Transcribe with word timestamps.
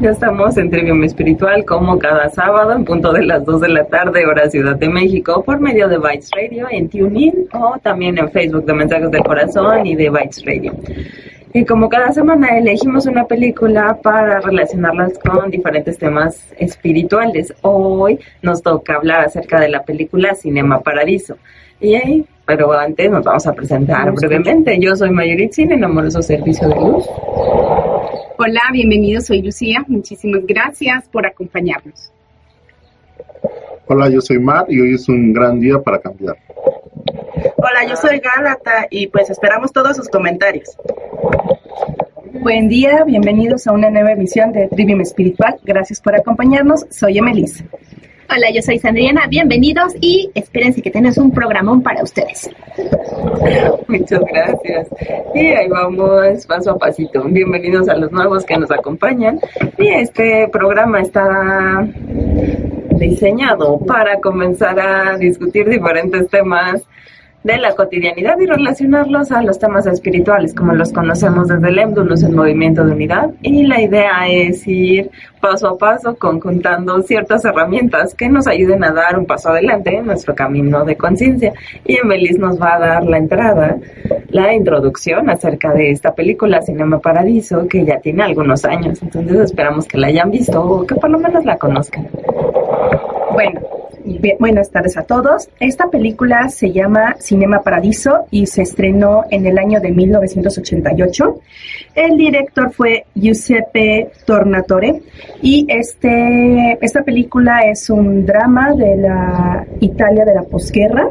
Ya 0.00 0.10
estamos 0.10 0.56
en 0.56 0.70
Trivium 0.70 1.04
Espiritual 1.04 1.64
como 1.64 1.98
cada 2.00 2.28
sábado 2.28 2.72
en 2.72 2.84
punto 2.84 3.12
de 3.12 3.22
las 3.22 3.44
2 3.44 3.60
de 3.60 3.68
la 3.68 3.84
tarde, 3.84 4.26
hora 4.26 4.50
Ciudad 4.50 4.74
de 4.74 4.88
México, 4.88 5.44
por 5.44 5.60
medio 5.60 5.88
de 5.88 5.98
Bytes 5.98 6.30
Radio 6.32 6.66
en 6.68 6.88
TuneIn 6.88 7.48
o 7.52 7.78
también 7.80 8.18
en 8.18 8.28
Facebook 8.30 8.64
de 8.64 8.74
Mensajes 8.74 9.10
del 9.12 9.22
Corazón 9.22 9.86
y 9.86 9.94
de 9.94 10.10
Bytes 10.10 10.44
Radio. 10.44 10.74
Y 11.52 11.64
como 11.64 11.88
cada 11.88 12.12
semana 12.12 12.58
elegimos 12.58 13.06
una 13.06 13.24
película 13.26 13.96
para 14.02 14.40
relacionarlas 14.40 15.16
con 15.20 15.48
diferentes 15.48 15.96
temas 15.96 16.52
espirituales. 16.58 17.54
Hoy 17.62 18.18
nos 18.42 18.62
toca 18.62 18.96
hablar 18.96 19.20
acerca 19.20 19.60
de 19.60 19.68
la 19.68 19.84
película 19.84 20.34
Cinema 20.34 20.80
Paradiso. 20.80 21.36
Y 21.80 21.94
ahí, 21.94 22.24
pero 22.44 22.72
antes 22.72 23.08
nos 23.08 23.24
vamos 23.24 23.46
a 23.46 23.52
presentar 23.52 24.12
brevemente. 24.12 24.76
Yo 24.80 24.96
soy 24.96 25.10
Mayoritzin 25.10 25.70
en 25.70 25.84
Amoroso 25.84 26.20
Servicio 26.20 26.68
de 26.68 26.74
Luz. 26.74 27.08
Hola, 28.38 28.60
bienvenidos, 28.72 29.26
soy 29.26 29.42
Lucía. 29.42 29.84
Muchísimas 29.86 30.42
gracias 30.46 31.08
por 31.08 31.26
acompañarnos. 31.26 32.12
Hola, 33.86 34.08
yo 34.08 34.20
soy 34.20 34.38
Mar 34.38 34.66
y 34.68 34.80
hoy 34.80 34.94
es 34.94 35.08
un 35.08 35.32
gran 35.32 35.60
día 35.60 35.78
para 35.80 35.98
cambiar. 35.98 36.36
Hola, 37.56 37.86
yo 37.88 37.96
soy 37.96 38.20
Gálata 38.20 38.86
y 38.90 39.06
pues 39.06 39.30
esperamos 39.30 39.72
todos 39.72 39.96
sus 39.96 40.08
comentarios. 40.08 40.76
Buen 42.40 42.68
día, 42.68 43.04
bienvenidos 43.04 43.66
a 43.66 43.72
una 43.72 43.90
nueva 43.90 44.12
emisión 44.12 44.52
de 44.52 44.68
Trivium 44.68 45.00
Espiritual. 45.00 45.56
Gracias 45.62 46.00
por 46.00 46.14
acompañarnos. 46.14 46.86
Soy 46.90 47.18
Emelis. 47.18 47.64
Hola, 48.30 48.50
yo 48.50 48.62
soy 48.62 48.78
Sandriana. 48.78 49.26
Bienvenidos 49.28 49.92
y 50.00 50.30
espérense 50.34 50.80
que 50.80 50.90
tenemos 50.90 51.18
un 51.18 51.30
programón 51.30 51.82
para 51.82 52.02
ustedes. 52.02 52.50
Muchas 53.86 54.20
gracias. 54.20 54.88
Y 55.34 55.48
ahí 55.48 55.68
vamos 55.68 56.46
paso 56.46 56.70
a 56.70 56.78
pasito. 56.78 57.22
Bienvenidos 57.24 57.88
a 57.88 57.96
los 57.96 58.10
nuevos 58.12 58.44
que 58.44 58.56
nos 58.56 58.70
acompañan. 58.70 59.40
Y 59.76 59.88
este 59.88 60.48
programa 60.48 61.02
está 61.02 61.86
diseñado 62.98 63.78
para 63.80 64.18
comenzar 64.20 64.80
a 64.80 65.18
discutir 65.18 65.68
diferentes 65.68 66.26
temas 66.28 66.82
de 67.44 67.58
la 67.58 67.74
cotidianidad 67.74 68.40
y 68.40 68.46
relacionarlos 68.46 69.30
a 69.30 69.42
los 69.42 69.58
temas 69.58 69.86
espirituales, 69.86 70.54
como 70.54 70.72
los 70.72 70.90
conocemos 70.92 71.46
desde 71.46 71.68
el 71.68 71.78
Emdulus, 71.78 72.22
el 72.22 72.34
movimiento 72.34 72.84
de 72.84 72.92
unidad. 72.92 73.30
Y 73.42 73.66
la 73.66 73.82
idea 73.82 74.26
es 74.26 74.66
ir 74.66 75.10
paso 75.40 75.68
a 75.68 75.76
paso 75.76 76.16
conjuntando 76.16 77.02
ciertas 77.02 77.44
herramientas 77.44 78.14
que 78.14 78.30
nos 78.30 78.46
ayuden 78.46 78.82
a 78.82 78.92
dar 78.92 79.18
un 79.18 79.26
paso 79.26 79.50
adelante 79.50 79.94
en 79.94 80.06
nuestro 80.06 80.34
camino 80.34 80.86
de 80.86 80.96
conciencia. 80.96 81.52
Y 81.84 81.98
Emelis 81.98 82.38
nos 82.38 82.60
va 82.60 82.76
a 82.76 82.78
dar 82.78 83.04
la 83.04 83.18
entrada, 83.18 83.76
la 84.30 84.54
introducción 84.54 85.28
acerca 85.28 85.74
de 85.74 85.90
esta 85.90 86.14
película 86.14 86.62
Cinema 86.62 86.98
Paradiso, 86.98 87.68
que 87.68 87.84
ya 87.84 87.98
tiene 88.00 88.22
algunos 88.22 88.64
años. 88.64 89.02
Entonces 89.02 89.38
esperamos 89.38 89.86
que 89.86 89.98
la 89.98 90.06
hayan 90.06 90.30
visto 90.30 90.62
o 90.62 90.86
que 90.86 90.94
por 90.94 91.10
lo 91.10 91.18
menos 91.18 91.44
la 91.44 91.58
conozcan. 91.58 92.08
Bueno, 93.34 93.60
buenas 94.38 94.70
tardes 94.70 94.96
a 94.96 95.02
todos. 95.02 95.48
Esta 95.60 95.88
película 95.88 96.48
se 96.48 96.72
llama 96.72 97.16
Cinema 97.18 97.62
Paradiso 97.62 98.26
y 98.30 98.46
se 98.46 98.62
estrenó 98.62 99.24
en 99.30 99.46
el 99.46 99.58
año 99.58 99.80
de 99.80 99.90
1988. 99.90 101.40
El 101.94 102.16
director 102.16 102.72
fue 102.72 103.06
Giuseppe 103.14 104.10
Tornatore 104.26 105.02
y 105.42 105.66
este, 105.68 106.78
esta 106.80 107.02
película 107.02 107.60
es 107.60 107.88
un 107.90 108.26
drama 108.26 108.74
de 108.74 108.96
la 108.96 109.66
Italia 109.80 110.24
de 110.24 110.34
la 110.34 110.42
posguerra 110.42 111.08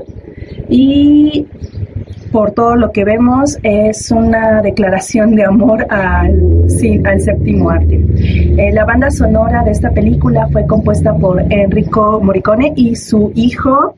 y 0.69 1.47
por 2.33 2.51
todo 2.51 2.75
lo 2.75 2.91
que 2.91 3.05
vemos, 3.05 3.59
es 3.61 4.09
una 4.09 4.63
declaración 4.63 5.35
de 5.35 5.43
amor 5.43 5.85
al, 5.87 6.65
al 7.05 7.21
séptimo 7.21 7.69
arte. 7.69 8.03
Eh, 8.57 8.71
la 8.73 8.85
banda 8.85 9.11
sonora 9.11 9.63
de 9.63 9.69
esta 9.69 9.91
película 9.91 10.47
fue 10.51 10.65
compuesta 10.65 11.15
por 11.15 11.39
Enrico 11.53 12.19
Morricone 12.21 12.73
y 12.75 12.95
su 12.95 13.31
hijo 13.35 13.93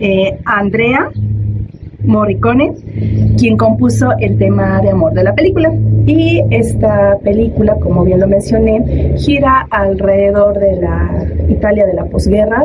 eh, 0.00 0.38
Andrea 0.46 1.10
Morricone, 2.02 2.72
quien 3.36 3.58
compuso 3.58 4.08
el 4.20 4.38
tema 4.38 4.80
de 4.80 4.90
amor 4.90 5.12
de 5.12 5.24
la 5.24 5.34
película. 5.34 5.70
Y 6.06 6.42
esta 6.50 7.18
película, 7.22 7.74
como 7.74 8.04
bien 8.04 8.20
lo 8.20 8.26
mencioné, 8.26 9.14
gira 9.18 9.66
alrededor 9.68 10.58
de 10.58 10.76
la 10.76 11.26
Italia 11.46 11.84
de 11.84 11.92
la 11.92 12.06
posguerra, 12.06 12.64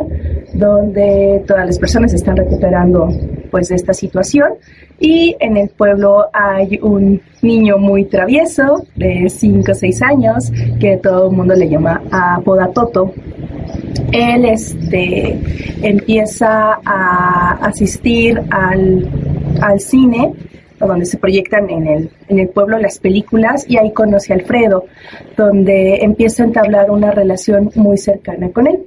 donde 0.54 1.42
todas 1.46 1.66
las 1.66 1.78
personas 1.78 2.14
están 2.14 2.36
recuperando 2.36 3.08
pues 3.52 3.68
de 3.68 3.76
esta 3.76 3.92
situación 3.94 4.54
y 4.98 5.36
en 5.38 5.56
el 5.56 5.68
pueblo 5.68 6.26
hay 6.32 6.80
un 6.82 7.20
niño 7.42 7.76
muy 7.76 8.06
travieso 8.06 8.84
de 8.96 9.28
5 9.28 9.70
o 9.70 9.74
6 9.74 10.02
años 10.02 10.50
que 10.80 10.96
todo 10.96 11.30
el 11.30 11.36
mundo 11.36 11.54
le 11.54 11.68
llama 11.68 12.02
Apodatoto. 12.10 13.12
Él 14.10 14.44
este, 14.46 15.38
empieza 15.82 16.78
a 16.84 17.58
asistir 17.62 18.40
al, 18.50 19.08
al 19.60 19.80
cine 19.80 20.32
donde 20.86 21.06
se 21.06 21.18
proyectan 21.18 21.70
en 21.70 21.86
el, 21.86 22.10
en 22.28 22.38
el 22.38 22.48
pueblo 22.48 22.78
las 22.78 22.98
películas 22.98 23.64
y 23.68 23.76
ahí 23.76 23.92
conoce 23.92 24.32
a 24.32 24.36
Alfredo, 24.36 24.86
donde 25.36 25.96
empieza 26.02 26.42
a 26.42 26.46
entablar 26.46 26.90
una 26.90 27.10
relación 27.12 27.70
muy 27.74 27.98
cercana 27.98 28.50
con 28.50 28.66
él. 28.66 28.78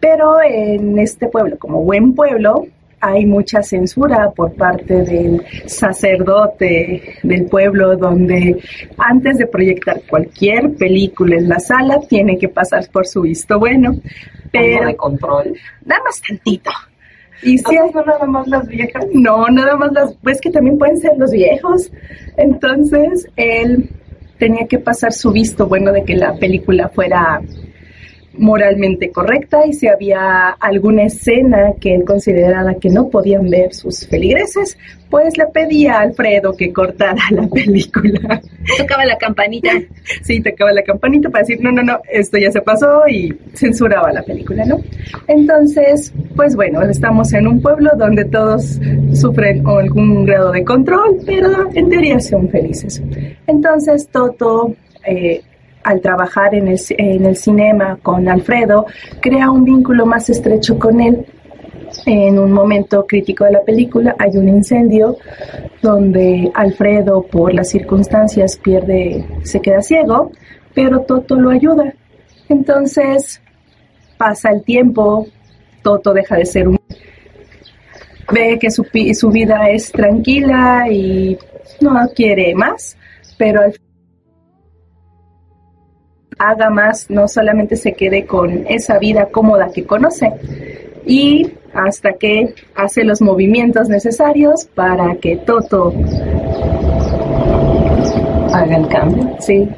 Pero 0.00 0.36
en 0.42 0.98
este 0.98 1.28
pueblo, 1.28 1.58
como 1.58 1.82
buen 1.82 2.14
pueblo, 2.14 2.66
hay 3.04 3.26
mucha 3.26 3.62
censura 3.62 4.30
por 4.30 4.54
parte 4.54 5.02
del 5.02 5.42
sacerdote 5.66 7.18
del 7.22 7.44
pueblo, 7.46 7.96
donde 7.96 8.58
antes 8.96 9.38
de 9.38 9.46
proyectar 9.46 10.00
cualquier 10.08 10.74
película 10.74 11.36
en 11.36 11.48
la 11.48 11.60
sala 11.60 12.00
tiene 12.08 12.38
que 12.38 12.48
pasar 12.48 12.88
por 12.90 13.06
su 13.06 13.22
visto 13.22 13.58
bueno. 13.58 13.96
Pero 14.50 14.86
de 14.86 14.96
control. 14.96 15.56
Nada 15.84 16.02
más 16.04 16.22
tantito. 16.22 16.70
Y 17.42 17.58
si 17.58 17.74
no 17.74 18.04
nada 18.04 18.24
más 18.26 18.46
las 18.46 18.66
viejas. 18.68 19.04
No, 19.12 19.46
nada 19.48 19.76
más 19.76 19.92
las. 19.92 20.14
Pues 20.22 20.40
que 20.40 20.50
también 20.50 20.78
pueden 20.78 20.96
ser 20.96 21.12
los 21.18 21.32
viejos. 21.32 21.90
Entonces, 22.36 23.28
él 23.36 23.90
tenía 24.38 24.66
que 24.66 24.78
pasar 24.78 25.12
su 25.12 25.32
visto 25.32 25.66
bueno 25.66 25.92
de 25.92 26.04
que 26.04 26.16
la 26.16 26.34
película 26.34 26.88
fuera 26.88 27.40
moralmente 28.38 29.10
correcta 29.10 29.66
y 29.66 29.72
si 29.72 29.86
había 29.86 30.50
alguna 30.60 31.04
escena 31.04 31.72
que 31.80 31.94
él 31.94 32.04
considerara 32.04 32.74
que 32.74 32.90
no 32.90 33.08
podían 33.08 33.48
ver 33.48 33.72
sus 33.72 34.06
feligreses, 34.06 34.76
pues 35.10 35.36
le 35.38 35.46
pedía 35.46 35.94
a 35.94 36.00
Alfredo 36.00 36.56
que 36.56 36.72
cortara 36.72 37.22
la 37.30 37.46
película. 37.46 38.40
Tocaba 38.78 39.04
la 39.04 39.16
campanita. 39.16 39.70
Sí, 40.22 40.40
tocaba 40.40 40.72
la 40.72 40.82
campanita 40.82 41.30
para 41.30 41.42
decir, 41.42 41.62
no, 41.62 41.70
no, 41.70 41.82
no, 41.82 42.00
esto 42.10 42.38
ya 42.38 42.50
se 42.50 42.60
pasó 42.60 43.06
y 43.08 43.32
censuraba 43.54 44.12
la 44.12 44.22
película, 44.22 44.64
¿no? 44.64 44.80
Entonces, 45.28 46.12
pues 46.34 46.56
bueno, 46.56 46.82
estamos 46.82 47.32
en 47.32 47.46
un 47.46 47.60
pueblo 47.60 47.90
donde 47.96 48.24
todos 48.24 48.80
sufren 49.12 49.64
algún 49.66 50.24
grado 50.24 50.50
de 50.50 50.64
control, 50.64 51.18
pero 51.24 51.70
en 51.74 51.88
teoría 51.88 52.18
son 52.20 52.48
felices. 52.48 53.02
Entonces, 53.46 54.08
Toto... 54.08 54.74
Eh, 55.06 55.42
al 55.84 56.00
trabajar 56.00 56.54
en 56.54 56.68
el, 56.68 56.80
en 56.98 57.36
cinema 57.36 57.98
con 58.02 58.28
Alfredo, 58.28 58.86
crea 59.20 59.50
un 59.50 59.64
vínculo 59.64 60.06
más 60.06 60.28
estrecho 60.30 60.78
con 60.78 61.00
él. 61.00 61.26
En 62.06 62.38
un 62.38 62.50
momento 62.50 63.06
crítico 63.06 63.44
de 63.44 63.52
la 63.52 63.62
película 63.62 64.16
hay 64.18 64.36
un 64.36 64.48
incendio 64.48 65.16
donde 65.80 66.50
Alfredo 66.54 67.22
por 67.22 67.54
las 67.54 67.68
circunstancias 67.70 68.58
pierde, 68.62 69.24
se 69.42 69.60
queda 69.60 69.80
ciego, 69.80 70.32
pero 70.74 71.02
Toto 71.02 71.36
lo 71.36 71.50
ayuda. 71.50 71.94
Entonces 72.48 73.40
pasa 74.18 74.50
el 74.50 74.64
tiempo, 74.64 75.26
Toto 75.82 76.12
deja 76.12 76.36
de 76.36 76.46
ser 76.46 76.68
un... 76.68 76.80
ve 78.32 78.58
que 78.58 78.70
su, 78.70 78.84
su 79.14 79.30
vida 79.30 79.68
es 79.70 79.92
tranquila 79.92 80.86
y 80.90 81.38
no 81.80 81.94
quiere 82.14 82.54
más, 82.54 82.96
pero 83.38 83.60
al 83.60 83.72
haga 86.38 86.70
más, 86.70 87.10
no 87.10 87.28
solamente 87.28 87.76
se 87.76 87.92
quede 87.92 88.26
con 88.26 88.66
esa 88.68 88.98
vida 88.98 89.26
cómoda 89.26 89.70
que 89.72 89.84
conoce. 89.84 90.32
Y 91.06 91.52
hasta 91.74 92.14
que 92.14 92.54
hace 92.74 93.04
los 93.04 93.20
movimientos 93.20 93.88
necesarios 93.88 94.64
para 94.74 95.16
que 95.16 95.36
Toto 95.36 95.92
haga 98.52 98.76
el 98.76 98.88
cambio. 98.88 99.36
Sí. 99.40 99.68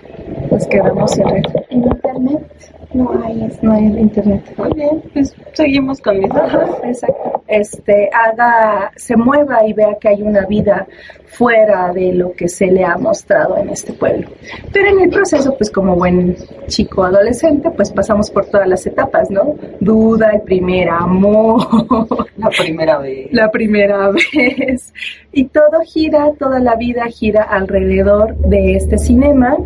Nos 0.51 0.67
quedamos 0.67 1.11
sin 1.11 1.29
red. 1.29 1.43
En 1.71 1.85
internet 1.85 2.47
no 2.93 3.13
hay, 3.23 3.49
No 3.63 3.73
hay 3.73 3.85
internet. 3.85 4.43
Muy 4.57 4.73
bien, 4.75 5.03
pues 5.13 5.35
seguimos 5.53 6.01
con 6.01 6.19
mis 6.19 6.31
Ajá, 6.31 6.67
exacto. 6.85 7.43
Este, 7.47 8.11
haga, 8.13 8.93
se 8.97 9.17
mueva 9.17 9.67
y 9.67 9.73
vea 9.73 9.97
que 10.01 10.09
hay 10.09 10.23
una 10.23 10.47
vida 10.47 10.87
fuera 11.27 11.93
de 11.93 12.13
lo 12.13 12.33
que 12.33 12.49
se 12.49 12.67
le 12.67 12.85
ha 12.85 12.97
mostrado 12.97 13.57
en 13.59 13.71
este 13.71 13.93
pueblo. 13.93 14.29
Pero 14.73 14.89
en 14.91 15.01
el 15.01 15.11
proceso, 15.11 15.55
pues 15.57 15.71
como 15.71 15.97
buen 15.97 16.37
chico 16.67 17.05
adolescente, 17.05 17.71
pues 17.71 17.91
pasamos 17.93 18.31
por 18.31 18.47
todas 18.47 18.69
las 18.69 18.87
etapas, 18.87 19.31
¿no? 19.31 19.55
Duda, 19.81 20.31
el 20.31 20.43
primer 20.43 20.89
amor, 20.89 21.67
la 22.37 22.49
primera 22.51 22.99
vez. 22.99 23.29
la 23.33 23.51
primera 23.51 24.11
vez. 24.11 24.93
Y 25.33 25.45
todo 25.47 25.81
gira, 25.85 26.33
toda 26.39 26.59
la 26.61 26.77
vida 26.77 27.05
gira 27.07 27.43
alrededor 27.43 28.37
de 28.39 28.77
este 28.77 28.99
cinema 28.99 29.57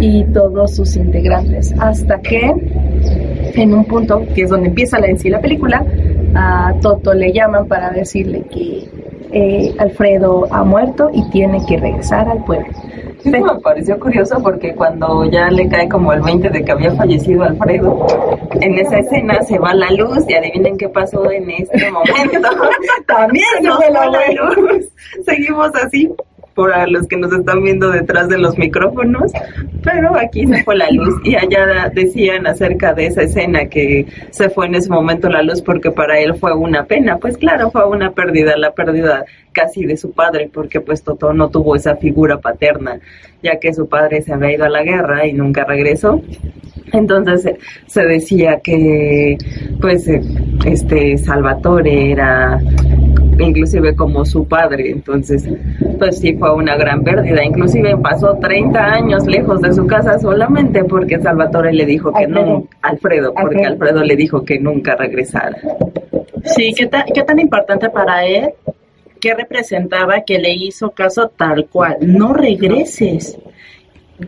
y 0.00 0.24
todos 0.32 0.76
sus 0.76 0.96
integrantes. 0.96 1.74
Hasta 1.78 2.20
que 2.20 2.52
en 3.54 3.74
un 3.74 3.84
punto, 3.84 4.22
que 4.34 4.42
es 4.42 4.50
donde 4.50 4.68
empieza 4.68 4.98
la, 4.98 5.06
en 5.08 5.18
sí 5.18 5.28
la 5.28 5.40
película, 5.40 5.84
a 6.34 6.72
Toto 6.80 7.12
le 7.12 7.32
llaman 7.32 7.66
para 7.68 7.90
decirle 7.90 8.42
que 8.50 8.88
eh, 9.32 9.74
Alfredo 9.78 10.46
ha 10.50 10.62
muerto 10.62 11.10
y 11.12 11.28
tiene 11.30 11.64
que 11.66 11.76
regresar 11.76 12.28
al 12.28 12.44
pueblo. 12.44 12.72
Sí, 13.22 13.30
me 13.30 13.42
pareció 13.62 13.98
curioso 14.00 14.42
porque 14.42 14.74
cuando 14.74 15.24
ya 15.30 15.48
le 15.48 15.68
cae 15.68 15.88
como 15.88 16.12
el 16.12 16.22
20 16.22 16.50
de 16.50 16.64
que 16.64 16.72
había 16.72 16.92
fallecido 16.94 17.44
Alfredo, 17.44 18.06
en 18.60 18.78
esa 18.78 18.98
escena 18.98 19.42
se 19.42 19.58
va 19.58 19.74
la 19.74 19.90
luz 19.92 20.18
y 20.28 20.34
adivinen 20.34 20.76
qué 20.76 20.88
pasó 20.88 21.30
en 21.30 21.48
este 21.50 21.90
momento. 21.90 22.50
También 23.06 23.46
se 23.58 23.62
nos 23.62 23.76
fue 23.76 23.86
fue 23.86 23.94
la 23.94 24.06
la 24.06 24.20
luz. 24.32 24.88
Seguimos 25.24 25.70
así 25.76 26.12
por 26.54 26.72
a 26.72 26.86
los 26.86 27.06
que 27.06 27.16
nos 27.16 27.32
están 27.32 27.62
viendo 27.62 27.90
detrás 27.90 28.28
de 28.28 28.38
los 28.38 28.58
micrófonos, 28.58 29.32
pero 29.82 30.16
aquí 30.16 30.46
se 30.46 30.62
fue 30.64 30.76
la 30.76 30.90
luz 30.90 31.14
y 31.24 31.34
allá 31.34 31.90
decían 31.94 32.46
acerca 32.46 32.94
de 32.94 33.06
esa 33.06 33.22
escena 33.22 33.66
que 33.66 34.06
se 34.30 34.50
fue 34.50 34.66
en 34.66 34.74
ese 34.74 34.90
momento 34.90 35.28
la 35.28 35.42
luz 35.42 35.62
porque 35.62 35.90
para 35.90 36.18
él 36.18 36.34
fue 36.34 36.54
una 36.54 36.84
pena, 36.84 37.18
pues 37.18 37.36
claro, 37.36 37.70
fue 37.70 37.86
una 37.88 38.12
pérdida, 38.12 38.56
la 38.56 38.72
pérdida 38.72 39.24
casi 39.52 39.84
de 39.84 39.96
su 39.96 40.12
padre 40.12 40.50
porque 40.52 40.80
pues 40.80 41.02
Toto 41.02 41.32
no 41.32 41.48
tuvo 41.50 41.76
esa 41.76 41.96
figura 41.96 42.38
paterna, 42.38 42.98
ya 43.42 43.58
que 43.58 43.72
su 43.72 43.88
padre 43.88 44.22
se 44.22 44.32
había 44.32 44.52
ido 44.52 44.64
a 44.64 44.70
la 44.70 44.82
guerra 44.82 45.26
y 45.26 45.32
nunca 45.32 45.64
regresó. 45.64 46.22
Entonces 46.92 47.46
eh, 47.46 47.58
se 47.86 48.04
decía 48.04 48.60
que 48.60 49.36
pues 49.80 50.06
eh, 50.08 50.20
este 50.66 51.16
Salvatore 51.18 52.12
era 52.12 52.60
inclusive 53.42 53.94
como 53.94 54.24
su 54.24 54.46
padre, 54.46 54.90
entonces 54.90 55.46
pues 55.98 56.18
sí 56.18 56.34
fue 56.34 56.54
una 56.54 56.76
gran 56.76 57.02
pérdida, 57.02 57.44
inclusive 57.44 57.96
pasó 57.98 58.34
30 58.40 58.78
años 58.84 59.26
lejos 59.26 59.60
de 59.60 59.72
su 59.72 59.86
casa 59.86 60.18
solamente 60.18 60.84
porque 60.84 61.18
Salvatore 61.20 61.72
le 61.72 61.84
dijo 61.86 62.12
que 62.12 62.24
Alfredo. 62.24 62.46
no, 62.46 62.68
Alfredo, 62.82 63.34
porque 63.34 63.56
Alfredo. 63.58 63.72
Alfredo 63.72 64.04
le 64.04 64.16
dijo 64.16 64.44
que 64.44 64.58
nunca 64.58 64.94
regresara. 64.96 65.56
Sí, 66.44 66.72
¿qué, 66.76 66.86
ta- 66.86 67.04
qué 67.12 67.22
tan 67.22 67.38
importante 67.38 67.88
para 67.90 68.24
él? 68.26 68.50
¿Qué 69.20 69.34
representaba 69.34 70.22
que 70.26 70.38
le 70.38 70.52
hizo 70.52 70.90
caso 70.90 71.28
tal 71.36 71.66
cual? 71.66 71.98
No 72.00 72.32
regreses. 72.32 73.38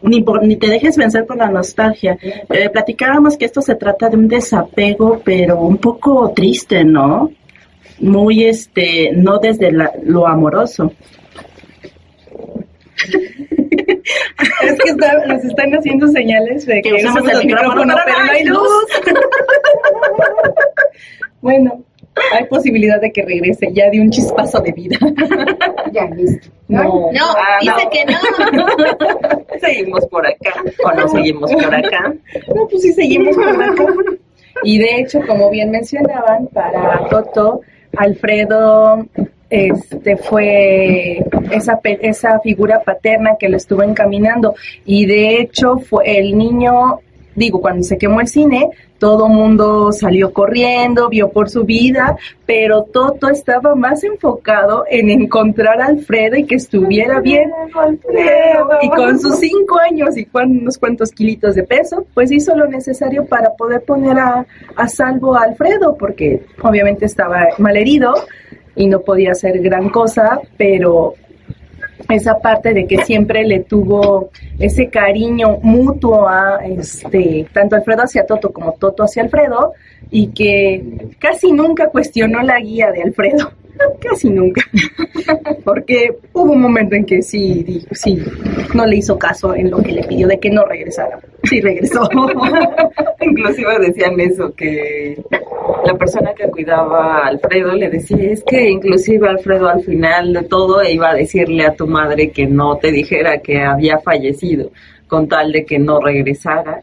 Ni, 0.03 0.23
por- 0.23 0.45
ni 0.45 0.57
te 0.57 0.69
dejes 0.69 0.97
vencer 0.97 1.25
por 1.27 1.37
la 1.37 1.49
nostalgia. 1.49 2.17
Eh, 2.23 2.69
platicábamos 2.71 3.37
que 3.37 3.45
esto 3.45 3.61
se 3.63 3.75
trata 3.75 4.09
de 4.09 4.17
un 4.17 4.29
desapego, 4.29 5.21
pero 5.25 5.61
un 5.61 5.79
poco 5.79 6.33
triste, 6.35 6.85
¿no? 6.85 7.31
Muy, 8.01 8.45
este, 8.45 9.13
no 9.13 9.39
desde 9.39 9.71
la- 9.73 9.93
lo 10.03 10.27
amoroso. 10.27 10.93
Es 14.63 14.79
que 14.83 14.91
está- 14.91 15.25
nos 15.27 15.43
están 15.45 15.73
haciendo 15.75 16.07
señales 16.09 16.67
de 16.67 16.81
que, 16.83 16.91
Que 16.91 16.95
usamos 17.07 17.29
el 17.31 17.47
micrófono, 17.47 17.95
pero 18.05 18.19
no 18.25 18.33
hay 18.33 18.45
luz. 18.45 18.87
bueno, 21.41 21.83
hay 22.33 22.45
posibilidad 22.47 23.01
de 23.01 23.13
que 23.13 23.23
regrese 23.23 23.69
ya 23.73 23.89
de 23.91 24.01
un 24.01 24.11
chispazo 24.11 24.61
de 24.61 24.73
vida. 24.73 24.99
Ya, 25.93 26.07
listo. 26.07 26.49
No, 26.67 26.83
No, 27.13 27.25
Ah, 27.37 27.59
dice 27.61 27.85
no. 27.85 27.91
que 27.91 28.05
no. 28.05 28.19
Seguimos 29.61 30.05
por 30.07 30.27
acá, 30.27 30.55
o 30.85 30.91
no 30.93 31.07
seguimos 31.09 31.53
por 31.53 31.73
acá. 31.73 32.13
No, 32.53 32.67
pues 32.69 32.83
sí 32.83 32.93
seguimos 32.95 33.37
por 33.37 33.49
acá. 33.49 33.75
Y 34.65 34.79
de 34.79 34.97
hecho, 35.01 35.21
como 35.25 35.51
bien 35.51 35.71
mencionaban, 35.71 36.49
para 36.49 37.07
Toto, 37.11 37.61
Alfredo 37.97 39.07
este 39.51 40.17
fue 40.17 41.23
esa 41.53 41.79
esa 41.83 42.41
figura 42.41 42.81
paterna 42.83 43.37
que 43.39 43.49
lo 43.49 43.57
estuvo 43.57 43.83
encaminando. 43.83 44.55
Y 44.85 45.07
de 45.07 45.39
hecho 45.41 45.79
fue 45.79 46.19
el 46.19 46.37
niño 46.37 47.01
digo 47.35 47.61
cuando 47.61 47.83
se 47.83 47.99
quemó 47.99 48.21
el 48.21 48.29
cine 48.29 48.71
todo 48.99 49.29
mundo 49.29 49.93
salió 49.93 50.33
corriendo 50.33 51.09
vio 51.09 51.31
por 51.31 51.51
su 51.51 51.65
vida 51.65 52.17
pero 52.47 52.85
Toto 52.85 53.29
estaba 53.29 53.75
más 53.75 54.05
enfocado 54.05 54.85
en 54.89 55.11
encontrar 55.11 55.81
a 55.81 55.87
Alfredo 55.87 56.37
y 56.37 56.45
que 56.45 56.55
estuviera 56.57 57.21
bien. 57.21 57.51
Y 58.83 58.89
con 58.91 59.19
sus 59.19 59.37
cinco 59.39 59.79
años 59.79 60.17
y 60.17 60.25
cuan- 60.27 60.59
unos 60.61 60.79
cuantos 60.79 61.11
kilitos 61.11 61.55
de 61.55 61.63
peso, 61.65 62.07
pues 62.15 62.31
hizo 62.31 62.55
lo 62.57 62.67
necesario 62.67 63.25
para 63.27 63.51
poder 63.55 63.83
poner 63.83 64.19
a, 64.19 64.47
a 64.77 64.89
salvo 64.89 65.35
a 65.37 65.43
Alfredo, 65.45 65.97
porque 65.99 66.43
obviamente 66.63 67.07
estaba 67.07 67.47
malherido 67.59 68.15
y 68.77 68.87
no 68.87 69.01
podía 69.01 69.33
hacer 69.33 69.61
gran 69.61 69.89
cosa, 69.89 70.41
pero 70.57 71.15
esa 72.09 72.39
parte 72.39 72.75
de 72.75 72.87
que 72.87 73.05
siempre 73.05 73.45
le 73.45 73.61
tuvo 73.61 74.31
ese 74.59 74.89
cariño 74.89 75.59
mutuo 75.63 76.29
a 76.29 76.59
este 76.65 77.47
tanto 77.53 77.77
Alfredo 77.77 78.03
hacia 78.03 78.27
Toto 78.27 78.53
como 78.53 78.73
Toto 78.73 79.05
hacia 79.05 79.23
Alfredo 79.23 79.73
y 80.11 80.29
que 80.29 81.15
casi 81.19 81.53
nunca 81.53 81.89
cuestionó 81.89 82.43
la 82.43 82.61
guía 82.61 82.91
de 82.93 83.03
Alfredo 83.03 83.53
casi 84.01 84.31
nunca. 84.31 84.63
Porque 85.65 86.17
hubo 86.33 86.53
un 86.53 86.61
momento 86.61 86.95
en 86.95 87.05
que 87.05 87.23
sí 87.23 87.85
sí 87.93 88.19
no 88.75 88.87
le 88.87 88.97
hizo 88.97 89.19
caso 89.19 89.55
en 89.55 89.71
lo 89.71 89.83
que 89.83 89.93
le 89.93 90.05
pidió 90.05 90.29
de 90.29 90.39
que 90.39 90.51
no 90.51 90.65
regresara. 90.65 91.19
Sí 91.45 91.61
regresó. 91.61 92.09
Inclusive 93.21 93.79
decían 93.79 94.19
eso, 94.21 94.55
que 94.55 95.23
la 95.85 95.95
persona 95.95 96.33
que 96.35 96.49
cuidaba 96.49 97.19
a 97.19 97.27
Alfredo 97.29 97.73
le 97.75 97.89
decía, 97.91 98.33
es 98.33 98.43
que 98.45 98.71
inclusive 98.71 99.29
Alfredo 99.29 99.69
al 99.69 99.83
final 99.83 100.33
de 100.33 100.43
todo 100.43 100.83
iba 100.85 101.11
a 101.11 101.15
decirle 101.15 101.65
a 101.65 101.75
tu 101.75 101.87
madre 101.87 102.31
que 102.31 102.47
no 102.47 102.77
te 102.77 102.93
dijera 102.93 103.39
que 103.39 103.63
había 103.63 103.99
fallecido, 103.99 104.71
con 105.07 105.29
tal 105.29 105.53
de 105.53 105.65
que 105.65 105.79
no 105.79 106.01
regresara. 106.01 106.83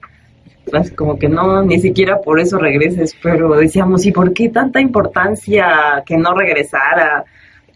Como 0.95 1.17
que 1.17 1.27
no, 1.27 1.63
ni 1.63 1.79
siquiera 1.79 2.21
por 2.21 2.39
eso 2.39 2.57
regreses, 2.57 3.15
pero 3.21 3.55
decíamos, 3.55 4.05
¿y 4.05 4.11
por 4.11 4.31
qué 4.33 4.49
tanta 4.49 4.79
importancia 4.79 6.03
que 6.05 6.17
no 6.17 6.33
regresara? 6.33 7.25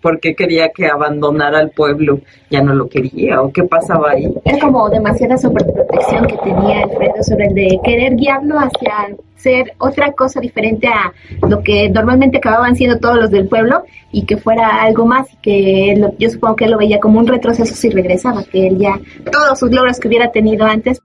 ¿Por 0.01 0.20
qué 0.20 0.36
quería 0.36 0.70
que 0.70 0.86
abandonara 0.86 1.60
el 1.62 1.72
pueblo? 1.72 2.20
¿Ya 2.51 2.62
no 2.62 2.75
lo 2.75 2.88
quería? 2.88 3.42
¿O 3.42 3.51
qué 3.51 3.63
pasaba 3.63 4.12
ahí? 4.12 4.32
Era 4.46 4.60
como 4.60 4.88
demasiada 4.88 5.36
sobreprotección 5.36 6.27
que 6.27 6.38
tenía 6.44 6.84
Alfredo 6.84 7.24
sobre 7.24 7.48
el 7.48 7.56
de 7.56 7.80
querer 7.84 8.15
guiarlo 8.15 8.60
hacia 8.60 9.15
ser 9.36 9.74
otra 9.80 10.12
cosa 10.12 10.39
diferente 10.39 10.88
a 10.88 11.12
lo 11.48 11.62
que 11.63 11.89
normalmente 11.89 12.38
acababan 12.38 12.75
siendo 12.75 13.00
todos 13.00 13.18
los 13.18 13.32
del 13.32 13.48
pueblo 13.48 13.84
y 14.12 14.25
que 14.27 14.38
fuera 14.38 14.84
algo 14.84 15.06
más 15.08 15.27
y 15.34 15.38
que 15.38 15.96
lo- 15.98 16.13
yo 16.20 16.30
supongo 16.30 16.56
que 16.56 16.65
él 16.65 16.72
lo 16.72 16.77
veía 16.77 17.00
como 17.00 17.18
un 17.20 17.27
retroceso 17.27 17.74
si 17.74 17.89
regresaba, 17.89 18.44
que 18.44 18.68
él 18.68 18.77
ya 18.77 19.00
todos 19.32 19.58
sus 19.60 19.72
logros 19.72 20.00
que 20.00 20.08
hubiera 20.08 20.32
tenido 20.32 20.65
antes. 20.68 21.01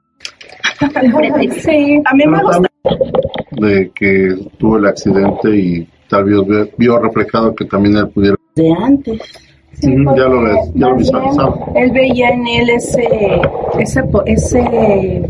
Sí 1.53 2.03
A 2.05 2.15
mí 2.15 2.25
me 2.27 2.43
gusta. 2.43 2.69
de 3.53 3.91
que 3.95 4.37
tuvo 4.59 4.79
el 4.79 4.87
accidente 4.87 5.51
y 5.57 5.89
tal 6.09 6.25
vez 6.25 6.47
ve- 6.47 6.73
vio 6.79 6.99
reflejado 6.99 7.55
que 7.55 7.65
también 7.67 7.97
él 7.97 8.09
pudiera. 8.09 8.37
de 8.57 8.73
antes. 8.83 9.21
Sí, 9.75 9.95
ya 10.17 10.25
lo 10.29 10.43
ves, 10.43 10.59
ya 10.75 10.89
lo 10.89 10.97
visualizaba. 10.97 11.57
Él 11.75 11.91
veía 11.93 12.29
en 12.31 12.47
él 12.47 12.71
ese, 12.71 13.09
ese, 13.79 14.03
po- 14.05 14.23
ese, 14.27 15.23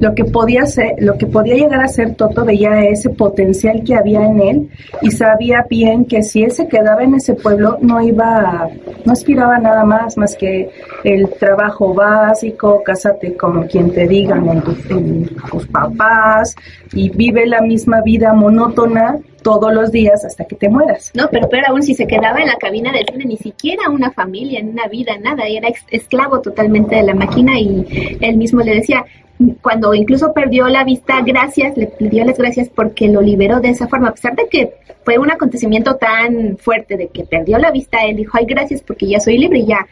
lo 0.00 0.14
que 0.14 0.24
podía 0.24 0.64
ser, 0.66 0.94
lo 0.98 1.16
que 1.18 1.26
podía 1.26 1.54
llegar 1.54 1.80
a 1.82 1.88
ser 1.88 2.14
Toto, 2.14 2.44
veía 2.44 2.84
ese 2.86 3.10
potencial 3.10 3.82
que 3.84 3.94
había 3.94 4.24
en 4.24 4.40
él 4.40 4.68
y 5.02 5.10
sabía 5.10 5.64
bien 5.68 6.04
que 6.06 6.22
si 6.22 6.42
él 6.42 6.50
se 6.50 6.66
quedaba 6.68 7.02
en 7.04 7.14
ese 7.14 7.34
pueblo 7.34 7.78
no 7.82 8.00
iba, 8.00 8.68
no 9.04 9.12
aspiraba 9.12 9.58
nada 9.58 9.84
más 9.84 10.16
más 10.16 10.34
que 10.36 10.70
el 11.04 11.28
trabajo 11.38 11.94
básico, 11.94 12.82
cásate 12.82 13.36
con 13.36 13.66
quien 13.68 13.90
te 13.92 14.08
digan 14.08 14.48
en, 14.48 14.62
tu- 14.62 14.76
en 14.90 15.26
tus 15.50 15.66
papás 15.68 16.56
y 16.92 17.10
vive 17.10 17.46
la 17.46 17.60
misma 17.60 18.00
vida 18.00 18.32
monótona 18.32 19.18
todos 19.42 19.72
los 19.72 19.90
días 19.90 20.24
hasta 20.24 20.44
que 20.44 20.56
te 20.56 20.68
mueras. 20.68 21.12
No, 21.14 21.28
pero 21.30 21.48
peor 21.48 21.64
aún 21.68 21.82
si 21.82 21.94
se 21.94 22.06
quedaba 22.06 22.40
en 22.40 22.46
la 22.48 22.56
cabina 22.56 22.92
del 22.92 23.06
cine, 23.10 23.24
ni 23.24 23.36
siquiera 23.38 23.88
una 23.88 24.10
familia, 24.10 24.60
una 24.62 24.86
vida, 24.88 25.12
nada, 25.18 25.44
era 25.46 25.68
esclavo 25.90 26.40
totalmente 26.40 26.96
de 26.96 27.02
la 27.02 27.14
máquina 27.14 27.58
y 27.58 28.18
él 28.20 28.36
mismo 28.36 28.60
le 28.60 28.74
decía, 28.74 29.04
cuando 29.62 29.94
incluso 29.94 30.32
perdió 30.32 30.68
la 30.68 30.84
vista, 30.84 31.20
gracias, 31.22 31.76
le, 31.76 31.92
dio 31.98 32.24
las 32.24 32.38
gracias 32.38 32.68
porque 32.68 33.08
lo 33.08 33.20
liberó 33.22 33.60
de 33.60 33.70
esa 33.70 33.88
forma, 33.88 34.08
a 34.08 34.12
pesar 34.12 34.34
de 34.36 34.48
que 34.48 34.74
fue 35.04 35.18
un 35.18 35.30
acontecimiento 35.30 35.96
tan 35.96 36.58
fuerte 36.58 36.96
de 36.96 37.08
que 37.08 37.24
perdió 37.24 37.58
la 37.58 37.70
vista, 37.70 38.04
él 38.04 38.16
dijo, 38.16 38.36
ay, 38.36 38.44
gracias 38.46 38.82
porque 38.82 39.08
ya 39.08 39.20
soy 39.20 39.38
libre 39.38 39.60
y 39.60 39.66
ya 39.66 39.86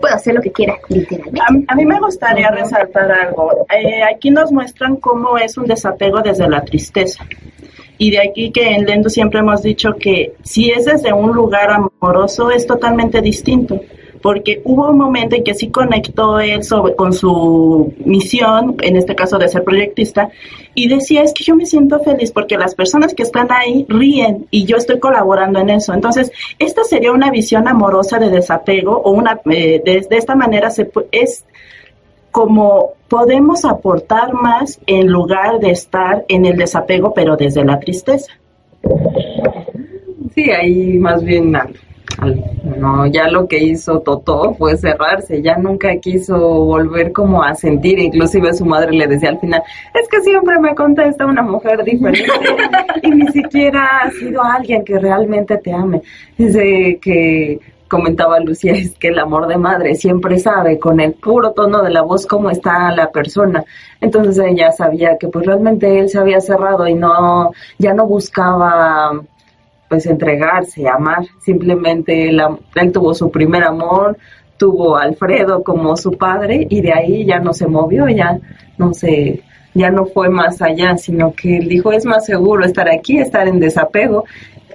puedo 0.00 0.14
hacer 0.14 0.34
lo 0.34 0.42
que 0.42 0.52
quiera, 0.52 0.76
literalmente. 0.88 1.40
A, 1.68 1.74
mí 1.74 1.84
me 1.84 1.98
gustaría 1.98 2.50
resaltar 2.50 3.10
algo. 3.10 3.66
Eh, 3.74 4.02
aquí 4.02 4.30
nos 4.30 4.52
muestran 4.52 4.96
cómo 4.96 5.38
es 5.38 5.56
un 5.56 5.66
desapego 5.66 6.20
desde 6.20 6.48
la 6.48 6.62
tristeza. 6.62 7.24
Y 7.98 8.10
de 8.10 8.20
aquí 8.20 8.50
que 8.50 8.70
en 8.70 8.86
Lendo 8.86 9.10
siempre 9.10 9.40
hemos 9.40 9.62
dicho 9.62 9.94
que 9.98 10.32
si 10.42 10.70
es 10.70 10.86
desde 10.86 11.12
un 11.12 11.32
lugar 11.34 11.70
amoroso 11.70 12.50
es 12.50 12.66
totalmente 12.66 13.20
distinto 13.20 13.80
porque 14.22 14.60
hubo 14.64 14.90
un 14.90 14.98
momento 14.98 15.36
en 15.36 15.44
que 15.44 15.54
sí 15.54 15.70
conectó 15.70 16.40
él 16.40 16.60
con 16.96 17.12
su 17.12 17.94
misión, 18.04 18.76
en 18.82 18.96
este 18.96 19.14
caso 19.14 19.38
de 19.38 19.48
ser 19.48 19.64
proyectista, 19.64 20.30
y 20.74 20.88
decía, 20.88 21.22
es 21.22 21.32
que 21.32 21.44
yo 21.44 21.56
me 21.56 21.66
siento 21.66 22.00
feliz 22.00 22.30
porque 22.30 22.56
las 22.56 22.74
personas 22.74 23.14
que 23.14 23.22
están 23.22 23.48
ahí 23.50 23.86
ríen 23.88 24.46
y 24.50 24.64
yo 24.64 24.76
estoy 24.76 24.98
colaborando 24.98 25.58
en 25.60 25.70
eso. 25.70 25.94
Entonces, 25.94 26.30
esta 26.58 26.84
sería 26.84 27.12
una 27.12 27.30
visión 27.30 27.66
amorosa 27.66 28.18
de 28.18 28.30
desapego 28.30 28.96
o 28.96 29.10
una, 29.12 29.40
eh, 29.50 29.80
de, 29.84 30.06
esta 30.10 30.34
manera 30.34 30.70
se, 30.70 30.90
es 31.12 31.44
como 32.30 32.90
podemos 33.08 33.64
aportar 33.64 34.34
más 34.34 34.80
en 34.86 35.08
lugar 35.08 35.58
de 35.58 35.70
estar 35.70 36.24
en 36.28 36.44
el 36.44 36.56
desapego, 36.56 37.12
pero 37.12 37.36
desde 37.36 37.64
la 37.64 37.80
tristeza. 37.80 38.32
Sí, 40.34 40.50
ahí 40.50 40.98
más 40.98 41.24
bien 41.24 41.56
no, 42.78 43.06
ya 43.06 43.28
lo 43.28 43.46
que 43.46 43.58
hizo 43.58 44.00
Totó 44.00 44.54
fue 44.54 44.76
cerrarse, 44.76 45.40
ya 45.42 45.56
nunca 45.56 45.96
quiso 45.96 46.38
volver 46.38 47.12
como 47.12 47.42
a 47.42 47.54
sentir, 47.54 47.98
inclusive 47.98 48.52
su 48.52 48.64
madre 48.64 48.92
le 48.92 49.06
decía 49.06 49.30
al 49.30 49.40
final, 49.40 49.62
es 49.94 50.08
que 50.08 50.20
siempre 50.20 50.58
me 50.58 50.74
contesta 50.74 51.24
una 51.26 51.42
mujer 51.42 51.82
diferente 51.84 52.30
y 53.02 53.10
ni 53.10 53.26
siquiera 53.28 54.02
ha 54.02 54.10
sido 54.10 54.42
alguien 54.42 54.84
que 54.84 54.98
realmente 54.98 55.56
te 55.58 55.72
ame. 55.72 56.02
Dice 56.36 56.98
que 57.00 57.58
comentaba 57.88 58.38
Lucía, 58.38 58.72
es 58.72 58.96
que 58.96 59.08
el 59.08 59.18
amor 59.18 59.48
de 59.48 59.56
madre 59.56 59.94
siempre 59.96 60.38
sabe 60.38 60.78
con 60.78 61.00
el 61.00 61.12
puro 61.12 61.50
tono 61.52 61.82
de 61.82 61.90
la 61.90 62.02
voz 62.02 62.26
cómo 62.26 62.48
está 62.48 62.90
la 62.92 63.10
persona. 63.10 63.64
Entonces 64.00 64.38
ella 64.46 64.70
sabía 64.70 65.18
que 65.18 65.28
pues 65.28 65.44
realmente 65.44 65.98
él 65.98 66.08
se 66.08 66.18
había 66.18 66.40
cerrado 66.40 66.86
y 66.86 66.94
no, 66.94 67.50
ya 67.78 67.92
no 67.92 68.06
buscaba 68.06 69.20
pues 69.90 70.06
entregarse, 70.06 70.88
amar. 70.88 71.26
Simplemente 71.40 72.28
él, 72.28 72.40
tuvo 72.92 73.12
su 73.12 73.28
primer 73.28 73.64
amor, 73.64 74.16
tuvo 74.56 74.96
Alfredo 74.96 75.64
como 75.64 75.96
su 75.96 76.12
padre 76.12 76.64
y 76.70 76.80
de 76.80 76.92
ahí 76.92 77.26
ya 77.26 77.40
no 77.40 77.52
se 77.52 77.66
movió, 77.66 78.08
ya 78.08 78.38
no 78.78 78.94
se, 78.94 79.42
ya 79.74 79.90
no 79.90 80.06
fue 80.06 80.28
más 80.28 80.62
allá, 80.62 80.96
sino 80.96 81.34
que 81.34 81.58
él 81.58 81.68
dijo 81.68 81.90
es 81.90 82.06
más 82.06 82.24
seguro 82.24 82.64
estar 82.64 82.88
aquí, 82.88 83.18
estar 83.18 83.48
en 83.48 83.58
desapego 83.58 84.24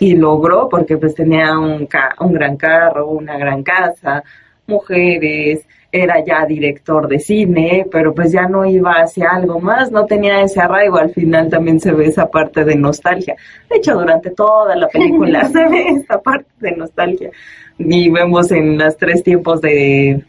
y 0.02 0.16
logró 0.16 0.68
porque 0.68 0.98
pues 0.98 1.16
tenía 1.16 1.58
un, 1.58 1.88
un 2.20 2.34
gran 2.34 2.58
carro, 2.58 3.08
una 3.08 3.38
gran 3.38 3.64
casa, 3.64 4.22
mujeres, 4.68 5.66
era 6.04 6.24
ya 6.24 6.46
director 6.46 7.08
de 7.08 7.20
cine, 7.20 7.86
pero 7.92 8.14
pues 8.14 8.32
ya 8.32 8.48
no 8.48 8.66
iba 8.66 8.94
hacia 8.94 9.30
algo 9.30 9.60
más, 9.60 9.92
no 9.92 10.06
tenía 10.06 10.42
ese 10.42 10.62
arraigo, 10.62 10.98
al 10.98 11.12
final 11.12 11.50
también 11.50 11.80
se 11.80 11.92
ve 11.92 12.08
esa 12.08 12.30
parte 12.30 12.64
de 12.64 12.76
nostalgia. 12.76 13.36
De 13.70 13.78
hecho, 13.78 13.94
durante 13.94 14.32
toda 14.32 14.76
la 14.76 14.88
película 14.88 15.46
se 15.50 15.66
ve 15.68 15.88
esta 15.90 16.22
parte 16.22 16.50
de 16.60 16.72
nostalgia 16.72 17.32
y 17.78 18.10
vemos 18.10 18.52
en 18.52 18.78
los 18.78 18.96
tres 18.98 19.24
tiempos 19.24 19.62
de 19.62 20.24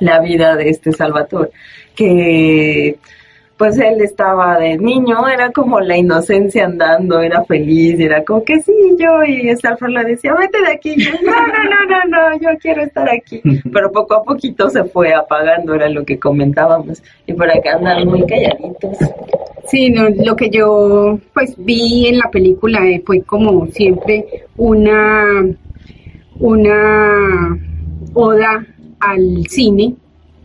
la 0.00 0.20
vida 0.20 0.56
de 0.56 0.70
este 0.70 0.92
Salvatore 0.92 1.50
que 1.94 2.98
pues 3.62 3.78
él 3.78 4.00
estaba 4.00 4.58
de 4.58 4.76
niño, 4.76 5.28
era 5.28 5.52
como 5.52 5.78
la 5.78 5.96
inocencia 5.96 6.64
andando, 6.64 7.20
era 7.20 7.44
feliz, 7.44 8.00
era 8.00 8.24
como 8.24 8.42
que 8.42 8.60
sí, 8.60 8.72
yo, 8.98 9.22
y 9.22 9.50
Alfred 9.50 9.88
le 9.88 10.04
decía, 10.04 10.34
vete 10.34 10.60
de 10.62 10.72
aquí, 10.72 10.96
no, 10.96 11.32
no, 11.32 11.62
no, 11.62 11.86
no, 11.88 12.32
no, 12.32 12.40
yo 12.40 12.58
quiero 12.58 12.82
estar 12.82 13.08
aquí, 13.08 13.40
pero 13.72 13.92
poco 13.92 14.14
a 14.14 14.24
poquito 14.24 14.68
se 14.68 14.82
fue 14.82 15.14
apagando, 15.14 15.76
era 15.76 15.88
lo 15.88 16.04
que 16.04 16.18
comentábamos, 16.18 17.04
y 17.24 17.34
por 17.34 17.48
acá 17.48 17.76
andan 17.76 18.08
muy 18.08 18.26
calladitos. 18.26 18.98
Sí, 19.68 19.90
no, 19.90 20.08
lo 20.08 20.34
que 20.34 20.50
yo 20.50 21.20
pues 21.32 21.54
vi 21.56 22.08
en 22.08 22.18
la 22.18 22.28
película 22.32 22.84
eh, 22.84 23.00
fue 23.06 23.22
como 23.22 23.68
siempre 23.68 24.26
una, 24.56 25.46
una 26.40 27.58
oda 28.12 28.66
al 28.98 29.46
cine, 29.46 29.94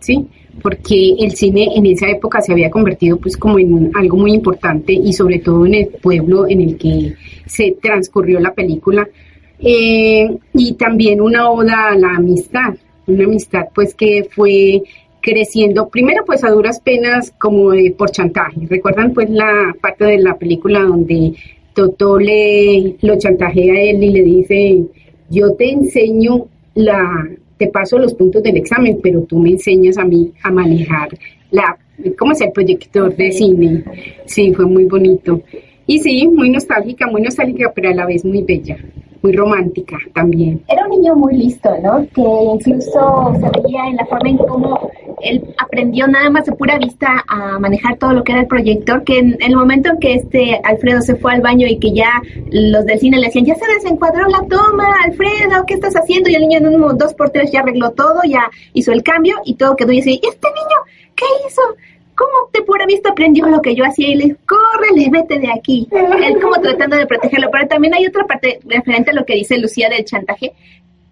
¿sí? 0.01 0.29
Porque 0.61 1.15
el 1.19 1.31
cine 1.35 1.69
en 1.75 1.85
esa 1.85 2.09
época 2.09 2.41
se 2.41 2.51
había 2.51 2.69
convertido 2.69 3.17
pues 3.17 3.37
como 3.37 3.59
en 3.59 3.91
algo 3.95 4.17
muy 4.17 4.33
importante 4.33 4.93
y 4.93 5.13
sobre 5.13 5.39
todo 5.39 5.65
en 5.65 5.73
el 5.73 5.87
pueblo 5.87 6.47
en 6.47 6.61
el 6.61 6.77
que 6.77 7.13
se 7.45 7.75
transcurrió 7.81 8.39
la 8.39 8.53
película 8.53 9.07
eh, 9.59 10.29
y 10.53 10.73
también 10.73 11.21
una 11.21 11.49
oda 11.49 11.89
a 11.91 11.97
la 11.97 12.15
amistad, 12.15 12.75
una 13.07 13.23
amistad 13.23 13.65
pues 13.73 13.93
que 13.93 14.27
fue 14.29 14.83
creciendo 15.21 15.89
primero 15.89 16.23
pues 16.25 16.43
a 16.43 16.51
duras 16.51 16.79
penas 16.79 17.33
como 17.37 17.71
por 17.97 18.11
chantaje. 18.11 18.67
¿Recuerdan 18.69 19.13
pues 19.13 19.29
la 19.29 19.75
parte 19.81 20.05
de 20.05 20.19
la 20.19 20.37
película 20.37 20.81
donde 20.81 21.33
Toto 21.73 22.17
le 22.17 22.95
lo 23.01 23.17
chantajea 23.17 23.73
a 23.73 23.81
él 23.81 24.03
y 24.03 24.09
le 24.11 24.21
dice, 24.23 24.83
yo 25.29 25.53
te 25.53 25.71
enseño 25.71 26.45
la, 26.75 27.27
te 27.57 27.67
paso 27.67 27.97
los 27.97 28.13
puntos 28.13 28.43
del 28.43 28.57
examen, 28.57 28.99
pero 29.01 29.21
tú 29.23 29.39
me 29.39 29.51
enseñas 29.51 29.97
a 29.97 30.05
mí 30.05 30.31
a 30.43 30.51
manejar 30.51 31.09
la, 31.51 31.77
¿cómo 32.17 32.31
es 32.31 32.41
el 32.41 32.51
proyector 32.51 33.15
de 33.15 33.31
cine? 33.31 33.83
Sí, 34.25 34.53
fue 34.53 34.65
muy 34.65 34.85
bonito. 34.85 35.41
Y 35.85 35.99
sí, 35.99 36.27
muy 36.27 36.49
nostálgica, 36.49 37.07
muy 37.07 37.21
nostálgica, 37.21 37.71
pero 37.73 37.89
a 37.89 37.93
la 37.93 38.05
vez 38.05 38.25
muy 38.25 38.43
bella, 38.43 38.77
muy 39.21 39.31
romántica 39.31 39.97
también. 40.13 40.61
Era 40.67 40.85
un 40.85 40.91
niño 40.91 41.15
muy 41.15 41.35
listo, 41.37 41.69
¿no? 41.81 42.05
Que 42.13 42.21
incluso 42.21 43.33
se 43.35 43.61
veía 43.61 43.87
en 43.87 43.95
la 43.95 44.05
forma 44.05 44.29
en 44.29 44.37
cómo 44.37 44.91
él 45.21 45.55
aprendió 45.57 46.07
nada 46.07 46.29
más 46.29 46.45
de 46.45 46.51
pura 46.51 46.77
vista 46.77 47.23
a 47.27 47.59
manejar 47.59 47.97
todo 47.97 48.13
lo 48.13 48.23
que 48.23 48.33
era 48.33 48.41
el 48.41 48.47
proyector, 48.47 49.03
que 49.03 49.19
en 49.19 49.37
el 49.39 49.55
momento 49.55 49.89
en 49.89 49.99
que 49.99 50.13
este 50.13 50.59
Alfredo 50.63 51.01
se 51.01 51.15
fue 51.15 51.33
al 51.33 51.41
baño 51.41 51.67
y 51.67 51.79
que 51.79 51.93
ya 51.93 52.21
los 52.51 52.85
del 52.85 52.99
cine 52.99 53.17
le 53.17 53.27
decían, 53.27 53.45
ya 53.45 53.55
se 53.55 53.65
desencuadró 53.73 54.27
la 54.27 54.45
toma, 54.47 54.93
Alfredo, 55.05 55.65
¿qué 55.65 55.73
estás 55.73 55.95
haciendo? 55.95 56.29
Y 56.29 56.35
el 56.35 56.41
niño 56.41 56.59
en 56.59 56.67
un 56.67 56.97
dos 56.97 57.13
por 57.13 57.29
tres 57.31 57.51
ya 57.51 57.61
arregló 57.61 57.91
todo, 57.91 58.21
ya 58.25 58.49
hizo 58.73 58.91
el 58.91 59.03
cambio 59.03 59.37
y 59.45 59.55
todo 59.55 59.75
quedó 59.75 59.91
y 59.91 59.97
dice, 59.97 60.11
¿este 60.11 60.47
niño 60.47 60.77
qué 61.15 61.25
hizo? 61.47 61.61
¿Cómo 62.15 62.49
de 62.51 62.63
pura 62.63 62.85
vista 62.87 63.11
aprendió 63.11 63.45
lo 63.45 63.61
que 63.61 63.75
yo 63.75 63.85
hacía? 63.85 64.07
Y 64.09 64.15
le 64.15 64.37
le 64.95 65.09
vete 65.09 65.37
de 65.37 65.51
aquí. 65.51 65.87
Él 65.91 66.41
como 66.41 66.59
tratando 66.59 66.95
de 66.95 67.05
protegerlo. 67.05 67.49
Pero 67.51 67.67
también 67.67 67.93
hay 67.93 68.07
otra 68.07 68.25
parte 68.25 68.59
referente 68.65 69.11
a 69.11 69.13
lo 69.13 69.25
que 69.25 69.35
dice 69.35 69.57
Lucía 69.59 69.87
del 69.89 70.05
chantaje, 70.05 70.53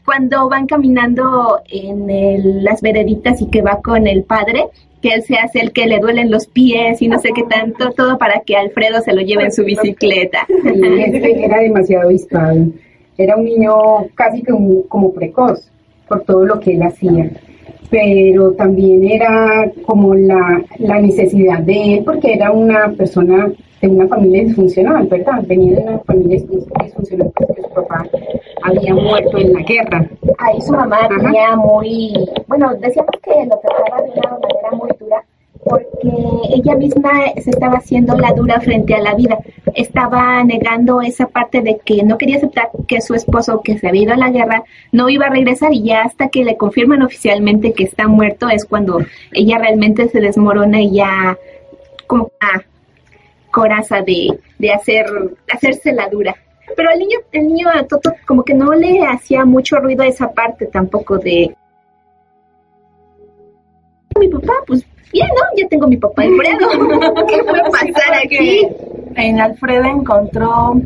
cuando 0.05 0.47
van 0.50 0.67
caminando 0.67 1.62
en 1.67 2.63
las 2.63 2.81
vereditas 2.81 3.41
y 3.41 3.50
que 3.50 3.62
va 3.62 3.81
con 3.81 4.07
el 4.07 4.24
padre, 4.24 4.67
que 5.01 5.09
él 5.09 5.24
se 5.24 5.35
hace 5.35 5.59
el 5.59 5.71
que 5.71 5.88
le 5.88 6.00
duelen 6.00 6.31
los 6.31 6.47
pies 6.47 7.01
y 7.01 7.07
no 7.07 7.19
sé 7.19 7.29
qué 7.33 7.43
tanto, 7.43 7.91
todo 7.91 8.17
para 8.17 8.41
que 8.41 8.55
Alfredo 8.55 9.01
se 9.01 9.13
lo 9.13 9.21
lleve 9.21 9.45
en 9.45 9.51
su 9.51 9.63
bicicleta. 9.63 10.45
era 10.75 11.59
demasiado 11.59 12.09
disparo. 12.09 12.67
Era 13.17 13.35
un 13.35 13.45
niño 13.45 13.75
casi 14.13 14.43
como 14.43 15.13
precoz 15.13 15.69
por 16.07 16.24
todo 16.24 16.45
lo 16.45 16.59
que 16.59 16.74
él 16.74 16.83
hacía 16.83 17.31
pero 17.89 18.51
también 18.54 19.04
era 19.04 19.72
como 19.86 20.15
la, 20.15 20.63
la, 20.80 21.00
necesidad 21.00 21.60
de 21.60 21.96
él, 21.96 22.04
porque 22.04 22.34
era 22.34 22.51
una 22.51 22.92
persona 22.94 23.51
de 23.82 23.88
una 23.88 24.08
familia 24.08 24.44
disfuncional, 24.44 25.08
¿verdad? 25.08 25.44
Venía 25.48 25.75
de 25.75 25.82
una 25.84 26.00
familia 26.00 26.39
disfuncional 26.84 27.32
porque 27.36 27.62
su 27.62 27.70
papá 27.70 28.06
había 28.63 28.94
muerto 28.94 29.38
en 29.38 29.54
la 29.54 29.62
guerra. 29.62 30.10
Ahí 30.39 30.62
su 30.62 30.74
mamá 30.74 31.08
tenía 31.08 31.56
muy, 31.56 32.13
bueno, 32.48 32.74
decíamos 32.75 33.12
que 33.22 33.46
lo 33.46 33.58
trataba 33.60 34.01
de 34.01 34.12
una 34.12 34.32
manera 34.32 34.72
muy 34.72 34.89
dura 35.00 35.24
porque 35.65 36.12
ella 36.53 36.75
misma 36.75 37.12
se 37.41 37.50
estaba 37.50 37.79
haciendo 37.79 38.15
la 38.15 38.34
dura 38.34 38.62
frente 38.62 38.93
a 38.93 39.01
la 39.01 39.15
vida. 39.15 39.39
Estaba 39.74 40.43
negando 40.43 41.01
esa 41.01 41.27
parte 41.27 41.62
de 41.62 41.79
que 41.84 42.03
no 42.03 42.19
quería 42.19 42.38
aceptar 42.38 42.69
que 42.88 43.01
su 43.01 43.15
esposo, 43.15 43.62
que 43.63 43.79
se 43.79 43.88
había 43.88 44.03
ido 44.03 44.13
a 44.13 44.17
la 44.17 44.29
guerra, 44.29 44.63
no 44.91 45.10
iba 45.10 45.25
a 45.25 45.31
regresar 45.31 45.74
y 45.74 45.81
ya 45.81 46.03
hasta 46.03 46.29
que 46.29 46.43
le 46.43 46.55
confirman 46.55 47.01
oficialmente 47.01 47.74
que 47.74 47.86
está 47.86 48.07
muerto 48.07 48.48
es 48.48 48.63
cuando 48.63 49.00
ella 49.34 49.57
realmente 49.57 50.07
se 50.07 50.22
desmorona 50.22 50.81
y 50.81 50.98
ya 50.98 51.36
como 52.05 52.31
una 52.39 52.63
coraza 53.50 54.03
de, 54.03 54.39
de 54.60 54.72
hacer, 54.72 55.07
hacerse 55.51 55.93
la 55.93 56.07
dura. 56.10 56.36
Pero 56.77 56.91
el 56.91 57.00
niño, 57.00 57.17
el 57.31 57.48
niño 57.48 57.69
a 57.74 57.84
Toto 57.88 58.13
como 58.27 58.43
que 58.43 58.53
no 58.53 58.72
le 58.74 59.03
hacía 59.03 59.45
mucho 59.45 59.77
ruido 59.77 60.03
esa 60.03 60.31
parte 60.31 60.67
tampoco 60.67 61.17
de 61.17 61.55
mi 64.19 64.27
papá, 64.29 64.53
pues 64.67 64.86
bien, 65.15 65.27
¿no? 65.29 65.43
Ya 65.57 65.67
tengo 65.69 65.88
mi 65.88 65.98
papá 65.98 66.24
Alfredo. 66.24 66.69
¿Qué 67.27 67.43
puede 67.43 67.63
pasar 67.63 68.13
aquí? 68.24 68.67
En 69.15 69.39
Alfredo 69.39 69.86
encontró, 69.86 70.81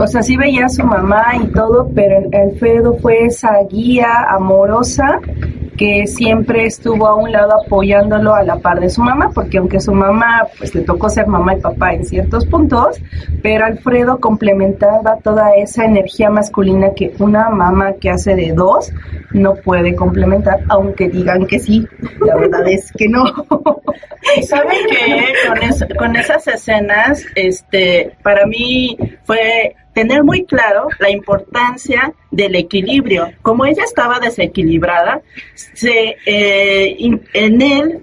o 0.00 0.06
sea, 0.06 0.22
sí 0.22 0.36
veía 0.36 0.66
a 0.66 0.68
su 0.68 0.82
mamá 0.82 1.32
y 1.42 1.46
todo, 1.48 1.90
pero 1.94 2.16
Alfredo 2.32 2.94
fue 2.94 3.26
esa 3.26 3.58
guía 3.70 4.26
amorosa 4.28 5.20
que 5.76 6.06
siempre 6.06 6.66
estuvo 6.66 7.06
a 7.06 7.14
un 7.14 7.32
lado 7.32 7.52
apoyándolo 7.64 8.34
a 8.34 8.42
la 8.42 8.58
par 8.58 8.80
de 8.80 8.90
su 8.90 9.02
mamá, 9.02 9.30
porque 9.34 9.56
aunque 9.56 9.80
su 9.80 9.92
mamá 9.92 10.46
pues 10.58 10.74
le 10.74 10.82
tocó 10.82 11.08
ser 11.08 11.26
mamá 11.26 11.54
y 11.54 11.60
papá 11.60 11.94
en 11.94 12.04
ciertos 12.04 12.44
puntos, 12.44 13.00
pero 13.42 13.64
Alfredo 13.64 14.20
complementaba 14.20 15.16
toda 15.22 15.54
esa 15.54 15.86
energía 15.86 16.28
masculina 16.28 16.92
que 16.94 17.14
una 17.18 17.48
mamá 17.48 17.94
que 17.94 18.10
hace 18.10 18.34
de 18.36 18.52
dos 18.52 18.92
no 19.32 19.54
puede 19.54 19.94
complementar, 19.94 20.60
aunque 20.68 21.08
digan 21.08 21.46
que 21.46 21.58
sí, 21.58 21.86
la 22.26 22.36
verdad 22.36 22.68
es 22.68 22.92
que 22.92 23.08
no. 23.08 23.24
¿Saben 24.42 24.78
que 24.90 25.96
con, 25.96 26.14
esas 26.14 26.46
escenas, 26.46 27.24
este, 27.34 28.12
para 28.22 28.46
mí 28.46 28.98
fue 29.24 29.76
tener 29.94 30.22
muy 30.22 30.44
claro 30.44 30.88
la 30.98 31.10
importancia 31.10 32.12
del 32.30 32.54
equilibrio. 32.54 33.30
Como 33.42 33.66
ella 33.66 33.84
estaba 33.84 34.18
desequilibrada, 34.20 35.22
se, 35.54 36.16
eh, 36.26 36.96
en 37.34 37.62
él 37.62 38.00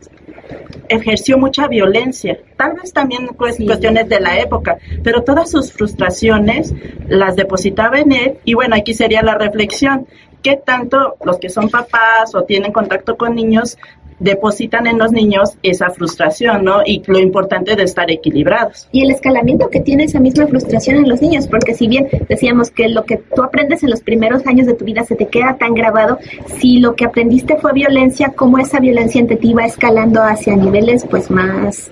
ejerció 0.90 1.38
mucha 1.38 1.68
violencia, 1.68 2.40
tal 2.56 2.74
vez 2.74 2.94
también 2.94 3.28
pues, 3.38 3.58
cuestiones 3.58 4.08
de 4.08 4.20
la 4.20 4.40
época, 4.40 4.78
pero 5.04 5.24
todas 5.24 5.52
sus 5.52 5.72
frustraciones 5.72 6.74
las 7.08 7.36
depositaba 7.36 8.00
en 8.00 8.12
él. 8.12 8.38
Y 8.46 8.54
bueno, 8.54 8.76
aquí 8.76 8.94
sería 8.94 9.22
la 9.22 9.36
reflexión, 9.36 10.08
¿qué 10.42 10.56
tanto 10.56 11.18
los 11.24 11.40
que 11.40 11.50
son 11.50 11.70
papás 11.70 12.34
o 12.36 12.44
tienen 12.44 12.72
contacto 12.72 13.18
con 13.18 13.36
niños 13.36 13.78
depositan 14.20 14.88
en 14.88 14.98
los 14.98 15.12
niños 15.12 15.58
esa 15.64 15.90
frustración, 15.90 16.64
¿no? 16.64 16.82
Y 16.86 17.04
lo 17.08 17.20
importante 17.20 17.76
de 17.76 17.84
estar 17.84 18.10
equilibrados. 18.10 18.88
Y 18.92 19.04
el 19.04 19.12
escalamiento 19.12 19.70
que 19.70 19.80
tiene 19.80 20.06
esa 20.06 20.20
misma 20.20 20.48
frustración 20.48 20.98
en 20.98 21.10
los 21.10 21.22
niños, 21.22 21.48
porque 21.48 21.74
si 21.74 21.88
bien 21.88 22.08
decíamos 22.28 22.72
que 22.72 22.90
lo 22.90 23.06
que 23.06 23.18
tú 23.18 23.44
aprendes 23.44 23.84
en 23.84 23.90
los 23.90 24.02
primeros 24.02 24.46
años 24.48 24.68
de 24.68 24.74
tu 24.74 24.86
vida 24.86 25.04
se 25.04 25.16
te 25.16 25.28
queda 25.28 25.58
tan 25.58 25.74
grabado, 25.74 26.18
si 26.60 26.80
lo 26.80 26.96
que 26.96 27.06
aprendiste 27.06 27.58
fue 27.58 27.74
violencia, 27.74 28.34
cómo 28.36 28.58
esa 28.58 28.80
violencia 28.80 29.20
entre 29.22 29.38
ti 29.38 29.54
va 29.54 29.66
escalando 29.66 30.22
hacia 30.22 30.56
niveles 30.56 31.06
pues 31.10 31.30
más 31.30 31.92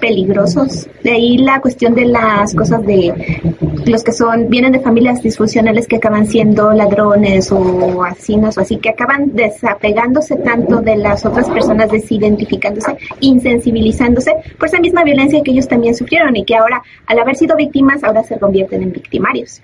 peligrosos. 0.00 0.88
De 1.02 1.12
ahí 1.12 1.38
la 1.38 1.60
cuestión 1.60 1.94
de 1.94 2.06
las 2.06 2.54
cosas 2.54 2.84
de 2.84 3.12
los 3.86 4.02
que 4.02 4.12
son, 4.12 4.48
vienen 4.48 4.72
de 4.72 4.80
familias 4.80 5.22
disfuncionales 5.22 5.86
que 5.86 5.96
acaban 5.96 6.26
siendo 6.26 6.72
ladrones 6.72 7.50
o 7.52 8.02
asinos 8.02 8.56
o 8.56 8.60
así, 8.60 8.76
que 8.78 8.90
acaban 8.90 9.34
desapegándose 9.34 10.36
tanto 10.36 10.80
de 10.80 10.96
las 10.96 11.24
otras 11.26 11.48
personas, 11.50 11.90
desidentificándose, 11.90 12.96
insensibilizándose 13.20 14.34
por 14.58 14.68
esa 14.68 14.80
misma 14.80 15.04
violencia 15.04 15.42
que 15.42 15.50
ellos 15.50 15.68
también 15.68 15.94
sufrieron 15.94 16.34
y 16.36 16.44
que 16.44 16.56
ahora, 16.56 16.82
al 17.06 17.18
haber 17.18 17.36
sido 17.36 17.56
víctimas, 17.56 18.02
ahora 18.04 18.22
se 18.22 18.38
convierten 18.38 18.82
en 18.82 18.92
victimarios. 18.92 19.60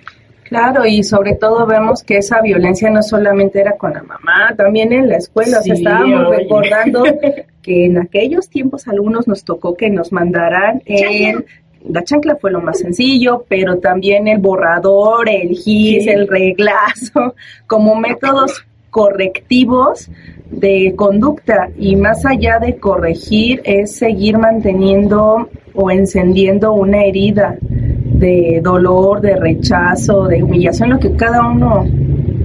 Claro, 0.51 0.85
y 0.85 1.05
sobre 1.05 1.37
todo 1.37 1.65
vemos 1.65 2.03
que 2.03 2.17
esa 2.17 2.43
violencia 2.43 2.91
no 2.91 3.05
solamente 3.05 3.61
era 3.61 3.77
con 3.77 3.93
la 3.93 4.03
mamá, 4.03 4.53
también 4.57 4.93
en 4.93 5.09
la 5.09 5.19
escuela. 5.19 5.61
estábamos 5.65 6.29
recordando 6.29 7.05
que 7.63 7.85
en 7.85 7.99
aquellos 7.99 8.49
tiempos 8.49 8.89
algunos 8.89 9.29
nos 9.29 9.45
tocó 9.45 9.77
que 9.77 9.91
nos 9.91 10.11
mandaran 10.11 10.83
el 10.87 11.47
la 11.89 12.03
chancla 12.03 12.37
fue 12.37 12.51
lo 12.51 12.61
más 12.61 12.81
sencillo, 12.81 13.47
pero 13.49 13.79
también 13.79 14.27
el 14.27 14.39
borrador, 14.39 15.29
el 15.29 15.51
gis, 15.51 16.07
el 16.09 16.27
reglazo, 16.27 17.35
como 17.67 17.95
métodos 17.95 18.67
correctivos 18.91 20.11
de 20.51 20.95
conducta. 20.97 21.71
Y 21.79 21.97
más 21.97 22.27
allá 22.27 22.59
de 22.59 22.77
corregir 22.77 23.63
es 23.65 23.97
seguir 23.97 24.37
manteniendo 24.37 25.49
o 25.75 25.91
encendiendo 25.91 26.75
una 26.75 27.05
herida 27.05 27.57
de 28.21 28.61
dolor, 28.63 29.21
de 29.21 29.35
rechazo, 29.37 30.27
de 30.29 30.43
humillación, 30.43 30.91
lo 30.91 30.99
que 30.99 31.13
cada 31.17 31.49
uno 31.49 31.87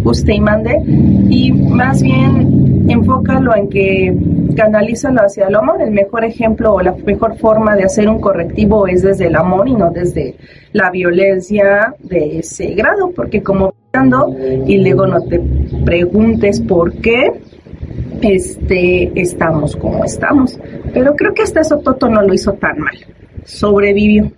guste 0.03 0.33
y 0.33 0.39
mande, 0.39 0.81
y 1.29 1.51
más 1.51 2.01
bien 2.01 2.85
enfócalo 2.87 3.55
en 3.55 3.69
que 3.69 4.15
canalízalo 4.55 5.21
hacia 5.21 5.47
el 5.47 5.55
amor. 5.55 5.81
El 5.81 5.91
mejor 5.91 6.23
ejemplo 6.23 6.73
o 6.73 6.81
la 6.81 6.93
mejor 7.05 7.37
forma 7.37 7.75
de 7.75 7.83
hacer 7.83 8.07
un 8.07 8.19
correctivo 8.19 8.87
es 8.87 9.01
desde 9.01 9.27
el 9.27 9.35
amor 9.35 9.67
y 9.67 9.75
no 9.75 9.91
desde 9.91 10.35
la 10.71 10.89
violencia 10.91 11.93
de 11.99 12.39
ese 12.39 12.73
grado, 12.73 13.11
porque 13.15 13.41
como 13.41 13.73
y 14.67 14.77
luego 14.77 15.07
no 15.07 15.21
te 15.21 15.39
preguntes 15.85 16.59
por 16.59 16.91
qué 16.97 17.31
este 18.21 19.09
estamos 19.19 19.75
como 19.77 20.03
estamos. 20.03 20.59
Pero 20.93 21.15
creo 21.15 21.33
que 21.33 21.43
hasta 21.43 21.61
eso 21.61 21.77
Toto 21.77 22.09
no 22.09 22.21
lo 22.21 22.33
hizo 22.33 22.53
tan 22.53 22.77
mal. 22.79 22.95
Sobrevivió 23.45 24.31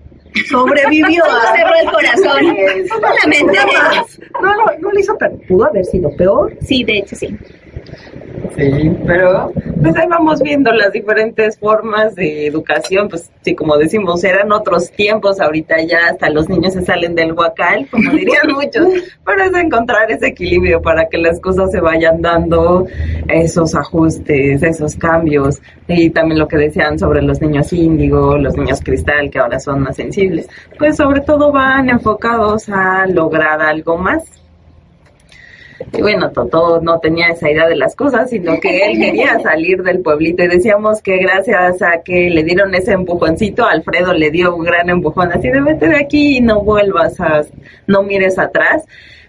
sobrevivió. 0.49 1.23
cerró 1.55 1.75
el 1.81 1.91
corazón. 1.91 2.55
Solamente. 2.87 3.59
No, 4.41 4.55
no, 4.55 4.65
no 4.79 4.91
lo 4.91 4.99
hizo 4.99 5.15
tan. 5.15 5.37
Pudo 5.47 5.65
haber 5.65 5.85
sido 5.85 6.15
peor. 6.15 6.55
Sí, 6.61 6.83
de 6.83 6.99
hecho, 6.99 7.15
sí. 7.15 7.27
Sí, 8.55 8.91
pero 9.05 9.51
pues 9.81 9.95
ahí 9.97 10.07
vamos 10.07 10.41
viendo 10.41 10.71
las 10.71 10.91
diferentes 10.91 11.59
formas 11.59 12.15
de 12.15 12.47
educación, 12.47 13.07
pues 13.07 13.29
sí, 13.43 13.53
como 13.55 13.77
decimos, 13.77 14.23
eran 14.23 14.51
otros 14.51 14.91
tiempos, 14.91 15.39
ahorita 15.39 15.81
ya 15.83 16.07
hasta 16.09 16.29
los 16.29 16.49
niños 16.49 16.73
se 16.73 16.83
salen 16.83 17.13
del 17.13 17.33
huacal, 17.33 17.87
como 17.91 18.11
dirían 18.13 18.47
muchos, 18.51 18.87
pero 19.23 19.43
es 19.43 19.53
encontrar 19.53 20.11
ese 20.11 20.27
equilibrio 20.27 20.81
para 20.81 21.07
que 21.07 21.19
las 21.19 21.39
cosas 21.39 21.71
se 21.71 21.79
vayan 21.79 22.21
dando 22.21 22.87
esos 23.27 23.75
ajustes, 23.75 24.63
esos 24.63 24.95
cambios, 24.95 25.61
y 25.87 26.09
también 26.09 26.39
lo 26.39 26.47
que 26.47 26.57
decían 26.57 26.97
sobre 26.97 27.21
los 27.21 27.39
niños 27.41 27.71
índigo, 27.73 28.37
los 28.37 28.57
niños 28.57 28.81
cristal, 28.83 29.29
que 29.29 29.39
ahora 29.39 29.59
son 29.59 29.81
más 29.81 29.97
sensibles, 29.97 30.47
pues 30.79 30.97
sobre 30.97 31.21
todo 31.21 31.51
van 31.51 31.89
enfocados 31.89 32.69
a 32.69 33.05
lograr 33.05 33.61
algo 33.61 33.97
más 33.97 34.23
y 35.93 36.01
bueno, 36.01 36.31
Toto 36.31 36.81
no 36.81 36.99
tenía 36.99 37.27
esa 37.27 37.49
idea 37.49 37.67
de 37.67 37.75
las 37.75 37.95
cosas, 37.95 38.29
sino 38.29 38.59
que 38.59 38.79
él 38.79 38.99
quería 38.99 39.39
salir 39.43 39.83
del 39.83 40.01
pueblito 40.01 40.43
y 40.43 40.47
decíamos 40.47 41.01
que 41.01 41.17
gracias 41.17 41.81
a 41.81 42.01
que 42.03 42.29
le 42.29 42.43
dieron 42.43 42.73
ese 42.75 42.93
empujoncito, 42.93 43.65
Alfredo 43.65 44.13
le 44.13 44.31
dio 44.31 44.55
un 44.55 44.63
gran 44.63 44.89
empujón, 44.89 45.31
así 45.31 45.49
de 45.49 45.61
vete 45.61 45.87
de 45.87 45.97
aquí 45.97 46.37
y 46.37 46.41
no 46.41 46.61
vuelvas 46.61 47.19
a, 47.19 47.41
no 47.87 48.03
mires 48.03 48.37
atrás 48.39 48.85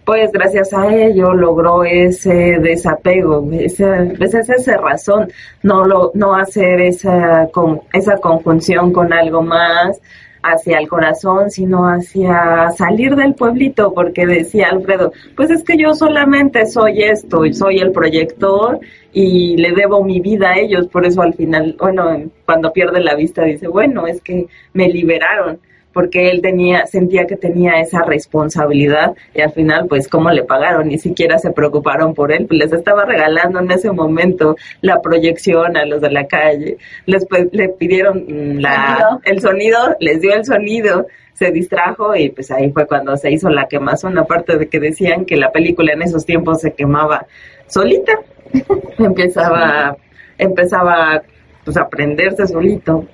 pues 0.08 0.32
gracias 0.32 0.72
a 0.72 0.90
ello 0.90 1.34
logró 1.34 1.84
ese 1.84 2.58
desapego, 2.62 3.46
esa, 3.52 4.06
pues 4.16 4.32
esa 4.32 4.78
razón, 4.78 5.30
no 5.62 5.84
lo, 5.84 6.12
no 6.14 6.34
hacer 6.34 6.80
esa, 6.80 7.46
con, 7.52 7.82
esa 7.92 8.16
conjunción 8.16 8.90
con 8.90 9.12
algo 9.12 9.42
más, 9.42 10.00
hacia 10.42 10.78
el 10.78 10.88
corazón, 10.88 11.50
sino 11.50 11.88
hacia 11.88 12.70
salir 12.76 13.16
del 13.16 13.34
pueblito, 13.34 13.92
porque 13.92 14.26
decía 14.26 14.68
Alfredo, 14.70 15.12
pues 15.36 15.50
es 15.50 15.64
que 15.64 15.76
yo 15.76 15.94
solamente 15.94 16.66
soy 16.66 17.02
esto, 17.02 17.42
soy 17.52 17.78
el 17.78 17.92
proyector 17.92 18.80
y 19.12 19.56
le 19.56 19.72
debo 19.72 20.04
mi 20.04 20.20
vida 20.20 20.50
a 20.50 20.58
ellos, 20.58 20.88
por 20.88 21.04
eso 21.04 21.22
al 21.22 21.34
final, 21.34 21.76
bueno, 21.78 22.30
cuando 22.44 22.72
pierde 22.72 23.00
la 23.00 23.14
vista 23.14 23.44
dice, 23.44 23.68
bueno, 23.68 24.06
es 24.06 24.20
que 24.20 24.46
me 24.72 24.88
liberaron 24.88 25.58
porque 25.98 26.30
él 26.30 26.42
tenía, 26.42 26.86
sentía 26.86 27.26
que 27.26 27.34
tenía 27.34 27.80
esa 27.80 28.02
responsabilidad 28.02 29.16
y 29.34 29.40
al 29.40 29.50
final, 29.50 29.88
pues, 29.88 30.06
¿cómo 30.06 30.30
le 30.30 30.44
pagaron? 30.44 30.86
Ni 30.86 30.96
siquiera 30.96 31.40
se 31.40 31.50
preocuparon 31.50 32.14
por 32.14 32.30
él, 32.30 32.46
pues 32.46 32.60
les 32.60 32.72
estaba 32.72 33.04
regalando 33.04 33.58
en 33.58 33.68
ese 33.68 33.90
momento 33.90 34.54
la 34.80 35.02
proyección 35.02 35.76
a 35.76 35.84
los 35.84 36.00
de 36.00 36.12
la 36.12 36.28
calle, 36.28 36.78
les 37.06 37.26
le 37.50 37.70
pidieron 37.70 38.62
la, 38.62 39.18
el 39.24 39.40
sonido, 39.40 39.96
les 39.98 40.20
dio 40.20 40.34
el 40.34 40.44
sonido, 40.44 41.08
se 41.32 41.50
distrajo 41.50 42.14
y 42.14 42.28
pues 42.28 42.52
ahí 42.52 42.70
fue 42.70 42.86
cuando 42.86 43.16
se 43.16 43.32
hizo 43.32 43.48
la 43.50 43.66
quemazón, 43.66 44.18
aparte 44.18 44.56
de 44.56 44.68
que 44.68 44.78
decían 44.78 45.24
que 45.24 45.36
la 45.36 45.50
película 45.50 45.94
en 45.94 46.02
esos 46.02 46.24
tiempos 46.24 46.60
se 46.60 46.74
quemaba 46.74 47.26
solita, 47.66 48.20
empezaba, 48.98 49.96
empezaba 50.38 51.24
pues 51.68 51.76
a 51.76 51.88
prenderse 51.88 52.46
solito 52.46 53.06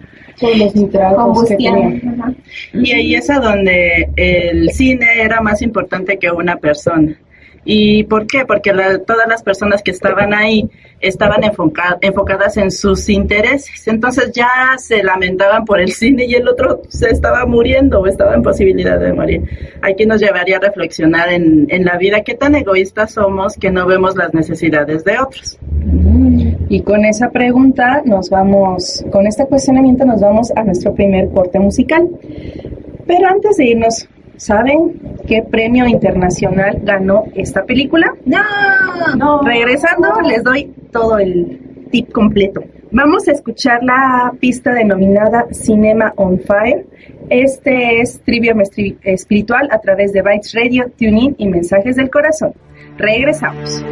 y 2.73 2.93
ahí 2.93 3.15
es 3.15 3.31
a 3.31 3.39
donde 3.41 4.09
el 4.17 4.71
cine 4.71 5.07
era 5.23 5.41
más 5.41 5.63
importante 5.63 6.19
que 6.19 6.31
una 6.31 6.57
persona. 6.57 7.17
¿Y 7.67 8.05
por 8.05 8.27
qué? 8.27 8.45
Porque 8.45 8.73
todas 9.07 9.27
las 9.27 9.43
personas 9.43 9.83
que 9.83 9.91
estaban 9.91 10.35
ahí 10.35 10.69
estaban 11.01 11.41
enfocadas 11.45 12.59
en 12.59 12.71
sus 12.71 13.09
intereses. 13.09 13.89
Entonces 13.89 14.33
ya 14.33 14.77
se 14.77 15.03
lamentaban 15.03 15.65
por 15.65 15.81
el 15.81 15.93
cine 15.93 16.27
y 16.27 16.35
el 16.35 16.47
otro 16.47 16.83
se 16.89 17.09
estaba 17.09 17.47
muriendo 17.47 18.01
o 18.01 18.07
estaba 18.07 18.35
en 18.35 18.43
posibilidad 18.43 19.01
de 19.01 19.15
morir. 19.15 19.79
Aquí 19.81 20.05
nos 20.05 20.21
llevaría 20.21 20.59
a 20.59 20.61
reflexionar 20.61 21.31
en, 21.31 21.67
en 21.71 21.87
la 21.87 21.97
vida 21.97 22.21
qué 22.23 22.35
tan 22.35 22.55
egoístas 22.55 23.13
somos 23.13 23.57
que 23.57 23.71
no 23.71 23.87
vemos 23.87 24.15
las 24.15 24.35
necesidades 24.35 25.03
de 25.05 25.19
otros. 25.19 25.59
Y 26.69 26.81
con 26.81 27.05
esa 27.05 27.31
pregunta 27.31 28.03
nos 28.05 28.31
vamos, 28.31 29.05
con 29.13 29.27
este 29.27 29.47
cuestionamiento 29.47 30.05
nos 30.05 30.21
vamos 30.21 30.53
a 30.57 30.63
nuestro 30.65 30.95
primer 30.95 31.31
corte 31.31 31.59
musical. 31.59 32.09
Pero 33.07 33.29
antes 33.29 33.57
de 33.57 33.67
irnos, 33.67 34.09
¿saben 34.37 35.01
qué 35.27 35.43
premio 35.43 35.87
internacional 35.87 36.81
ganó 36.83 37.25
esta 37.35 37.65
película? 37.65 38.15
No, 38.25 38.41
no. 39.17 39.43
Regresando, 39.43 40.21
les 40.23 40.43
doy 40.43 40.73
todo 40.91 41.19
el 41.19 41.89
tip 41.91 42.11
completo. 42.13 42.63
Vamos 42.91 43.27
a 43.29 43.33
escuchar 43.33 43.83
la 43.83 44.33
pista 44.39 44.73
denominada 44.73 45.47
Cinema 45.51 46.13
on 46.17 46.39
Fire. 46.39 46.87
Este 47.29 48.01
es 48.01 48.21
Trivium 48.21 48.61
Espiritual 49.03 49.69
a 49.71 49.81
través 49.81 50.13
de 50.13 50.23
Bytes 50.23 50.55
Radio, 50.55 50.91
TuneIn 50.97 51.35
y 51.39 51.49
Mensajes 51.49 51.97
del 51.97 52.11
Corazón. 52.11 52.55
Regresamos. 52.97 53.85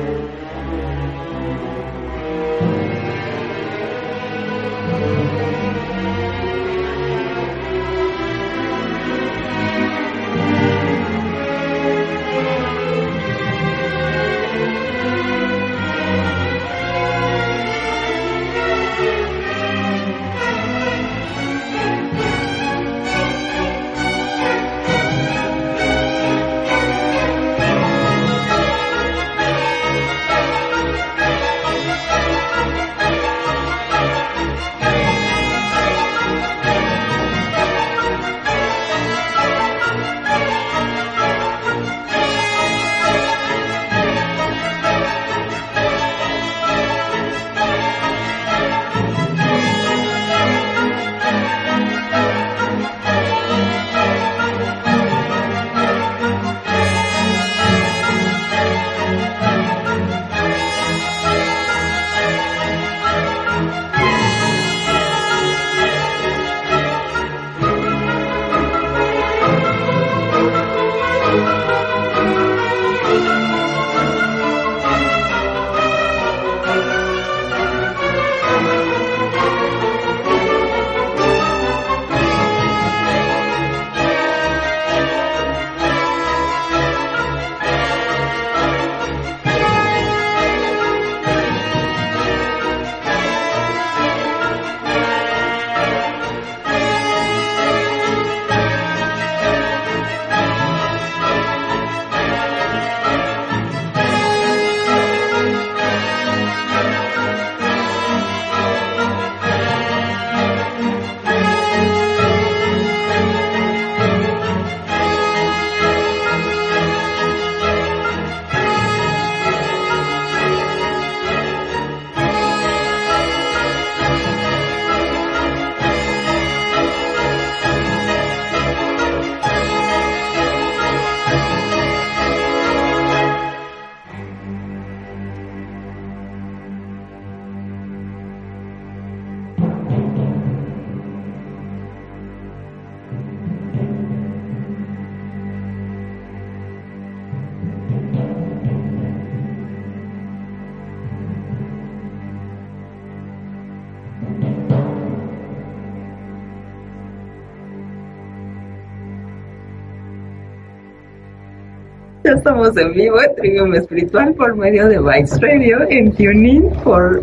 En 162.77 162.93
vivo 162.93 163.21
en 163.21 163.35
Trivium 163.37 163.75
Espiritual 163.75 164.35
por 164.35 164.57
medio 164.57 164.89
de 164.89 164.99
Vice 164.99 165.39
Radio, 165.41 165.81
en 165.89 166.13
TuneIn 166.13 166.71
por 166.83 167.23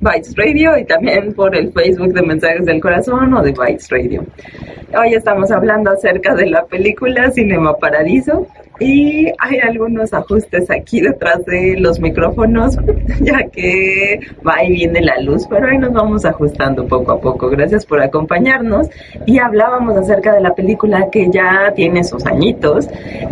Bytes 0.00 0.34
Radio 0.36 0.76
y 0.78 0.84
también 0.84 1.34
por 1.34 1.54
el 1.54 1.72
Facebook 1.72 2.12
de 2.12 2.22
Mensajes 2.22 2.66
del 2.66 2.80
Corazón 2.80 3.34
o 3.34 3.42
de 3.42 3.52
Bytes 3.52 3.88
Radio. 3.90 4.24
Hoy 4.98 5.14
estamos 5.14 5.50
hablando 5.50 5.90
acerca 5.90 6.34
de 6.34 6.46
la 6.46 6.64
película 6.64 7.30
Cinema 7.30 7.76
Paradiso 7.76 8.46
y 8.80 9.26
hay 9.38 9.58
algunos 9.60 10.12
ajustes 10.14 10.70
aquí 10.70 11.00
detrás 11.00 11.44
de 11.44 11.76
los 11.78 11.98
micrófonos 11.98 12.76
ya 13.20 13.44
que 13.50 14.20
va 14.46 14.62
y 14.64 14.72
viene 14.72 15.00
la 15.00 15.20
luz, 15.20 15.46
pero 15.48 15.66
ahí 15.66 15.78
nos 15.78 15.92
vamos 15.92 16.24
ajustando 16.24 16.86
poco 16.86 17.12
a 17.12 17.20
poco. 17.20 17.48
Gracias 17.50 17.84
por 17.84 18.00
acompañarnos 18.00 18.88
y 19.26 19.38
hablábamos 19.38 19.96
acerca 19.96 20.34
de 20.34 20.40
la 20.40 20.54
película 20.54 21.08
que 21.10 21.28
ya 21.30 21.72
tiene 21.74 22.04
sus 22.04 22.24
añitos, 22.26 22.88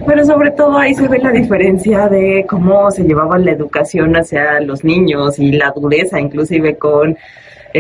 pero 0.07 0.25
sobre 0.25 0.51
todo 0.51 0.79
ahí 0.79 0.95
se 0.95 1.09
ve 1.09 1.19
la 1.19 1.31
diferencia 1.31 2.09
de 2.09 2.45
cómo 2.49 2.91
se 2.91 3.05
llevaba 3.05 3.39
la 3.39 3.53
educación 3.53 4.17
hacia 4.17 4.61
los 4.61 4.85
niños 4.85 5.39
y 5.39 5.53
la 5.53 5.71
dureza 5.71 6.21
inclusive 6.21 6.77
con 6.77 7.17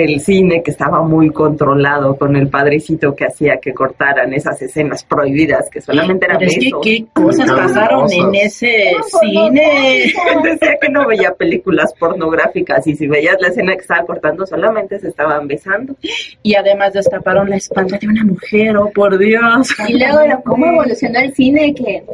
el 0.04 0.20
cine 0.20 0.62
que 0.62 0.70
estaba 0.70 1.02
muy 1.02 1.30
controlado 1.30 2.16
con 2.16 2.36
el 2.36 2.48
padrecito 2.48 3.14
que 3.14 3.24
hacía 3.24 3.56
que 3.58 3.72
cortaran 3.72 4.32
esas 4.34 4.60
escenas 4.60 5.04
prohibidas 5.04 5.70
que 5.70 5.80
solamente 5.80 6.26
eran 6.26 6.38
Pero 6.38 6.50
es 6.50 6.58
que 6.58 6.70
qué 6.82 7.06
cosas 7.14 7.50
pasaron 7.50 8.12
en 8.12 8.34
ese 8.34 8.92
cine. 9.20 10.12
Decía 10.44 10.76
que 10.80 10.88
no 10.90 11.06
veía 11.06 11.32
películas 11.32 11.94
pornográficas 11.98 12.86
y 12.86 12.94
si 12.94 13.06
veías 13.06 13.36
la 13.40 13.48
escena 13.48 13.72
que 13.74 13.80
estaba 13.80 14.04
cortando 14.04 14.46
solamente 14.46 14.98
se 14.98 15.08
estaban 15.08 15.48
besando. 15.48 15.96
Y 16.42 16.54
además 16.54 16.92
destaparon 16.92 17.48
la 17.48 17.56
espalda 17.56 17.98
de 17.98 18.06
una 18.08 18.24
mujer, 18.24 18.76
oh 18.76 18.90
por 18.90 19.16
Dios. 19.18 19.68
Y 19.88 19.98
luego 19.98 20.42
cómo 20.44 20.66
evolucionó 20.66 21.18
el 21.20 21.34
cine 21.34 21.74
que 21.74 22.04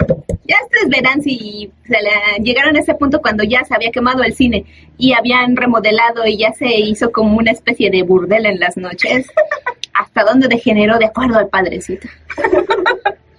ya 0.45 0.57
ustedes 0.65 0.89
verán 0.89 1.23
si 1.23 1.71
se 1.87 1.93
la- 2.03 2.43
llegaron 2.43 2.77
a 2.77 2.81
ese 2.81 2.95
punto 2.95 3.21
cuando 3.21 3.45
ya 3.45 3.65
se 3.65 3.75
había 3.75 3.91
quemado 3.91 4.23
el 4.23 4.35
cine 4.35 4.65
y 5.03 5.15
habían 5.15 5.57
remodelado 5.57 6.25
y 6.27 6.37
ya 6.37 6.53
se 6.53 6.79
hizo 6.79 7.11
como 7.11 7.37
una 7.37 7.51
especie 7.51 7.91
de 7.91 8.05
burdel 8.05 8.47
en 8.47 8.61
las 8.61 8.77
noches. 8.77 9.27
Hasta 9.95 10.23
dónde 10.23 10.47
degeneró 10.47 10.97
de 10.97 11.07
acuerdo 11.07 11.39
al 11.39 11.49
padrecito. 11.49 12.07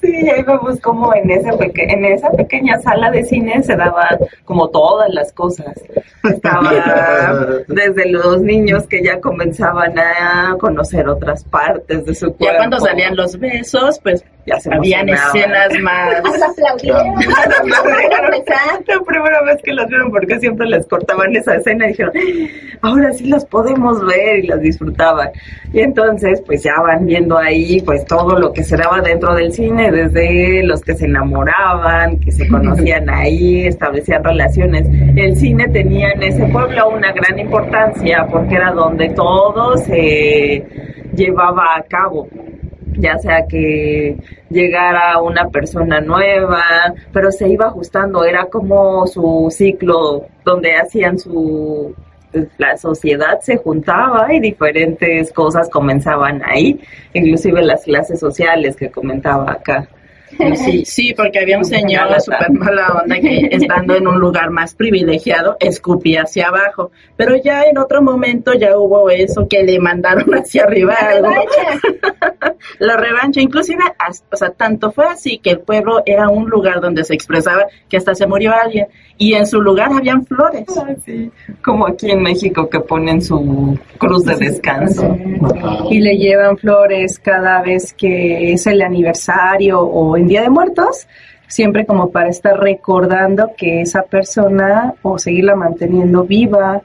Sí, 0.00 0.12
y 0.22 0.28
ahí 0.30 0.42
vemos 0.42 0.80
como 0.80 1.14
en, 1.14 1.30
ese 1.30 1.52
peque- 1.56 1.86
en 1.92 2.04
esa 2.06 2.30
pequeña 2.30 2.78
sala 2.80 3.10
de 3.10 3.22
cine 3.24 3.62
se 3.62 3.76
daban 3.76 4.18
como 4.44 4.68
todas 4.70 5.08
las 5.12 5.32
cosas. 5.32 5.74
Estaba 6.24 6.70
desde 7.68 8.08
los 8.10 8.40
niños 8.42 8.86
que 8.86 9.02
ya 9.02 9.20
comenzaban 9.20 9.98
a 9.98 10.56
conocer 10.58 11.08
otras 11.08 11.44
partes 11.44 12.04
de 12.04 12.14
su 12.14 12.26
cuerpo. 12.34 12.44
Ya 12.52 12.56
cuando 12.56 12.80
salían 12.80 13.16
los 13.16 13.38
besos, 13.38 13.98
pues 14.02 14.24
Ya 14.46 14.58
se 14.58 14.72
habían 14.74 15.08
escenas 15.08 15.68
más. 15.82 16.14
Hasta 16.24 16.46
aplaudieron. 16.50 17.14
La 18.86 19.00
primera 19.04 19.42
vez 19.42 19.62
que 19.62 19.72
las 19.72 19.86
vieron 19.88 20.10
porque 20.10 20.38
siempre 20.40 20.66
les 20.66 20.86
cortaban 20.86 21.34
esa 21.36 21.54
escena 21.56 21.86
y 21.86 21.88
dijeron, 21.90 22.12
ahora 22.82 23.12
sí 23.12 23.26
las 23.28 23.44
podemos 23.44 24.04
ver 24.06 24.38
y 24.44 24.46
las 24.48 24.60
disfrutaban. 24.60 25.30
Y 25.72 25.80
entonces 25.80 26.42
pues 26.46 26.62
ya 26.62 26.74
van 26.80 27.06
viendo 27.06 27.36
ahí 27.38 27.80
pues 27.82 28.04
todo 28.06 28.38
lo 28.38 28.52
que 28.52 28.64
se 28.64 28.76
daba 28.76 29.00
dentro 29.00 29.34
del 29.34 29.52
cine, 29.52 29.59
desde 29.68 30.62
los 30.62 30.80
que 30.80 30.94
se 30.94 31.06
enamoraban, 31.06 32.18
que 32.18 32.30
se 32.30 32.48
conocían 32.48 33.08
ahí, 33.10 33.66
establecían 33.66 34.24
relaciones. 34.24 34.86
El 35.16 35.36
cine 35.36 35.68
tenía 35.68 36.10
en 36.12 36.22
ese 36.22 36.46
pueblo 36.46 36.90
una 36.90 37.12
gran 37.12 37.38
importancia 37.38 38.26
porque 38.30 38.54
era 38.54 38.72
donde 38.72 39.10
todo 39.10 39.76
se 39.76 40.64
llevaba 41.14 41.76
a 41.76 41.82
cabo 41.82 42.28
ya 43.00 43.18
sea 43.18 43.46
que 43.46 44.16
llegara 44.50 45.20
una 45.22 45.48
persona 45.48 46.00
nueva, 46.00 46.62
pero 47.12 47.30
se 47.30 47.48
iba 47.48 47.66
ajustando, 47.66 48.24
era 48.24 48.46
como 48.46 49.06
su 49.06 49.48
ciclo 49.50 50.26
donde 50.44 50.74
hacían 50.74 51.18
su 51.18 51.94
la 52.58 52.76
sociedad 52.76 53.40
se 53.40 53.56
juntaba 53.56 54.32
y 54.32 54.40
diferentes 54.40 55.32
cosas 55.32 55.68
comenzaban 55.68 56.42
ahí, 56.44 56.80
inclusive 57.12 57.62
las 57.62 57.84
clases 57.84 58.20
sociales 58.20 58.76
que 58.76 58.90
comentaba 58.90 59.52
acá. 59.52 59.88
Sí, 60.54 60.84
sí, 60.84 61.14
porque 61.14 61.40
había 61.40 61.58
un 61.58 61.64
señor 61.64 62.20
súper 62.20 62.50
mala 62.52 62.88
onda 63.02 63.18
que 63.18 63.48
estando 63.50 63.96
en 63.96 64.06
un 64.06 64.18
lugar 64.18 64.50
más 64.50 64.74
privilegiado 64.74 65.56
escupía 65.60 66.22
hacia 66.22 66.48
abajo, 66.48 66.90
pero 67.16 67.36
ya 67.36 67.64
en 67.64 67.78
otro 67.78 68.02
momento 68.02 68.52
ya 68.54 68.76
hubo 68.76 69.10
eso 69.10 69.46
que 69.48 69.62
le 69.62 69.78
mandaron 69.78 70.30
hacia 70.34 70.64
arriba 70.64 70.94
algo. 70.94 71.30
La 72.78 72.96
revancha, 72.96 73.40
inclusive, 73.40 73.82
o 74.30 74.36
sea, 74.36 74.50
tanto 74.50 74.92
fue 74.92 75.06
así 75.06 75.38
que 75.38 75.50
el 75.50 75.60
pueblo 75.60 76.02
era 76.06 76.28
un 76.28 76.48
lugar 76.48 76.80
donde 76.80 77.04
se 77.04 77.14
expresaba 77.14 77.66
que 77.88 77.96
hasta 77.96 78.14
se 78.14 78.26
murió 78.26 78.52
alguien 78.54 78.86
y 79.20 79.34
en 79.34 79.46
su 79.46 79.60
lugar 79.60 79.92
habían 79.92 80.24
flores. 80.24 80.64
Como 81.62 81.86
aquí 81.86 82.10
en 82.10 82.22
México 82.22 82.70
que 82.70 82.80
ponen 82.80 83.20
su 83.20 83.78
cruz 83.98 84.24
de 84.24 84.34
descanso. 84.34 85.14
Y 85.90 86.00
le 86.00 86.16
llevan 86.16 86.56
flores 86.56 87.18
cada 87.18 87.60
vez 87.60 87.92
que 87.92 88.54
es 88.54 88.66
el 88.66 88.80
aniversario 88.80 89.78
o 89.78 90.16
en 90.16 90.26
Día 90.26 90.40
de 90.40 90.48
Muertos, 90.48 91.06
siempre 91.46 91.84
como 91.84 92.10
para 92.10 92.30
estar 92.30 92.58
recordando 92.58 93.50
que 93.58 93.82
esa 93.82 94.04
persona 94.04 94.94
o 95.02 95.18
seguirla 95.18 95.54
manteniendo 95.54 96.24
viva, 96.24 96.80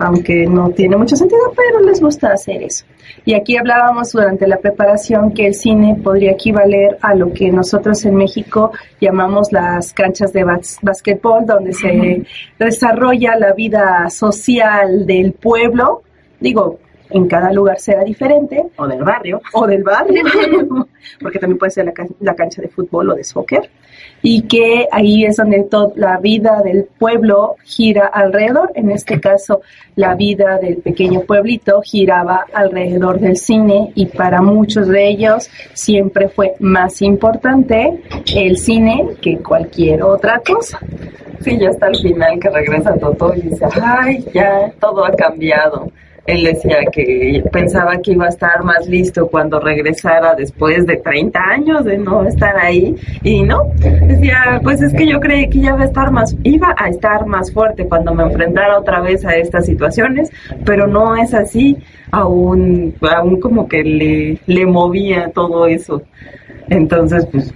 aunque 0.00 0.46
no 0.46 0.70
tiene 0.70 0.96
mucho 0.96 1.14
sentido, 1.14 1.52
pero 1.54 1.80
les 1.84 2.00
gusta 2.00 2.32
hacer 2.32 2.62
eso. 2.62 2.84
Y 3.24 3.34
aquí 3.34 3.56
hablábamos 3.56 4.12
durante 4.12 4.46
la 4.48 4.56
preparación 4.56 5.32
que 5.32 5.46
el 5.46 5.54
cine 5.54 5.96
podría 6.02 6.32
equivaler 6.32 6.96
a 7.02 7.14
lo 7.14 7.32
que 7.32 7.50
nosotros 7.52 8.04
en 8.06 8.16
México 8.16 8.72
llamamos 9.00 9.52
las 9.52 9.92
canchas 9.92 10.32
de 10.32 10.44
bas- 10.44 10.78
básquetbol, 10.82 11.44
donde 11.46 11.72
se 11.72 12.24
desarrolla 12.58 13.36
la 13.36 13.52
vida 13.52 14.08
social 14.10 15.06
del 15.06 15.32
pueblo. 15.32 16.02
Digo, 16.40 16.78
en 17.10 17.26
cada 17.28 17.52
lugar 17.52 17.78
será 17.80 18.02
diferente, 18.04 18.64
O 18.76 18.86
del 18.86 19.02
barrio. 19.02 19.40
o 19.52 19.66
del 19.66 19.82
barrio, 19.82 20.24
porque 21.20 21.38
también 21.38 21.58
puede 21.58 21.70
ser 21.72 21.84
la, 21.86 21.92
can- 21.92 22.08
la 22.20 22.34
cancha 22.34 22.62
de 22.62 22.68
fútbol 22.68 23.10
o 23.10 23.14
de 23.14 23.24
soccer, 23.24 23.68
y 24.22 24.42
que 24.42 24.86
ahí 24.92 25.24
es 25.24 25.36
donde 25.36 25.62
toda 25.64 25.92
la 25.96 26.18
vida 26.18 26.60
del 26.62 26.84
pueblo 26.98 27.56
gira 27.64 28.06
alrededor. 28.06 28.70
En 28.74 28.90
este 28.90 29.18
caso, 29.20 29.60
la 29.96 30.14
vida 30.14 30.58
del 30.58 30.76
pequeño 30.78 31.20
pueblito 31.22 31.80
giraba 31.82 32.46
alrededor 32.52 33.18
del 33.18 33.36
cine 33.36 33.92
y 33.94 34.06
para 34.06 34.42
muchos 34.42 34.88
de 34.88 35.08
ellos 35.08 35.50
siempre 35.72 36.28
fue 36.28 36.54
más 36.60 37.00
importante 37.02 38.02
el 38.34 38.56
cine 38.58 39.08
que 39.22 39.38
cualquier 39.38 40.02
otra 40.02 40.40
cosa. 40.46 40.78
Sí, 41.40 41.58
ya 41.58 41.70
hasta 41.70 41.86
el 41.88 41.96
final 41.96 42.38
que 42.38 42.50
regresa 42.50 42.94
Toto 42.98 43.32
y 43.34 43.40
dice, 43.40 43.64
ay, 43.82 44.22
ya 44.34 44.70
todo 44.78 45.04
ha 45.06 45.12
cambiado. 45.12 45.90
Él 46.26 46.44
decía 46.44 46.78
que 46.92 47.42
pensaba 47.52 47.96
que 47.98 48.12
iba 48.12 48.26
a 48.26 48.28
estar 48.28 48.62
más 48.64 48.86
listo 48.86 49.26
cuando 49.28 49.58
regresara 49.58 50.34
después 50.34 50.86
de 50.86 50.96
30 50.96 51.40
años 51.40 51.84
de 51.84 51.98
no 51.98 52.26
estar 52.26 52.56
ahí 52.56 52.94
y 53.22 53.42
no, 53.42 53.70
decía, 54.06 54.60
pues 54.62 54.82
es 54.82 54.92
que 54.92 55.06
yo 55.06 55.20
creí 55.20 55.48
que 55.48 55.60
ya 55.60 55.70
iba 55.70 55.82
a 55.82 55.86
estar 55.86 56.10
más, 56.10 56.36
iba 56.42 56.74
a 56.76 56.88
estar 56.88 57.26
más 57.26 57.52
fuerte 57.52 57.86
cuando 57.86 58.14
me 58.14 58.24
enfrentara 58.24 58.78
otra 58.78 59.00
vez 59.00 59.24
a 59.24 59.34
estas 59.36 59.66
situaciones, 59.66 60.30
pero 60.64 60.86
no 60.86 61.16
es 61.16 61.34
así, 61.34 61.76
aún, 62.10 62.94
aún 63.00 63.40
como 63.40 63.68
que 63.68 63.82
le, 63.82 64.38
le 64.46 64.66
movía 64.66 65.30
todo 65.34 65.66
eso. 65.66 66.02
Entonces, 66.70 67.26
pues, 67.26 67.52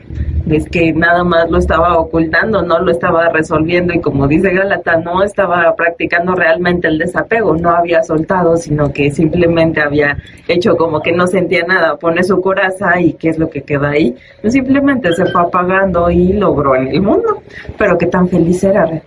es 0.50 0.68
que 0.68 0.92
nada 0.92 1.24
más 1.24 1.48
lo 1.50 1.59
estaba 1.59 1.96
ocultando, 1.98 2.62
no 2.62 2.81
lo 2.81 2.90
estaba 2.90 3.29
resolviendo 3.31 3.94
y 3.94 4.00
como 4.00 4.29
dice 4.29 4.50
Galata, 4.50 4.96
no 4.96 5.22
estaba 5.22 5.74
practicando 5.77 6.35
realmente 6.35 6.88
el 6.88 6.98
desapego, 6.98 7.57
no 7.57 7.70
había 7.70 8.03
soltado, 8.03 8.57
sino 8.57 8.92
que 8.92 9.11
simplemente 9.11 9.81
había 9.81 10.18
hecho 10.48 10.77
como 10.77 11.00
que 11.00 11.12
no 11.12 11.27
sentía 11.27 11.64
nada, 11.66 11.96
pone 11.96 12.22
su 12.24 12.40
coraza 12.40 13.00
y 13.00 13.14
qué 13.14 13.31
es 13.31 13.38
lo 13.38 13.48
que 13.48 13.62
queda 13.62 13.90
ahí, 13.90 14.14
simplemente 14.48 15.12
se 15.14 15.27
fue 15.27 15.42
apagando 15.42 16.11
y 16.11 16.33
logró 16.35 16.74
en 16.74 16.88
el 16.88 17.00
mundo, 17.00 17.42
pero 17.79 17.96
qué 17.96 18.07
tan 18.07 18.29
feliz 18.29 18.62
era. 18.64 19.00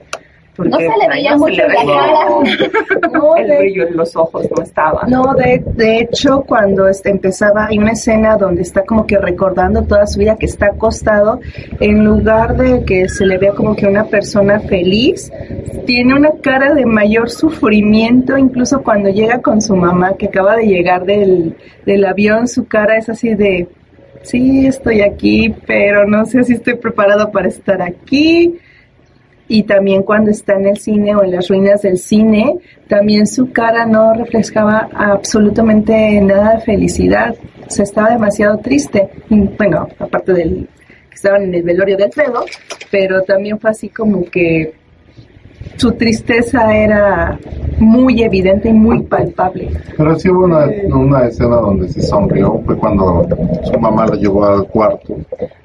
Porque 0.57 0.69
No 0.71 0.77
se 0.77 0.83
le 0.85 1.07
veía 1.07 1.31
no 1.31 1.37
mucho 1.37 1.53
le 1.55 1.67
la 1.67 1.75
cara. 1.75 3.09
No, 3.13 3.35
el 3.37 3.47
de- 3.47 3.57
brillo 3.59 3.87
en 3.87 3.95
los 3.95 4.15
ojos 4.15 4.47
no 4.55 4.63
estaba. 4.63 5.03
No, 5.07 5.33
de, 5.35 5.63
de 5.75 5.99
hecho, 5.99 6.41
cuando 6.41 6.87
este, 6.87 7.09
empezaba, 7.11 7.67
hay 7.67 7.77
una 7.77 7.91
escena 7.91 8.35
donde 8.37 8.63
está 8.63 8.83
como 8.83 9.05
que 9.05 9.17
recordando 9.17 9.83
toda 9.83 10.05
su 10.07 10.19
vida 10.19 10.35
que 10.35 10.47
está 10.47 10.65
acostado, 10.67 11.39
en 11.79 12.03
lugar 12.03 12.57
de 12.57 12.83
que 12.83 13.07
se 13.07 13.25
le 13.25 13.37
vea 13.37 13.53
como 13.53 13.75
que 13.75 13.85
una 13.85 14.05
persona 14.05 14.59
feliz, 14.59 15.31
tiene 15.85 16.15
una 16.15 16.31
cara 16.41 16.73
de 16.73 16.85
mayor 16.85 17.29
sufrimiento, 17.29 18.37
incluso 18.37 18.81
cuando 18.81 19.09
llega 19.09 19.41
con 19.41 19.61
su 19.61 19.75
mamá, 19.75 20.15
que 20.17 20.25
acaba 20.27 20.55
de 20.55 20.65
llegar 20.65 21.05
del, 21.05 21.55
del 21.85 22.05
avión, 22.05 22.47
su 22.47 22.65
cara 22.67 22.97
es 22.97 23.09
así 23.09 23.35
de, 23.35 23.67
sí, 24.23 24.65
estoy 24.67 25.01
aquí, 25.01 25.53
pero 25.65 26.05
no 26.07 26.25
sé 26.25 26.43
si 26.43 26.53
estoy 26.53 26.75
preparado 26.75 27.31
para 27.31 27.47
estar 27.47 27.81
aquí 27.81 28.57
y 29.47 29.63
también 29.63 30.03
cuando 30.03 30.31
está 30.31 30.55
en 30.55 30.67
el 30.67 30.77
cine 30.77 31.15
o 31.15 31.23
en 31.23 31.31
las 31.31 31.47
ruinas 31.47 31.81
del 31.81 31.97
cine, 31.97 32.57
también 32.87 33.27
su 33.27 33.51
cara 33.51 33.85
no 33.85 34.13
reflejaba 34.13 34.89
absolutamente 34.93 36.19
nada 36.21 36.55
de 36.55 36.61
felicidad. 36.61 37.35
O 37.65 37.69
sea, 37.69 37.83
estaba 37.83 38.09
demasiado 38.11 38.57
triste. 38.57 39.09
Bueno, 39.29 39.87
aparte 39.99 40.33
del 40.33 40.67
que 41.09 41.15
estaban 41.15 41.43
en 41.43 41.55
el 41.55 41.63
velorio 41.63 41.97
de 41.97 42.05
Alfredo, 42.05 42.45
pero 42.91 43.21
también 43.23 43.59
fue 43.59 43.69
así 43.69 43.89
como 43.89 44.23
que 44.25 44.73
su 45.77 45.91
tristeza 45.93 46.75
era 46.75 47.37
muy 47.79 48.23
evidente 48.23 48.69
y 48.69 48.73
muy 48.73 49.03
palpable. 49.03 49.69
Pero 49.95 50.17
sí 50.17 50.29
hubo 50.29 50.45
una, 50.45 50.65
una 50.95 51.25
escena 51.27 51.57
donde 51.57 51.87
se 51.89 52.01
sonrió, 52.01 52.59
fue 52.65 52.75
cuando 52.77 53.27
su 53.63 53.79
mamá 53.79 54.07
la 54.07 54.15
llevó 54.15 54.45
al 54.45 54.67
cuarto, 54.67 55.15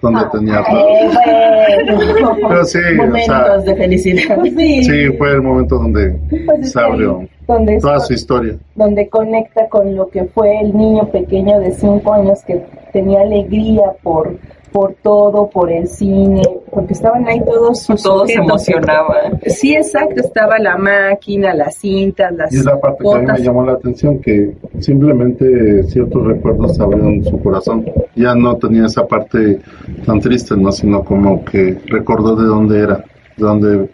donde 0.02 0.20
Ah, 0.20 0.30
tenía... 0.32 0.60
Eh, 0.60 1.84
bueno, 1.84 2.36
Pero 2.48 2.64
sí, 2.64 2.78
o 2.78 3.06
momentos 3.06 3.24
sea, 3.24 3.58
de 3.58 3.76
felicidad. 3.76 4.38
Sí. 4.42 4.84
sí, 4.84 5.08
fue 5.16 5.32
el 5.32 5.42
momento 5.42 5.76
donde 5.78 6.18
Pues 6.44 6.60
es 6.60 6.72
se 6.72 6.80
ahí 6.80 6.86
abrió 6.90 7.20
donde 7.46 7.78
toda 7.78 8.00
su 8.00 8.12
historia. 8.14 8.54
donde 8.76 9.08
conecta 9.08 9.68
con 9.68 9.94
lo 9.96 10.08
que 10.08 10.24
fue 10.24 10.60
el 10.60 10.76
niño 10.76 11.06
pequeño 11.08 11.58
de 11.60 11.72
cinco 11.72 12.12
años 12.14 12.40
que 12.46 12.62
tenía 12.92 13.20
alegría 13.22 13.84
por 14.02 14.36
por 14.72 14.94
todo, 15.02 15.48
por 15.50 15.70
el 15.70 15.86
cine, 15.86 16.42
porque 16.70 16.94
estaban 16.94 17.26
ahí 17.28 17.40
todos 17.44 17.82
sus 17.82 18.02
Todos 18.02 18.28
se 18.28 18.38
emocionaban. 18.38 19.38
Sí, 19.46 19.74
exacto, 19.74 20.20
estaba 20.20 20.58
la 20.58 20.76
máquina, 20.78 21.52
las 21.54 21.76
cintas, 21.76 22.32
las 22.34 22.52
Y 22.52 22.56
es 22.56 22.64
la 22.64 22.80
parte 22.80 23.04
que 23.04 23.14
a 23.14 23.18
mí 23.18 23.26
me 23.26 23.38
llamó 23.40 23.64
la 23.64 23.72
atención, 23.72 24.18
que 24.20 24.52
simplemente 24.80 25.84
ciertos 25.84 26.26
recuerdos 26.26 26.80
abrieron 26.80 27.22
su 27.22 27.40
corazón. 27.42 27.84
Ya 28.16 28.34
no 28.34 28.56
tenía 28.56 28.86
esa 28.86 29.06
parte 29.06 29.60
tan 30.06 30.20
triste, 30.20 30.56
¿no? 30.56 30.72
Sino 30.72 31.04
como 31.04 31.44
que 31.44 31.78
recordó 31.86 32.34
de 32.34 32.46
dónde 32.46 32.80
era, 32.80 32.96
de 33.36 33.44
dónde, 33.44 33.90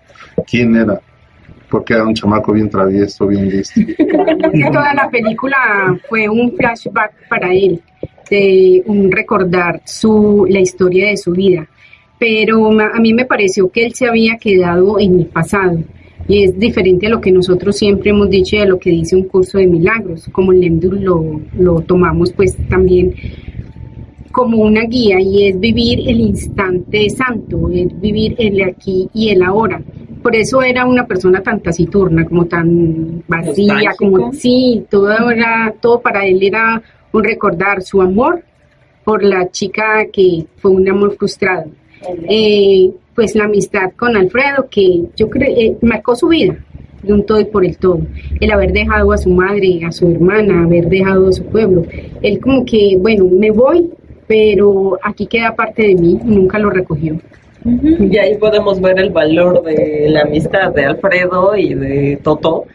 quién 0.49 0.77
era. 0.77 1.01
Porque 1.71 1.93
era 1.93 2.05
un 2.05 2.15
chamaco 2.15 2.53
bien 2.53 2.71
travieso, 2.71 3.27
bien 3.27 3.51
listo. 3.51 3.81
que 3.97 4.71
toda 4.73 4.95
la 4.95 5.11
película 5.11 5.57
fue 6.09 6.29
un 6.29 6.53
flashback 6.57 7.29
para 7.29 7.53
él, 7.53 7.83
de 8.31 8.83
un 8.87 9.11
recordar 9.11 9.83
su, 9.85 10.47
la 10.49 10.61
historia 10.61 11.09
de 11.09 11.17
su 11.17 11.33
vida. 11.33 11.69
Pero 12.19 12.71
a 12.81 12.99
mí 13.01 13.15
me 13.15 13.25
pareció 13.25 13.69
que 13.71 13.87
él 13.87 13.95
se 13.95 14.09
había 14.09 14.37
quedado 14.37 14.99
en 14.99 15.21
el 15.21 15.27
pasado. 15.27 15.79
Y 16.27 16.43
es 16.45 16.59
diferente 16.59 17.07
a 17.07 17.11
lo 17.11 17.21
que 17.21 17.33
nosotros 17.33 17.77
siempre 17.77 18.11
hemos 18.11 18.29
dicho 18.29 18.57
y 18.57 18.59
a 18.59 18.67
lo 18.67 18.79
que 18.79 18.91
dice 18.91 19.17
un 19.17 19.25
curso 19.25 19.59
de 19.59 19.67
milagros. 19.67 20.29
Como 20.33 20.53
el 20.53 20.61
Lemdur 20.61 21.01
lo, 21.01 21.41
lo 21.57 21.81
tomamos 21.81 22.33
pues 22.33 22.57
también 22.69 23.15
como 24.39 24.59
una 24.59 24.83
guía 24.83 25.21
y 25.21 25.49
es 25.49 25.59
vivir 25.59 26.09
el 26.09 26.21
instante 26.21 27.09
santo, 27.11 27.71
es 27.73 27.99
vivir 28.01 28.35
el 28.39 28.63
aquí 28.63 29.09
y 29.15 29.31
el 29.31 29.43
ahora. 29.43 29.81
Por 30.23 30.37
eso 30.37 30.63
era 30.63 30.85
una 30.85 31.07
persona 31.07 31.43
tan 31.43 31.61
taciturna, 31.61 32.25
como 32.25 32.47
tan 32.47 33.23
vacía, 33.27 33.75
Nostálgico. 33.75 33.97
como 33.97 34.33
sí, 34.33 34.85
todo 34.91 35.31
era, 35.31 35.75
todo 35.81 36.01
para 36.01 36.27
él 36.27 36.43
era 36.43 36.83
un 37.13 37.25
recordar 37.25 37.83
su 37.83 38.01
amor 38.01 38.43
por 39.05 39.23
la 39.23 39.51
chica 39.51 40.07
que 40.13 40.45
fue 40.57 40.71
un 40.71 40.89
amor 40.89 41.17
frustrado. 41.17 41.71
Eh, 42.29 42.91
pues 43.15 43.35
la 43.35 43.45
amistad 43.45 43.93
con 43.97 44.17
Alfredo, 44.17 44.69
que 44.71 45.05
yo 45.17 45.29
creo 45.29 45.49
eh, 45.49 45.77
marcó 45.83 46.15
su 46.15 46.29
vida 46.29 46.57
de 47.03 47.13
un 47.13 47.25
todo 47.25 47.41
y 47.41 47.45
por 47.45 47.65
el 47.65 47.77
todo. 47.77 48.01
El 48.41 48.51
haber 48.51 48.73
dejado 48.73 49.13
a 49.13 49.19
su 49.19 49.31
madre, 49.31 49.81
a 49.87 49.93
su 49.93 50.09
hermana, 50.09 50.65
haber 50.65 50.89
dejado 50.89 51.29
a 51.29 51.33
su 51.33 51.45
pueblo. 51.45 51.85
Él 52.23 52.41
como 52.41 52.65
que, 52.65 52.97
bueno, 52.99 53.27
me 53.27 53.51
voy, 53.51 53.91
pero 54.27 54.99
aquí 55.03 55.27
queda 55.27 55.55
parte 55.55 55.83
de 55.87 55.95
mí, 55.95 56.19
nunca 56.25 56.59
lo 56.59 56.71
recogió. 56.71 57.19
Y 57.65 58.17
ahí 58.19 58.37
podemos 58.37 58.81
ver 58.81 58.99
el 58.99 59.11
valor 59.11 59.63
de 59.63 60.07
la 60.11 60.23
amistad 60.23 60.73
de 60.73 60.85
Alfredo 60.85 61.57
y 61.57 61.75
de 61.75 62.19
Toto, 62.23 62.67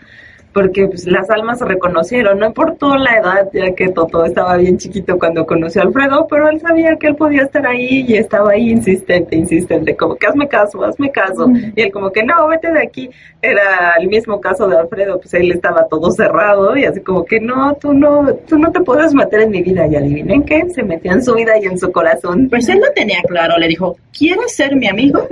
porque 0.53 0.87
pues, 0.87 1.07
las 1.07 1.29
almas 1.29 1.59
se 1.59 1.65
reconocieron, 1.65 2.39
no 2.39 2.45
importó 2.45 2.95
la 2.95 3.17
edad, 3.17 3.49
ya 3.51 3.73
que 3.73 3.89
Toto 3.89 4.23
estaba 4.23 4.57
bien 4.57 4.77
chiquito 4.77 5.17
cuando 5.17 5.45
conoció 5.45 5.81
a 5.81 5.85
Alfredo, 5.85 6.27
pero 6.29 6.49
él 6.49 6.59
sabía 6.59 6.95
que 6.95 7.07
él 7.07 7.15
podía 7.15 7.43
estar 7.43 7.65
ahí 7.65 8.05
y 8.07 8.15
estaba 8.15 8.51
ahí 8.51 8.69
insistente, 8.69 9.35
insistente, 9.35 9.95
como 9.95 10.15
que 10.15 10.27
hazme 10.27 10.47
caso, 10.47 10.83
hazme 10.83 11.11
caso. 11.11 11.49
Y 11.75 11.81
él 11.81 11.91
como 11.91 12.11
que 12.11 12.23
no, 12.23 12.47
vete 12.47 12.71
de 12.71 12.81
aquí. 12.81 13.09
Era 13.41 13.95
el 13.99 14.07
mismo 14.07 14.39
caso 14.39 14.67
de 14.67 14.77
Alfredo, 14.77 15.19
pues 15.19 15.33
él 15.33 15.51
estaba 15.51 15.87
todo 15.87 16.11
cerrado 16.11 16.77
y 16.77 16.85
así 16.85 17.01
como 17.01 17.25
que 17.25 17.39
no, 17.39 17.75
tú 17.75 17.93
no, 17.93 18.33
tú 18.47 18.57
no 18.57 18.71
te 18.71 18.81
puedes 18.81 19.13
meter 19.13 19.41
en 19.41 19.51
mi 19.51 19.61
vida. 19.61 19.87
Y 19.87 19.95
adivinen 19.95 20.43
qué, 20.43 20.69
se 20.69 20.83
metió 20.83 21.11
en 21.11 21.23
su 21.23 21.33
vida 21.33 21.57
y 21.59 21.65
en 21.65 21.77
su 21.77 21.91
corazón. 21.91 22.47
Pues 22.49 22.69
él 22.69 22.79
lo 22.79 22.91
tenía 22.93 23.21
claro, 23.27 23.57
le 23.57 23.67
dijo, 23.67 23.97
¿quieres 24.17 24.55
ser 24.55 24.75
mi 24.75 24.87
amigo? 24.87 25.27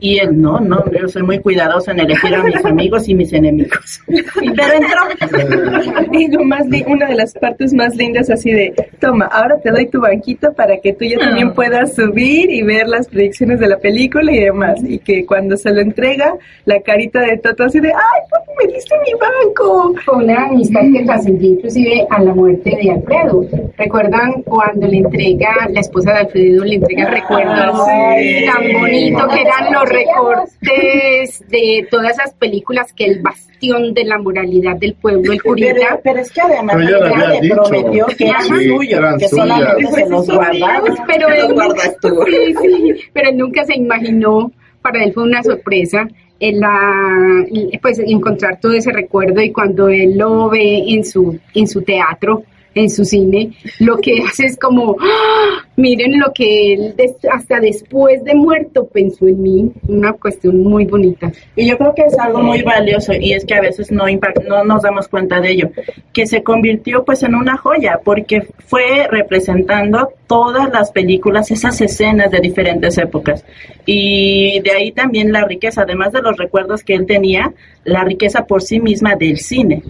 Y 0.00 0.18
él, 0.18 0.40
no, 0.40 0.58
no, 0.58 0.84
yo 0.90 1.06
soy 1.08 1.22
muy 1.22 1.38
cuidadoso 1.38 1.92
en 1.92 2.00
elegir 2.00 2.34
a 2.34 2.42
mis 2.42 2.56
amigos 2.64 3.08
y 3.08 3.14
mis 3.14 3.32
enemigos. 3.32 4.00
Pero 4.56 4.74
entró. 4.74 6.12
Y 6.12 6.28
lo 6.30 6.44
más 6.44 6.66
li- 6.66 6.84
una 6.86 7.06
de 7.06 7.14
las 7.14 7.32
partes 7.34 7.72
más 7.72 7.94
lindas 7.96 8.28
así 8.30 8.50
de, 8.50 8.72
toma, 9.00 9.26
ahora 9.26 9.58
te 9.60 9.70
doy 9.70 9.86
tu 9.86 10.00
banquito 10.00 10.52
para 10.52 10.76
que 10.78 10.92
tú 10.92 11.04
ya 11.04 11.18
también 11.18 11.54
puedas 11.54 11.94
subir 11.94 12.50
y 12.50 12.62
ver 12.62 12.86
las 12.88 13.08
predicciones 13.08 13.60
de 13.60 13.68
la 13.68 13.78
película 13.78 14.30
y 14.32 14.40
demás. 14.40 14.80
Y 14.82 14.98
que 14.98 15.24
cuando 15.24 15.56
se 15.56 15.70
lo 15.72 15.80
entrega, 15.80 16.34
la 16.66 16.80
carita 16.80 17.20
de 17.20 17.38
Toto 17.38 17.64
así 17.64 17.80
de, 17.80 17.88
ay, 17.88 18.20
papi, 18.30 18.50
me 18.66 18.72
diste 18.74 18.94
mi 19.06 19.12
banco. 19.18 19.94
Fue 20.04 20.16
una 20.24 20.46
amistad 20.46 20.80
que 20.92 21.04
trascendió 21.04 21.48
inclusive 21.52 22.06
a 22.10 22.22
la 22.22 22.34
muerte 22.34 22.76
de 22.82 22.90
Alfredo. 22.90 23.46
¿Recuerdan 23.78 24.42
cuando 24.42 24.86
le 24.86 24.98
entrega, 24.98 25.68
la 25.70 25.80
esposa 25.80 26.12
de 26.12 26.18
Alfredo 26.20 26.64
le 26.64 26.74
entrega 26.76 27.10
recuerdos 27.10 27.86
sí. 28.18 28.44
tan 28.46 28.80
bonito 28.80 29.28
que 29.28 29.40
eran 29.40 29.72
los 29.72 29.88
recortes 29.88 31.44
de 31.48 31.86
todas 31.90 32.10
esas 32.18 32.34
películas 32.34 32.92
que 32.92 33.04
el 33.06 33.20
bastión 33.22 33.94
de 33.94 34.04
la 34.04 34.18
moralidad 34.42 34.76
del 34.76 34.94
pueblo, 34.94 35.20
el 35.32 35.38
Pero, 35.38 35.42
curita, 35.44 36.00
pero 36.02 36.20
es 36.20 36.30
que 36.30 36.40
además 36.40 36.76
Pero 36.76 37.06
ella 37.06 37.28
le 37.28 37.40
dicho. 37.40 37.54
prometió 37.62 38.06
que 38.06 38.24
eran 38.28 38.42
Sí, 38.42 38.92
eran 38.92 39.18
que 39.18 39.28
solamente 39.28 39.86
se 39.92 40.08
los 40.08 40.26
guardaba. 40.26 40.82
pero 41.06 41.26
Te 41.28 41.38
los 41.42 41.52
guardas 41.52 41.96
tú. 42.00 42.24
sí, 42.26 42.54
sí, 42.62 42.94
pero 43.12 43.30
él 43.30 43.36
nunca 43.36 43.64
se 43.64 43.76
imaginó, 43.76 44.52
para 44.82 45.04
él 45.04 45.12
fue 45.12 45.22
una 45.24 45.42
sorpresa, 45.42 46.08
el, 46.40 46.58
la, 46.58 47.44
pues 47.80 48.00
encontrar 48.00 48.58
todo 48.60 48.72
ese 48.72 48.90
recuerdo 48.92 49.40
y 49.40 49.52
cuando 49.52 49.88
él 49.88 50.18
lo 50.18 50.48
ve 50.50 50.82
en 50.88 51.04
su, 51.04 51.38
en 51.54 51.68
su 51.68 51.82
teatro, 51.82 52.42
en 52.74 52.90
su 52.90 53.04
cine, 53.04 53.52
lo 53.80 53.98
que 53.98 54.22
hace 54.26 54.46
es 54.46 54.58
como, 54.58 54.96
¡ah! 54.98 55.64
Miren 55.76 56.18
lo 56.18 56.32
que 56.32 56.74
él 56.74 56.94
des- 56.96 57.16
hasta 57.30 57.58
después 57.60 58.22
de 58.24 58.34
muerto 58.34 58.86
pensó 58.86 59.26
en 59.26 59.42
mí, 59.42 59.72
una 59.88 60.12
cuestión 60.12 60.62
muy 60.62 60.84
bonita. 60.86 61.32
Y 61.56 61.66
yo 61.68 61.78
creo 61.78 61.94
que 61.94 62.02
es 62.02 62.18
algo 62.18 62.42
muy 62.42 62.62
valioso 62.62 63.12
y 63.14 63.32
es 63.32 63.44
que 63.44 63.54
a 63.54 63.60
veces 63.60 63.90
no, 63.90 64.04
no 64.48 64.64
nos 64.64 64.82
damos 64.82 65.08
cuenta 65.08 65.40
de 65.40 65.50
ello, 65.50 65.70
que 66.12 66.26
se 66.26 66.42
convirtió 66.42 67.04
pues 67.04 67.22
en 67.22 67.34
una 67.34 67.56
joya 67.56 68.00
porque 68.04 68.46
fue 68.66 69.06
representando 69.10 70.10
todas 70.26 70.70
las 70.70 70.90
películas, 70.92 71.50
esas 71.50 71.80
escenas 71.80 72.30
de 72.30 72.40
diferentes 72.40 72.96
épocas. 72.98 73.44
Y 73.84 74.60
de 74.60 74.70
ahí 74.70 74.92
también 74.92 75.32
la 75.32 75.44
riqueza, 75.44 75.82
además 75.82 76.12
de 76.12 76.22
los 76.22 76.36
recuerdos 76.36 76.84
que 76.84 76.94
él 76.94 77.06
tenía, 77.06 77.52
la 77.84 78.04
riqueza 78.04 78.46
por 78.46 78.62
sí 78.62 78.78
misma 78.80 79.16
del 79.16 79.38
cine. 79.38 79.82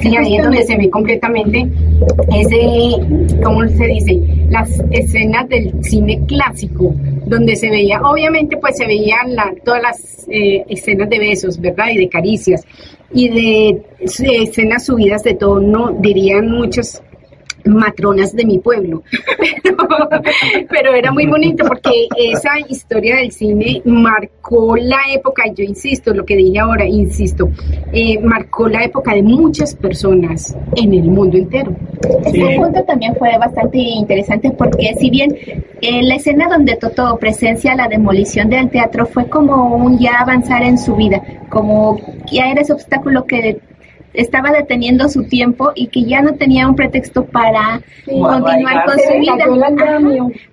Sí, 0.00 0.16
ahí 0.16 0.36
es 0.36 0.42
donde 0.42 0.62
se 0.62 0.76
ve 0.76 0.88
completamente 0.88 1.66
ese, 2.34 3.42
¿cómo 3.42 3.68
se 3.68 3.86
dice? 3.86 4.18
Las 4.50 4.82
escenas 5.08 5.48
del 5.48 5.72
cine 5.82 6.20
clásico, 6.26 6.94
donde 7.26 7.56
se 7.56 7.70
veía, 7.70 8.00
obviamente 8.02 8.56
pues 8.58 8.76
se 8.76 8.86
veían 8.86 9.34
la- 9.34 9.54
todas 9.64 9.82
las 9.82 10.26
eh, 10.30 10.64
escenas 10.68 11.08
de 11.08 11.18
besos, 11.18 11.58
¿verdad? 11.60 11.86
Y 11.92 11.98
de 11.98 12.08
caricias, 12.08 12.64
y 13.12 13.28
de 13.28 13.68
eh, 13.68 14.42
escenas 14.42 14.84
subidas 14.84 15.22
de 15.22 15.34
tono, 15.34 15.96
dirían 15.98 16.50
muchos 16.50 17.02
matronas 17.68 18.34
de 18.34 18.44
mi 18.44 18.58
pueblo. 18.58 19.02
Pero, 19.62 19.76
pero 20.68 20.94
era 20.94 21.12
muy 21.12 21.26
bonito 21.26 21.64
porque 21.66 22.08
esa 22.16 22.58
historia 22.68 23.16
del 23.16 23.30
cine 23.30 23.82
marcó 23.84 24.76
la 24.76 24.98
época, 25.12 25.44
y 25.46 25.54
yo 25.54 25.64
insisto, 25.64 26.12
lo 26.12 26.24
que 26.24 26.36
dije 26.36 26.58
ahora, 26.58 26.86
insisto, 26.86 27.48
eh, 27.92 28.18
marcó 28.20 28.68
la 28.68 28.84
época 28.84 29.14
de 29.14 29.22
muchas 29.22 29.74
personas 29.74 30.56
en 30.76 30.94
el 30.94 31.04
mundo 31.04 31.36
entero. 31.36 31.74
Ese 32.24 32.56
punto 32.56 32.82
también 32.84 33.14
fue 33.16 33.36
bastante 33.38 33.78
interesante 33.78 34.50
porque 34.50 34.94
si 34.98 35.10
bien 35.10 35.36
eh, 35.80 36.02
la 36.02 36.16
escena 36.16 36.48
donde 36.48 36.76
Toto 36.76 37.16
presencia 37.18 37.74
la 37.74 37.88
demolición 37.88 38.48
del 38.48 38.70
teatro 38.70 39.06
fue 39.06 39.28
como 39.28 39.76
un 39.76 39.98
ya 39.98 40.20
avanzar 40.20 40.62
en 40.62 40.78
su 40.78 40.96
vida, 40.96 41.22
como 41.48 42.00
ya 42.30 42.50
era 42.50 42.62
ese 42.62 42.72
obstáculo 42.72 43.24
que 43.24 43.60
estaba 44.18 44.50
deteniendo 44.50 45.08
su 45.08 45.24
tiempo 45.24 45.72
y 45.74 45.86
que 45.86 46.02
ya 46.02 46.20
no 46.22 46.34
tenía 46.34 46.68
un 46.68 46.74
pretexto 46.74 47.24
para 47.24 47.80
continuar 48.04 48.84
con 48.84 48.98
su 48.98 49.18
vida. 49.18 49.44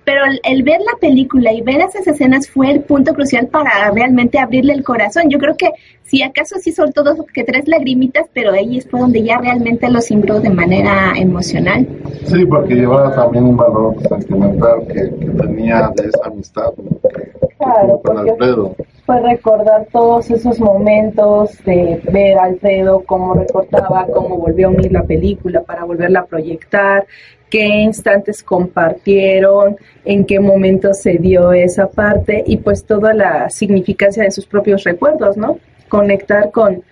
Pero 0.04 0.24
el, 0.24 0.40
el 0.44 0.62
ver 0.62 0.80
la 0.80 0.98
película 1.00 1.52
y 1.52 1.62
ver 1.62 1.80
esas 1.80 2.06
escenas 2.06 2.48
fue 2.48 2.70
el 2.70 2.80
punto 2.82 3.12
crucial 3.12 3.48
para 3.48 3.90
realmente 3.90 4.38
abrirle 4.38 4.72
el 4.72 4.84
corazón. 4.84 5.28
Yo 5.28 5.38
creo 5.38 5.56
que 5.56 5.70
si 6.04 6.22
acaso 6.22 6.56
sí 6.60 6.70
soltó 6.70 7.02
dos 7.02 7.18
que 7.34 7.42
tres 7.42 7.66
lagrimitas, 7.66 8.26
pero 8.32 8.52
ahí 8.52 8.80
fue 8.82 9.00
donde 9.00 9.24
ya 9.24 9.38
realmente 9.38 9.90
lo 9.90 10.00
cimbró 10.00 10.38
de 10.38 10.50
manera 10.50 11.12
emocional. 11.16 11.88
Sí, 12.24 12.46
porque 12.46 12.76
llevaba 12.76 13.12
también 13.14 13.44
un 13.44 13.56
valor 13.56 13.96
sentimental 14.08 14.86
que, 14.86 15.10
que 15.18 15.30
tenía 15.32 15.90
de 15.96 16.08
esa 16.08 16.28
amistad 16.28 16.72
que 17.02 17.55
Claro, 17.58 18.00
con 18.02 18.18
Alfredo. 18.18 18.76
Fue 19.06 19.20
recordar 19.20 19.86
todos 19.92 20.30
esos 20.30 20.60
momentos 20.60 21.56
de 21.64 22.02
ver 22.12 22.38
a 22.38 22.44
Alfredo 22.44 23.02
cómo 23.06 23.34
recortaba, 23.34 24.06
cómo 24.12 24.36
volvió 24.36 24.66
a 24.66 24.70
unir 24.70 24.92
la 24.92 25.04
película 25.04 25.62
para 25.62 25.84
volverla 25.84 26.20
a 26.20 26.26
proyectar, 26.26 27.06
qué 27.48 27.64
instantes 27.66 28.42
compartieron, 28.42 29.76
en 30.04 30.26
qué 30.26 30.40
momento 30.40 30.92
se 30.92 31.18
dio 31.18 31.52
esa 31.52 31.88
parte 31.88 32.42
y 32.46 32.58
pues 32.58 32.84
toda 32.84 33.14
la 33.14 33.48
significancia 33.48 34.24
de 34.24 34.32
sus 34.32 34.46
propios 34.46 34.84
recuerdos, 34.84 35.36
¿no? 35.36 35.58
Conectar 35.88 36.50
con 36.50 36.82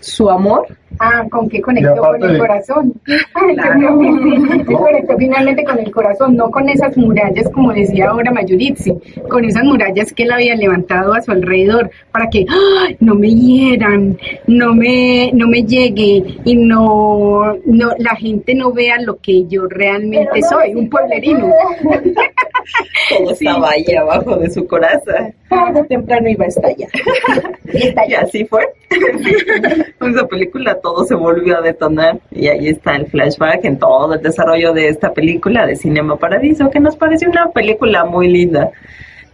su 0.00 0.28
amor. 0.28 0.66
Ah, 0.98 1.24
¿con 1.30 1.48
qué 1.48 1.60
conectó? 1.60 1.96
Con 1.96 2.16
el 2.16 2.22
aparte- 2.22 2.38
corazón. 2.38 2.92
Sí, 3.42 4.74
conectó 4.74 5.16
finalmente 5.18 5.64
con 5.64 5.78
el 5.78 5.90
corazón, 5.90 6.36
no 6.36 6.50
con 6.50 6.68
esas 6.68 6.96
murallas, 6.96 7.48
como 7.50 7.72
decía 7.72 8.10
ahora 8.10 8.30
Mayuritsi, 8.30 8.94
con 9.28 9.44
esas 9.44 9.64
murallas 9.64 10.12
que 10.12 10.22
él 10.24 10.32
había 10.32 10.54
levantado 10.54 11.14
a 11.14 11.20
su 11.22 11.30
alrededor 11.32 11.90
para 12.10 12.28
que 12.28 12.46
¡ay! 12.48 12.96
no 13.00 13.14
me 13.14 13.28
hieran, 13.28 14.16
no 14.46 14.74
me, 14.74 15.30
no 15.34 15.48
me 15.48 15.62
llegue 15.64 16.22
y 16.44 16.56
no, 16.56 17.56
no, 17.64 17.90
la 17.98 18.14
gente 18.16 18.54
no 18.54 18.72
vea 18.72 19.00
lo 19.00 19.16
que 19.18 19.46
yo 19.46 19.66
realmente 19.68 20.42
soy, 20.42 20.74
un 20.74 20.88
pueblerino. 20.88 21.50
Todo 23.08 23.30
estaba 23.32 23.70
ahí 23.70 23.94
abajo 23.94 24.36
de 24.36 24.50
su 24.50 24.66
coraza. 24.66 25.32
Tarde 25.48 25.84
temprano 25.84 26.28
iba 26.28 26.44
a 26.44 26.48
estallar. 26.48 26.88
Y 28.08 28.14
así 28.14 28.44
fue. 28.46 28.66
Con 29.98 30.14
esa 30.14 30.26
película 30.26 30.80
todo 30.82 31.04
se 31.04 31.14
volvió 31.14 31.58
a 31.58 31.60
detonar 31.60 32.18
y 32.30 32.48
ahí 32.48 32.68
está 32.68 32.96
el 32.96 33.06
flashback 33.06 33.64
en 33.64 33.78
todo 33.78 34.14
el 34.14 34.20
desarrollo 34.20 34.72
de 34.72 34.88
esta 34.88 35.12
película 35.12 35.66
de 35.66 35.76
Cinema 35.76 36.16
Paradiso, 36.16 36.68
que 36.70 36.80
nos 36.80 36.96
pareció 36.96 37.30
una 37.30 37.50
película 37.50 38.04
muy 38.04 38.28
linda 38.28 38.70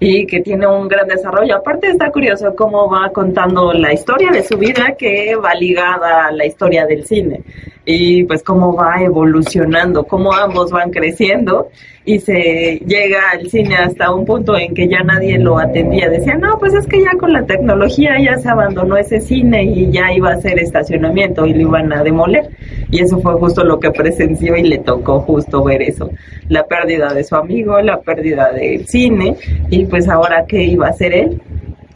y 0.00 0.26
que 0.26 0.40
tiene 0.40 0.66
un 0.66 0.86
gran 0.86 1.08
desarrollo. 1.08 1.56
Aparte 1.56 1.88
está 1.88 2.10
curioso 2.10 2.54
cómo 2.54 2.88
va 2.88 3.10
contando 3.10 3.72
la 3.72 3.92
historia 3.92 4.30
de 4.30 4.42
su 4.42 4.56
vida 4.56 4.94
que 4.96 5.34
va 5.34 5.54
ligada 5.54 6.26
a 6.26 6.32
la 6.32 6.46
historia 6.46 6.86
del 6.86 7.04
cine 7.04 7.42
y 7.84 8.24
pues 8.24 8.42
cómo 8.42 8.74
va 8.74 9.02
evolucionando, 9.02 10.04
cómo 10.04 10.32
ambos 10.32 10.70
van 10.70 10.90
creciendo 10.90 11.70
y 12.08 12.20
se 12.20 12.80
llega 12.86 13.32
al 13.32 13.50
cine 13.50 13.76
hasta 13.76 14.10
un 14.14 14.24
punto 14.24 14.56
en 14.56 14.72
que 14.72 14.88
ya 14.88 15.02
nadie 15.02 15.38
lo 15.38 15.58
atendía. 15.58 16.08
Decía, 16.08 16.36
no, 16.36 16.58
pues 16.58 16.72
es 16.72 16.86
que 16.86 17.02
ya 17.02 17.10
con 17.18 17.34
la 17.34 17.44
tecnología 17.44 18.18
ya 18.18 18.38
se 18.38 18.48
abandonó 18.48 18.96
ese 18.96 19.20
cine 19.20 19.64
y 19.64 19.90
ya 19.90 20.10
iba 20.14 20.30
a 20.32 20.40
ser 20.40 20.58
estacionamiento 20.58 21.44
y 21.44 21.52
lo 21.52 21.60
iban 21.60 21.92
a 21.92 22.02
demoler. 22.02 22.48
Y 22.90 23.02
eso 23.02 23.20
fue 23.20 23.34
justo 23.34 23.62
lo 23.62 23.78
que 23.78 23.90
presenció 23.90 24.56
y 24.56 24.62
le 24.62 24.78
tocó 24.78 25.20
justo 25.20 25.62
ver 25.62 25.82
eso. 25.82 26.10
La 26.48 26.64
pérdida 26.64 27.12
de 27.12 27.24
su 27.24 27.36
amigo, 27.36 27.78
la 27.82 28.00
pérdida 28.00 28.52
del 28.52 28.86
cine 28.86 29.36
y 29.68 29.84
pues 29.84 30.08
ahora 30.08 30.46
qué 30.48 30.62
iba 30.62 30.86
a 30.86 30.90
hacer 30.90 31.12
él. 31.12 31.42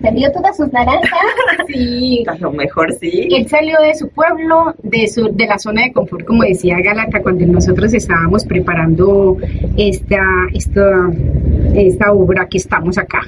Perdió 0.02 0.32
todas 0.32 0.56
sus 0.56 0.72
naranjas. 0.72 1.10
Sí, 1.68 2.24
A 2.26 2.36
lo 2.36 2.52
mejor 2.52 2.92
sí. 3.00 3.28
Él 3.30 3.48
salió 3.48 3.80
de 3.80 3.94
su 3.94 4.08
pueblo, 4.08 4.74
de 4.82 5.06
su, 5.08 5.30
de 5.32 5.46
la 5.46 5.58
zona 5.58 5.82
de 5.82 5.92
confort, 5.92 6.26
como 6.26 6.42
decía 6.42 6.76
Galata, 6.82 7.22
cuando 7.22 7.46
nosotros 7.46 7.94
estábamos 7.94 8.44
preparando 8.44 9.38
esta, 9.76 10.22
esta, 10.52 11.10
esta 11.74 12.12
obra 12.12 12.46
que 12.46 12.58
estamos 12.58 12.98
acá. 12.98 13.22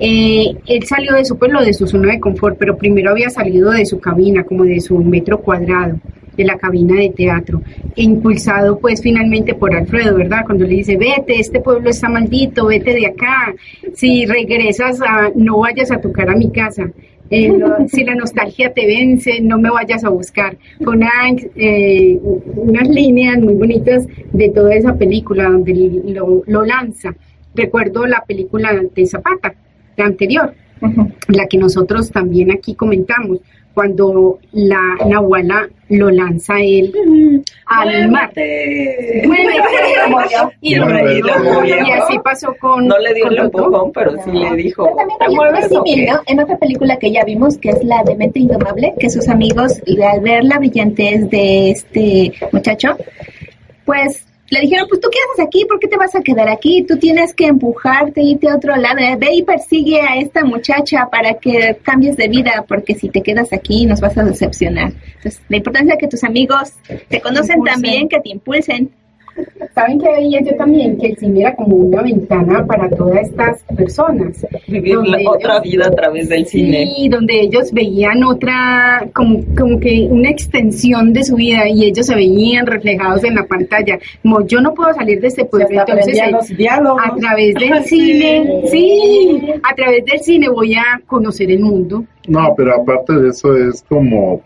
Eh, 0.00 0.56
él 0.66 0.82
salió 0.84 1.14
de 1.14 1.24
su 1.24 1.38
pueblo, 1.38 1.62
de 1.62 1.74
su 1.74 1.86
zona 1.86 2.12
de 2.12 2.20
confort, 2.20 2.56
pero 2.58 2.76
primero 2.76 3.10
había 3.10 3.30
salido 3.30 3.70
de 3.70 3.86
su 3.86 4.00
cabina, 4.00 4.42
como 4.42 4.64
de 4.64 4.80
su 4.80 4.98
metro 4.98 5.40
cuadrado 5.40 6.00
de 6.36 6.44
la 6.44 6.56
cabina 6.58 6.96
de 7.00 7.10
teatro, 7.10 7.62
impulsado 7.96 8.78
pues 8.78 9.00
finalmente 9.02 9.54
por 9.54 9.74
Alfredo, 9.74 10.16
¿verdad? 10.16 10.44
Cuando 10.44 10.64
le 10.66 10.74
dice, 10.76 10.96
vete, 10.96 11.38
este 11.40 11.60
pueblo 11.60 11.90
está 11.90 12.08
maldito, 12.08 12.66
vete 12.66 12.92
de 12.94 13.06
acá, 13.06 13.54
si 13.94 14.26
regresas, 14.26 15.00
a, 15.00 15.30
no 15.34 15.58
vayas 15.60 15.90
a 15.90 16.00
tocar 16.00 16.28
a 16.30 16.36
mi 16.36 16.50
casa, 16.50 16.90
eh, 17.30 17.48
no- 17.48 17.88
si 17.88 18.04
la 18.04 18.14
nostalgia 18.14 18.72
te 18.72 18.86
vence, 18.86 19.40
no 19.40 19.58
me 19.58 19.70
vayas 19.70 20.04
a 20.04 20.10
buscar. 20.10 20.56
Con 20.84 20.98
una, 20.98 21.10
eh, 21.56 22.18
unas 22.54 22.88
líneas 22.88 23.38
muy 23.40 23.54
bonitas 23.54 24.06
de 24.32 24.48
toda 24.50 24.74
esa 24.74 24.94
película 24.94 25.44
donde 25.50 25.74
lo, 26.06 26.42
lo 26.46 26.64
lanza. 26.64 27.14
Recuerdo 27.54 28.06
la 28.06 28.22
película 28.26 28.80
de 28.94 29.06
Zapata, 29.06 29.54
la 29.96 30.04
anterior, 30.04 30.52
la 31.28 31.46
que 31.48 31.56
nosotros 31.58 32.10
también 32.12 32.52
aquí 32.52 32.74
comentamos, 32.74 33.38
cuando 33.76 34.38
la 34.52 34.96
Nahuala 35.06 35.68
lo 35.90 36.10
lanza 36.10 36.54
él 36.60 37.44
al 37.66 38.10
mar. 38.10 38.32
Y, 40.62 40.74
así 40.74 42.18
pasó 42.24 42.56
con. 42.58 42.86
No 42.88 42.98
le 42.98 43.12
dio 43.12 43.28
el 43.28 43.36
empujón, 43.36 43.92
pero 43.92 44.12
sí 44.24 44.30
le 44.30 44.56
dijo. 44.56 44.84
Pero 44.84 44.96
también 44.96 45.18
¿te 45.18 45.24
hay 45.26 45.30
un 45.30 45.36
mueves 45.36 45.72
o 45.72 45.84
qué?". 45.84 45.90
símil, 45.92 46.06
¿no? 46.10 46.20
En 46.26 46.40
otra 46.40 46.56
película 46.56 46.98
que 46.98 47.12
ya 47.12 47.22
vimos, 47.24 47.58
que 47.58 47.68
es 47.68 47.84
la 47.84 48.02
de 48.02 48.16
Mente 48.16 48.38
Indomable, 48.40 48.94
que 48.98 49.10
sus 49.10 49.28
amigos, 49.28 49.74
al 50.10 50.20
ver 50.20 50.44
la 50.44 50.58
brillantez 50.58 51.28
de 51.28 51.72
este 51.72 52.32
muchacho, 52.52 52.96
pues 53.84 54.25
le 54.50 54.60
dijeron, 54.60 54.86
pues 54.88 55.00
tú 55.00 55.08
qué 55.10 55.18
haces 55.18 55.46
aquí, 55.46 55.64
¿por 55.64 55.78
qué 55.78 55.88
te 55.88 55.96
vas 55.96 56.14
a 56.14 56.22
quedar 56.22 56.48
aquí? 56.48 56.84
Tú 56.86 56.96
tienes 56.98 57.34
que 57.34 57.46
empujarte, 57.46 58.22
irte 58.22 58.48
a 58.48 58.56
otro 58.56 58.76
lado, 58.76 58.98
Eh, 58.98 59.16
ve 59.18 59.34
y 59.34 59.42
persigue 59.42 60.00
a 60.00 60.16
esta 60.16 60.44
muchacha 60.44 61.08
para 61.10 61.34
que 61.34 61.78
cambies 61.82 62.16
de 62.16 62.28
vida, 62.28 62.64
porque 62.66 62.94
si 62.94 63.08
te 63.08 63.22
quedas 63.22 63.52
aquí 63.52 63.86
nos 63.86 64.00
vas 64.00 64.16
a 64.16 64.24
decepcionar. 64.24 64.92
Entonces, 65.16 65.40
la 65.48 65.56
importancia 65.56 65.94
de 65.94 65.98
que 65.98 66.08
tus 66.08 66.24
amigos 66.24 66.72
te 67.08 67.20
conocen 67.20 67.62
también, 67.62 68.08
que 68.08 68.20
te 68.20 68.30
impulsen. 68.30 68.90
¿Saben 69.74 70.00
qué 70.00 70.08
veía 70.10 70.40
yo 70.40 70.56
también? 70.56 70.96
Que 70.96 71.08
el 71.08 71.16
cine 71.18 71.40
era 71.42 71.54
como 71.54 71.76
una 71.76 72.02
ventana 72.02 72.64
para 72.66 72.88
todas 72.88 73.20
estas 73.28 73.62
personas. 73.76 74.46
Vivir 74.66 74.94
Donde 74.94 75.22
la- 75.22 75.30
otra 75.30 75.52
ellos- 75.58 75.62
vida 75.64 75.86
a 75.86 75.90
través 75.90 76.28
del 76.28 76.46
cine. 76.46 76.90
Sí, 76.96 77.08
donde 77.10 77.40
ellos 77.40 77.72
veían 77.72 78.24
otra, 78.24 79.06
como, 79.14 79.40
como 79.56 79.78
que 79.78 80.06
una 80.10 80.30
extensión 80.30 81.12
de 81.12 81.24
su 81.24 81.36
vida 81.36 81.68
y 81.68 81.84
ellos 81.84 82.06
se 82.06 82.14
veían 82.14 82.66
reflejados 82.66 83.22
en 83.24 83.34
la 83.34 83.44
pantalla. 83.44 83.98
Como 84.22 84.46
yo 84.46 84.60
no 84.60 84.72
puedo 84.72 84.94
salir 84.94 85.20
de 85.20 85.28
este 85.28 85.44
pueblo, 85.44 85.80
entonces 85.80 86.18
eh, 86.18 86.30
los 86.30 86.48
diálogos. 86.48 87.02
a 87.04 87.14
través 87.16 87.54
del 87.54 87.84
cine, 87.84 88.62
sí, 88.70 89.42
a 89.62 89.74
través 89.74 90.04
del 90.06 90.20
cine 90.20 90.48
voy 90.48 90.74
a 90.74 91.00
conocer 91.06 91.50
el 91.50 91.60
mundo. 91.60 92.04
No, 92.28 92.54
pero 92.56 92.74
aparte 92.74 93.12
de 93.12 93.28
eso 93.28 93.54
es 93.56 93.84
como 93.88 94.40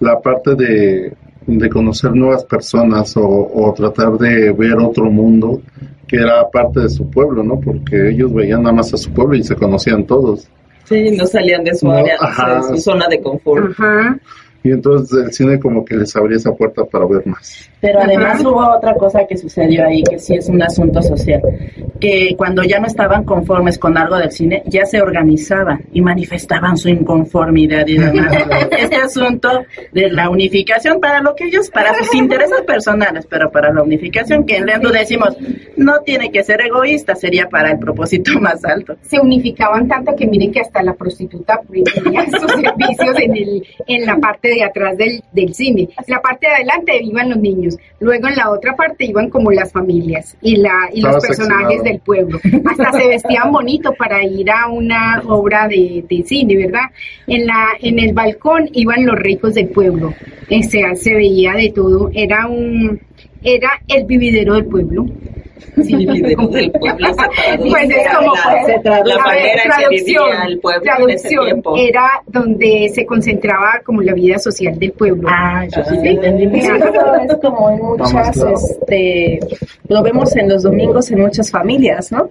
la 0.00 0.18
parte 0.20 0.54
de, 0.54 1.12
de 1.46 1.68
conocer 1.68 2.12
nuevas 2.14 2.44
personas 2.44 3.16
o, 3.16 3.22
o 3.26 3.72
tratar 3.74 4.12
de 4.18 4.52
ver 4.52 4.76
otro 4.78 5.10
mundo 5.10 5.60
que 6.06 6.16
era 6.16 6.48
parte 6.50 6.80
de 6.80 6.88
su 6.88 7.10
pueblo, 7.10 7.42
¿no? 7.42 7.58
Porque 7.60 8.10
ellos 8.10 8.32
veían 8.32 8.62
nada 8.62 8.74
más 8.76 8.92
a 8.94 8.96
su 8.96 9.10
pueblo 9.12 9.36
y 9.36 9.42
se 9.42 9.54
conocían 9.56 10.04
todos. 10.04 10.48
Sí, 10.84 11.10
no 11.16 11.24
salían 11.26 11.64
de 11.64 11.74
su 11.74 11.86
No, 11.86 11.92
área, 11.92 12.16
ajá. 12.20 12.56
de 12.56 12.62
su 12.62 12.76
zona 12.78 13.08
de 13.08 13.20
confort. 13.22 13.70
Ajá. 13.70 14.18
Y 14.64 14.70
entonces 14.72 15.26
el 15.26 15.30
cine 15.30 15.60
como 15.60 15.84
que 15.84 15.94
les 15.94 16.16
abría 16.16 16.38
esa 16.38 16.50
puerta 16.52 16.86
para 16.86 17.04
ver 17.04 17.26
más. 17.26 17.68
Pero 17.82 18.00
además 18.00 18.42
hubo 18.42 18.66
otra 18.74 18.94
cosa 18.94 19.26
que 19.28 19.36
sucedió 19.36 19.84
ahí, 19.84 20.02
que 20.02 20.18
sí 20.18 20.36
es 20.36 20.48
un 20.48 20.62
asunto 20.62 21.02
social, 21.02 21.42
que 22.00 22.34
cuando 22.34 22.62
ya 22.62 22.78
no 22.78 22.86
estaban 22.86 23.24
conformes 23.24 23.78
con 23.78 23.98
algo 23.98 24.16
del 24.16 24.32
cine, 24.32 24.62
ya 24.64 24.86
se 24.86 25.02
organizaban 25.02 25.84
y 25.92 26.00
manifestaban 26.00 26.78
su 26.78 26.88
inconformidad 26.88 27.86
y 27.86 27.98
demás. 27.98 28.32
Este 28.78 28.96
asunto 28.96 29.66
de 29.92 30.10
la 30.10 30.30
unificación 30.30 30.98
para 30.98 31.20
lo 31.20 31.34
que 31.34 31.44
ellos, 31.44 31.68
para 31.68 31.94
sus 31.96 32.14
intereses 32.14 32.62
personales, 32.62 33.26
pero 33.28 33.50
para 33.50 33.70
la 33.70 33.82
unificación, 33.82 34.46
que 34.46 34.56
en 34.56 34.64
Leandro 34.64 34.90
decimos, 34.90 35.36
no 35.76 36.00
tiene 36.00 36.30
que 36.30 36.42
ser 36.42 36.62
egoísta, 36.62 37.14
sería 37.14 37.50
para 37.50 37.70
el 37.70 37.78
propósito 37.78 38.32
más 38.40 38.64
alto. 38.64 38.96
se 39.02 39.20
unificaban 39.20 39.88
tanto 39.88 40.16
que 40.16 40.26
miren 40.26 40.52
que 40.52 40.60
hasta 40.60 40.82
la 40.82 40.94
prostituta 40.94 41.60
tenía 41.70 42.24
sus 42.30 42.50
servicios 42.50 43.20
en, 43.20 43.36
el, 43.36 43.66
en 43.86 44.06
la 44.06 44.16
parte 44.16 44.48
de 44.48 44.53
atrás 44.62 44.96
del, 44.96 45.22
del 45.32 45.54
cine. 45.54 45.88
En 45.96 46.04
la 46.08 46.20
parte 46.20 46.46
de 46.46 46.54
adelante 46.54 46.98
iban 47.02 47.30
los 47.30 47.38
niños, 47.38 47.76
luego 48.00 48.28
en 48.28 48.36
la 48.36 48.50
otra 48.50 48.74
parte 48.76 49.04
iban 49.04 49.30
como 49.30 49.50
las 49.50 49.72
familias 49.72 50.36
y, 50.40 50.56
la, 50.56 50.88
y 50.92 51.00
los 51.00 51.14
personajes 51.24 51.80
seccionado. 51.80 51.82
del 51.82 52.00
pueblo. 52.00 52.40
Hasta 52.64 52.92
se 52.92 53.08
vestían 53.08 53.50
bonito 53.52 53.92
para 53.98 54.22
ir 54.24 54.50
a 54.50 54.68
una 54.68 55.22
obra 55.26 55.66
de, 55.68 56.04
de 56.08 56.22
cine, 56.22 56.56
¿verdad? 56.56 56.90
En, 57.26 57.46
la, 57.46 57.68
en 57.80 57.98
el 57.98 58.12
balcón 58.12 58.68
iban 58.72 59.04
los 59.06 59.18
ricos 59.18 59.54
del 59.54 59.68
pueblo, 59.68 60.14
o 60.50 60.62
sea, 60.62 60.94
se 60.94 61.14
veía 61.14 61.52
de 61.52 61.72
todo, 61.74 62.10
era 62.12 62.46
un... 62.46 63.00
Era 63.44 63.70
el 63.88 64.04
vividero 64.04 64.54
del 64.54 64.64
pueblo. 64.66 65.06
Sí, 65.82 66.06
video 66.06 66.46
del 66.48 66.70
pueblo 66.72 67.08
se 67.14 67.58
Pues 67.58 67.90
es 67.90 68.14
como 68.14 68.34
la, 68.34 68.62
pues, 68.82 69.06
la 69.06 69.18
manera 69.18 69.62
que 69.62 69.68
traducción, 69.68 69.90
vivía 69.90 70.44
el 70.46 70.58
pueblo 70.60 70.92
en 70.98 71.10
ese 71.10 71.28
traducción, 71.28 71.76
era 71.76 72.22
donde 72.26 72.90
se 72.94 73.06
concentraba 73.06 73.80
como 73.84 74.02
la 74.02 74.12
vida 74.14 74.38
social 74.38 74.78
del 74.78 74.92
pueblo. 74.92 75.28
Ah, 75.30 75.64
yo 75.64 75.82
sí 75.84 75.96
Ah. 75.98 76.02
te 76.02 76.10
entendí. 76.10 76.60
Sí, 76.60 76.66
eso 76.68 76.74
es 77.34 77.36
como 77.42 77.70
en 77.70 77.82
muchas, 77.82 78.36
este, 78.36 79.40
lo 79.88 80.02
vemos 80.02 80.34
en 80.36 80.48
los 80.48 80.62
domingos 80.62 81.10
en 81.10 81.20
muchas 81.20 81.50
familias, 81.50 82.12
¿no? 82.12 82.28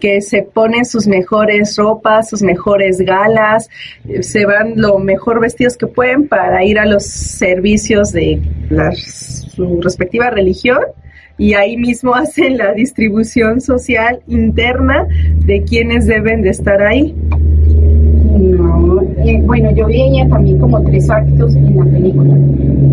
Que 0.00 0.20
se 0.20 0.42
ponen 0.42 0.84
sus 0.84 1.06
mejores 1.06 1.76
ropas, 1.76 2.28
sus 2.28 2.42
mejores 2.42 2.98
galas, 2.98 3.68
se 4.20 4.44
van 4.44 4.74
lo 4.76 4.98
mejor 4.98 5.40
vestidos 5.40 5.76
que 5.76 5.86
pueden 5.86 6.28
para 6.28 6.64
ir 6.64 6.78
a 6.78 6.86
los 6.86 7.04
servicios 7.06 8.12
de 8.12 8.40
la- 8.70 8.92
su 8.92 9.80
respectiva 9.80 10.28
religión 10.30 10.78
y 11.38 11.54
ahí 11.54 11.76
mismo 11.76 12.14
hacen 12.14 12.58
la 12.58 12.72
distribución 12.72 13.60
social 13.60 14.20
interna 14.28 15.06
de 15.46 15.62
quienes 15.62 16.06
deben 16.06 16.42
de 16.42 16.50
estar 16.50 16.82
ahí. 16.82 17.14
No, 18.38 19.00
eh, 19.24 19.40
bueno, 19.44 19.70
yo 19.74 19.86
veía 19.86 20.28
también 20.28 20.58
como 20.58 20.82
tres 20.82 21.08
actos 21.08 21.54
en 21.56 21.76
la 21.76 21.84
película. 21.84 22.34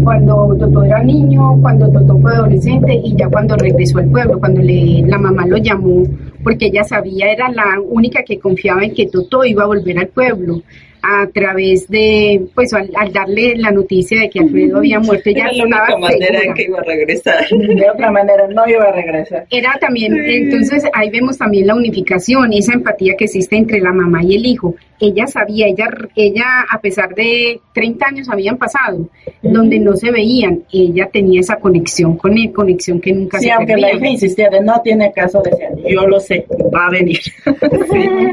Cuando 0.04 0.56
Toto 0.58 0.84
era 0.84 1.04
niño, 1.04 1.58
cuando 1.62 1.90
Toto 1.90 2.18
fue 2.20 2.34
adolescente 2.34 2.94
y 3.04 3.16
ya 3.16 3.28
cuando 3.30 3.56
regresó 3.58 4.00
al 4.00 4.08
pueblo, 4.10 4.40
cuando 4.40 4.62
le, 4.62 5.02
la 5.06 5.18
mamá 5.18 5.46
lo 5.46 5.58
llamó, 5.58 6.04
porque 6.44 6.68
ella 6.68 6.84
sabía, 6.84 7.32
era 7.32 7.50
la 7.50 7.80
única 7.80 8.24
que 8.24 8.40
confiaba 8.40 8.84
en 8.84 8.94
que 8.94 9.08
Toto 9.08 9.44
iba 9.44 9.64
a 9.64 9.68
volver 9.68 9.98
al 9.98 10.08
pueblo 10.08 10.62
a 11.06 11.28
través 11.28 11.90
de, 11.90 12.46
pues 12.56 12.74
al, 12.74 12.90
darle 13.12 13.58
la 13.58 13.72
noticia 13.72 14.22
de 14.22 14.30
que 14.30 14.40
Alfredo 14.40 14.78
había 14.78 15.02
muerto, 15.02 15.30
ella 15.30 15.50
Era 15.50 15.54
la 15.54 15.64
única 15.66 15.98
manera 15.98 16.54
que 16.54 16.64
iba 16.64 16.80
a 16.80 16.84
regresar. 16.84 17.50
De 17.50 17.90
otra 17.90 18.10
manera 18.10 18.48
no 18.48 18.66
iba 18.66 18.86
a 18.86 18.92
regresar. 18.94 19.46
Era 19.50 19.78
también, 19.82 20.16
entonces 20.16 20.86
ahí 20.94 21.10
vemos 21.10 21.38
también 21.38 21.68
la 21.68 21.76
unificación 21.76 22.54
y 22.54 22.60
esa 22.60 22.74
empatía 22.74 23.16
que 23.18 23.26
existe 23.26 23.58
entre 23.58 23.82
la 23.82 23.92
mamá 23.92 24.24
y 24.24 24.36
el 24.36 24.46
hijo. 24.46 24.76
Ella 25.06 25.28
sabía, 25.28 25.68
ella, 25.68 25.88
ella 26.16 26.46
a 26.70 26.80
pesar 26.80 27.14
de 27.14 27.60
30 27.74 28.06
años 28.08 28.30
habían 28.30 28.58
pasado, 28.58 29.10
donde 29.42 29.80
no 29.80 29.96
se 29.96 30.12
veían, 30.12 30.64
ella 30.72 31.10
tenía 31.12 31.42
esa 31.42 31.58
conexión 31.58 32.16
con 32.18 32.38
él, 32.38 32.52
conexión 32.54 33.02
que 33.02 33.12
nunca 33.12 33.40
sí, 33.40 33.46
se 33.46 33.52
aunque 33.52 33.76
la 33.78 33.94
hija 33.94 34.08
insistía 34.08 34.50
de 34.50 34.62
no 34.62 34.80
tiene 34.82 35.12
caso, 35.12 35.42
decía, 35.44 35.70
yo 35.88 36.08
lo 36.08 36.20
sé, 36.20 36.46
va 36.74 36.88
a 36.88 36.90
venir. 36.92 37.20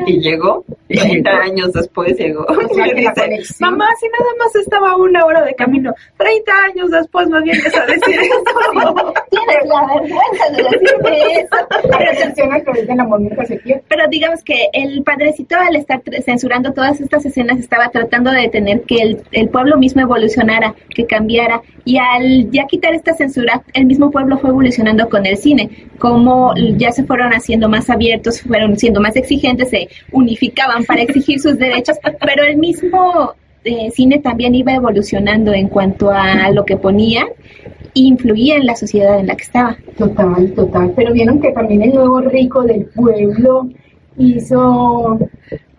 y 0.07 0.21
llegó, 0.21 0.65
30 0.89 1.31
años 1.31 1.73
después 1.73 2.17
llegó. 2.19 2.45
O 2.45 2.75
sea, 2.75 2.87
Y 2.87 2.95
dice, 2.95 3.11
mamá, 3.61 3.87
si 3.99 4.07
nada 4.07 4.31
más 4.39 4.55
estaba 4.57 4.97
una 4.97 5.25
hora 5.25 5.43
de 5.45 5.55
camino, 5.55 5.93
30 6.19 6.53
años 6.73 6.91
después 6.91 7.29
me 7.29 7.43
vienes 7.43 7.75
a 7.77 7.87
decir 7.87 8.17
eso. 8.21 8.45
Tienes 9.31 9.69
la 9.69 9.87
vergüenza 9.87 10.51
de 10.51 10.63
decirme 10.63 11.33
eso. 11.41 11.57
Nunca 13.31 13.45
se 13.47 13.57
pierde. 13.57 13.83
Pero 13.89 14.03
digamos 14.09 14.43
que 14.45 14.69
el 14.73 15.03
padrecito 15.03 15.57
al 15.57 15.77
estar 15.77 16.03
tr- 16.03 16.23
todas 16.63 17.01
estas 17.01 17.25
escenas 17.25 17.59
estaba 17.59 17.89
tratando 17.89 18.31
de 18.31 18.43
detener 18.43 18.83
que 18.83 18.97
el, 18.97 19.19
el 19.33 19.49
pueblo 19.49 19.77
mismo 19.79 20.03
evolucionara, 20.03 20.75
que 20.89 21.07
cambiara. 21.07 21.63
Y 21.85 21.97
al 21.99 22.51
ya 22.51 22.67
quitar 22.67 22.95
esta 22.95 23.15
censura, 23.15 23.63
el 23.73 23.87
mismo 23.87 24.11
pueblo 24.11 24.39
fue 24.39 24.51
evolucionando 24.51 25.09
con 25.09 25.27
el 25.27 25.37
cine. 25.37 25.71
Como 25.99 26.55
ya 26.77 26.93
se 26.93 27.05
fueron 27.05 27.33
haciendo 27.33 27.69
más 27.69 27.91
abiertos, 27.91 28.43
fueron 28.43 28.79
siendo 28.79 29.01
más 29.01 29.17
exigentes, 29.17 29.71
se 29.71 29.89
unificaban 30.13 30.85
para 30.85 31.03
exigir 31.03 31.41
sus 31.41 31.59
derechos. 31.59 31.97
Pero 32.21 32.45
el 32.45 32.57
mismo 32.59 33.35
eh, 33.65 33.91
cine 33.91 34.19
también 34.19 34.55
iba 34.55 34.73
evolucionando 34.73 35.53
en 35.53 35.69
cuanto 35.69 36.11
a 36.11 36.51
lo 36.51 36.65
que 36.65 36.77
ponía 36.77 37.27
influía 37.95 38.57
en 38.57 38.67
la 38.67 38.77
sociedad 38.77 39.19
en 39.19 39.27
la 39.27 39.37
que 39.37 39.43
estaba. 39.43 39.77
Total, 39.97 40.53
total. 40.53 40.93
Pero 40.97 41.13
vieron 41.13 41.41
que 41.41 41.53
también 41.53 41.83
el 41.83 41.95
nuevo 41.95 42.21
rico 42.21 42.63
del 42.63 42.87
pueblo 42.87 43.69
hizo. 44.19 45.19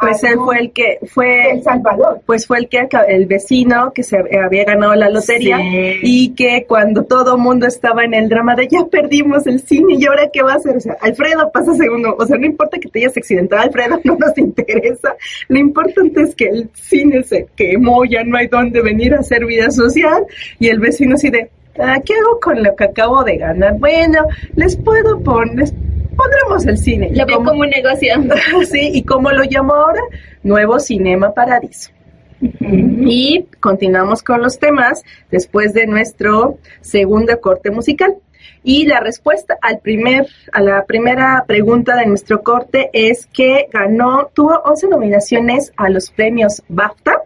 Pues 0.01 0.23
él 0.23 0.35
fue 0.43 0.59
el 0.59 0.71
que 0.71 0.99
fue 1.07 1.51
El 1.51 1.63
Salvador. 1.63 2.21
pues 2.25 2.47
fue 2.47 2.57
el 2.59 2.67
que 2.67 2.87
el 3.07 3.25
vecino 3.27 3.91
que 3.93 4.03
se 4.03 4.17
había 4.17 4.63
ganado 4.65 4.95
la 4.95 5.09
lotería 5.09 5.57
Sí. 5.57 5.99
y 6.01 6.29
que 6.35 6.65
cuando 6.67 7.03
todo 7.03 7.37
mundo 7.37 7.67
estaba 7.67 8.03
en 8.03 8.13
el 8.13 8.27
drama 8.29 8.55
de 8.55 8.67
ya 8.67 8.85
perdimos 8.85 9.45
el 9.47 9.59
cine 9.61 9.95
y 9.99 10.05
ahora 10.05 10.29
qué 10.33 10.41
va 10.41 10.53
a 10.53 10.55
hacer, 10.55 10.75
o 10.77 10.79
sea, 10.79 10.97
Alfredo 11.01 11.51
pasa 11.51 11.73
segundo, 11.75 12.15
o 12.17 12.25
sea, 12.25 12.37
no 12.37 12.45
importa 12.45 12.77
que 12.79 12.89
te 12.89 12.99
hayas 12.99 13.15
accidentado, 13.17 13.61
Alfredo 13.61 13.99
no 14.03 14.15
nos 14.17 14.37
interesa, 14.37 15.15
lo 15.47 15.59
importante 15.59 16.21
es 16.23 16.35
que 16.35 16.45
el 16.45 16.69
cine 16.73 17.23
se 17.23 17.47
quemó, 17.55 18.03
ya 18.05 18.23
no 18.23 18.37
hay 18.37 18.47
dónde 18.47 18.81
venir 18.81 19.13
a 19.13 19.19
hacer 19.19 19.45
vida 19.45 19.69
social 19.71 20.25
y 20.59 20.67
el 20.69 20.79
vecino 20.79 21.15
así 21.15 21.29
de, 21.29 21.49
"Ah, 21.79 21.99
¿qué 22.03 22.13
hago 22.15 22.39
con 22.39 22.61
lo 22.63 22.75
que 22.75 22.83
acabo 22.85 23.23
de 23.23 23.37
ganar? 23.37 23.77
Bueno, 23.77 24.25
les 24.55 24.75
puedo 24.75 25.19
poner, 25.21 25.69
pondremos 26.15 26.65
el 26.65 26.77
cine. 26.77 27.11
Lo 27.13 27.25
veo 27.25 27.43
como 27.43 27.61
un 27.61 27.69
negocio. 27.69 28.13
sí, 28.69 28.91
¿y 28.93 29.03
cómo 29.03 29.31
lo 29.31 29.43
llamo 29.43 29.73
ahora? 29.73 30.01
Nuevo 30.43 30.79
Cinema 30.79 31.33
Paradiso. 31.33 31.91
Y 32.41 33.45
continuamos 33.59 34.23
con 34.23 34.41
los 34.41 34.57
temas 34.57 35.03
después 35.29 35.73
de 35.73 35.85
nuestro 35.85 36.57
segundo 36.81 37.39
corte 37.39 37.69
musical. 37.69 38.15
Y 38.63 38.85
la 38.85 38.99
respuesta 38.99 39.57
al 39.61 39.79
primer, 39.79 40.27
a 40.51 40.61
la 40.61 40.85
primera 40.85 41.43
pregunta 41.47 41.95
de 41.95 42.05
nuestro 42.05 42.41
corte 42.41 42.89
es 42.93 43.27
que 43.27 43.67
ganó, 43.71 44.29
tuvo 44.33 44.59
11 44.65 44.87
nominaciones 44.87 45.71
a 45.77 45.89
los 45.89 46.11
premios 46.11 46.63
BAFTA, 46.67 47.21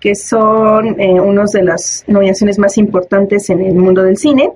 que 0.00 0.14
son 0.14 1.00
eh, 1.00 1.20
unos 1.20 1.52
de 1.52 1.62
las 1.62 2.04
nominaciones 2.06 2.58
más 2.58 2.76
importantes 2.76 3.48
en 3.50 3.62
el 3.62 3.74
mundo 3.74 4.02
del 4.02 4.16
cine. 4.16 4.52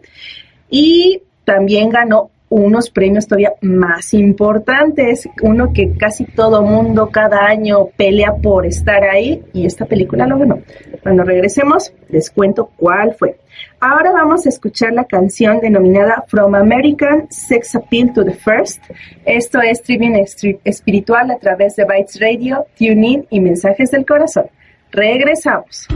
Y 0.68 1.22
también 1.44 1.90
ganó 1.90 2.30
unos 2.48 2.90
premios 2.90 3.26
todavía 3.26 3.52
más 3.60 4.14
importantes, 4.14 5.28
uno 5.42 5.72
que 5.72 5.92
casi 5.92 6.24
todo 6.24 6.62
mundo 6.62 7.10
cada 7.10 7.46
año 7.46 7.86
pelea 7.96 8.34
por 8.34 8.66
estar 8.66 9.02
ahí 9.04 9.42
y 9.52 9.66
esta 9.66 9.84
película 9.84 10.26
lo 10.26 10.38
ganó. 10.38 10.60
Cuando 11.02 11.24
regresemos 11.24 11.92
les 12.08 12.30
cuento 12.30 12.70
cuál 12.76 13.14
fue. 13.14 13.38
Ahora 13.80 14.12
vamos 14.12 14.46
a 14.46 14.48
escuchar 14.48 14.92
la 14.92 15.04
canción 15.04 15.60
denominada 15.60 16.24
From 16.28 16.54
American 16.54 17.26
Sex 17.30 17.74
Appeal 17.74 18.12
to 18.12 18.24
the 18.24 18.34
First. 18.34 18.82
Esto 19.24 19.60
es 19.60 19.82
Tribune 19.82 20.24
Espiritual 20.64 21.30
a 21.30 21.38
través 21.38 21.76
de 21.76 21.84
Bytes 21.84 22.20
Radio, 22.20 22.66
TuneIn 22.78 23.26
y 23.30 23.40
Mensajes 23.40 23.90
del 23.90 24.06
Corazón. 24.06 24.46
Regresamos. 24.92 25.88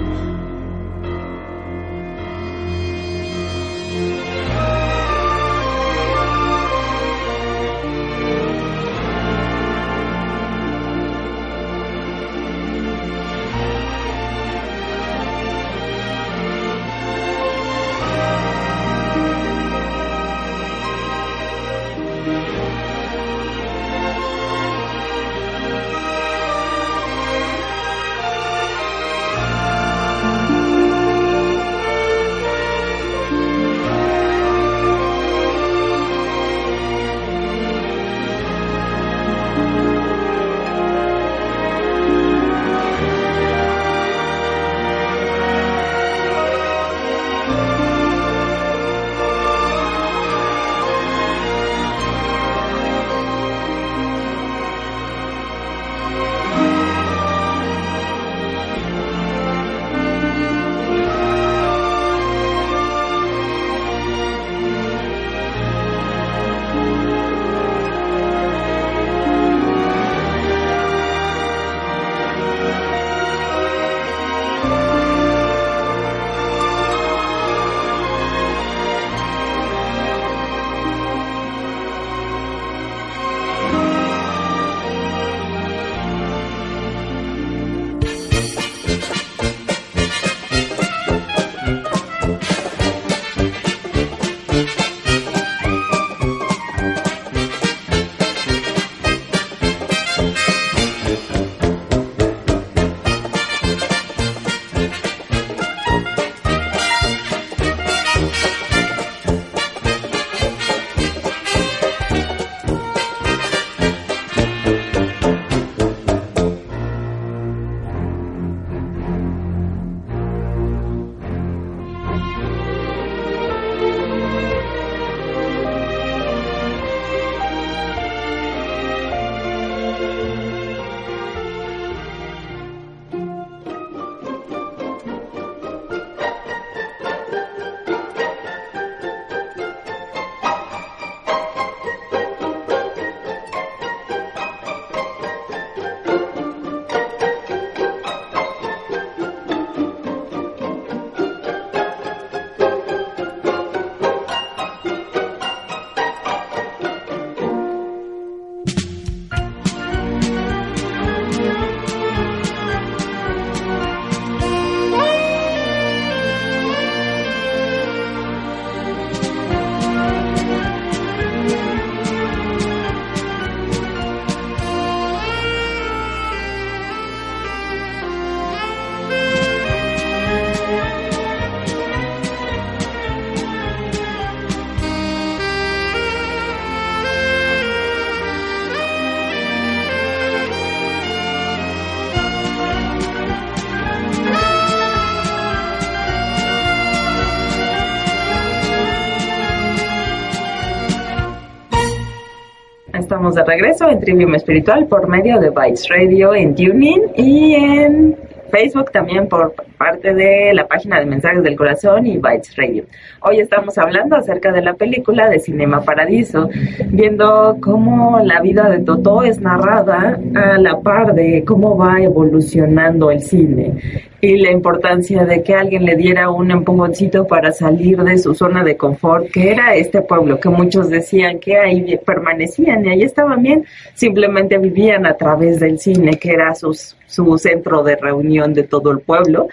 De 203.29 203.45
regreso 203.45 203.89
en 203.91 204.01
Trivium 204.01 204.35
Espiritual 204.35 204.87
por 204.87 205.07
medio 205.07 205.39
de 205.39 205.51
Bytes 205.51 205.89
Radio 205.91 206.35
en 206.35 206.55
TuneIn 206.55 207.03
y 207.15 207.55
en 207.55 208.17
Facebook 208.51 208.91
también 208.91 209.29
por 209.29 209.55
parte 209.81 210.13
de 210.13 210.53
la 210.53 210.69
página 210.69 211.01
de 211.01 211.07
Mensajes 211.07 211.43
del 211.43 211.57
Corazón 211.57 212.07
y 212.07 212.19
Bytes 212.19 212.55
Radio. 212.55 212.85
Hoy 213.23 213.41
estamos 213.41 213.79
hablando 213.79 214.15
acerca 214.15 214.53
de 214.53 214.61
la 214.61 214.75
película 214.75 215.31
de 215.31 215.39
Cinema 215.39 215.81
Paradiso, 215.81 216.51
viendo 216.89 217.57
cómo 217.63 218.21
la 218.23 218.43
vida 218.43 218.69
de 218.69 218.81
Totó 218.81 219.23
es 219.23 219.41
narrada 219.41 220.21
a 220.35 220.59
la 220.59 220.79
par 220.81 221.15
de 221.15 221.43
cómo 221.47 221.79
va 221.79 221.99
evolucionando 221.99 223.11
el 223.11 223.23
cine 223.23 223.73
y 224.21 224.37
la 224.37 224.51
importancia 224.51 225.25
de 225.25 225.43
que 225.43 225.55
alguien 225.55 225.85
le 225.85 225.97
diera 225.97 226.31
un 226.31 226.51
empujoncito 226.51 227.27
para 227.27 227.53
salir 227.53 228.03
de 228.03 228.19
su 228.19 228.35
zona 228.35 228.63
de 228.63 228.77
confort, 228.77 229.31
que 229.31 229.51
era 229.51 229.75
este 229.75 230.03
pueblo, 230.03 230.39
que 230.39 230.51
muchos 230.51 230.91
decían 230.91 231.39
que 231.39 231.57
ahí 231.57 231.99
permanecían 232.05 232.85
y 232.85 232.91
ahí 232.91 233.03
estaban 233.03 233.43
bien, 233.43 233.65
simplemente 233.95 234.59
vivían 234.59 235.07
a 235.07 235.15
través 235.15 235.59
del 235.61 235.79
cine, 235.79 236.19
que 236.19 236.33
era 236.33 236.55
sus, 236.55 236.97
su 237.07 237.39
centro 237.39 237.83
de 237.83 237.97
reunión 237.97 238.53
de 238.53 238.65
todo 238.65 238.91
el 238.91 239.01
pueblo. 239.01 239.49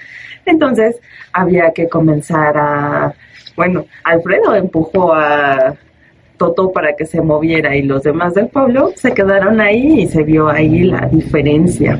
Entonces 0.46 1.00
había 1.34 1.72
que 1.72 1.88
comenzar 1.88 2.58
a, 2.58 3.14
bueno, 3.56 3.86
Alfredo 4.04 4.56
empujó 4.56 5.14
a 5.14 5.76
Toto 6.38 6.72
para 6.72 6.96
que 6.96 7.06
se 7.06 7.22
moviera 7.22 7.76
y 7.76 7.82
los 7.82 8.04
demás 8.04 8.34
del 8.36 8.48
pueblo 8.48 8.92
se 8.96 9.14
quedaron 9.14 9.60
ahí 9.60 10.02
y 10.02 10.08
se 10.08 10.24
vio 10.24 10.48
ahí 10.48 10.84
la 10.84 11.08
diferencia. 11.12 12.00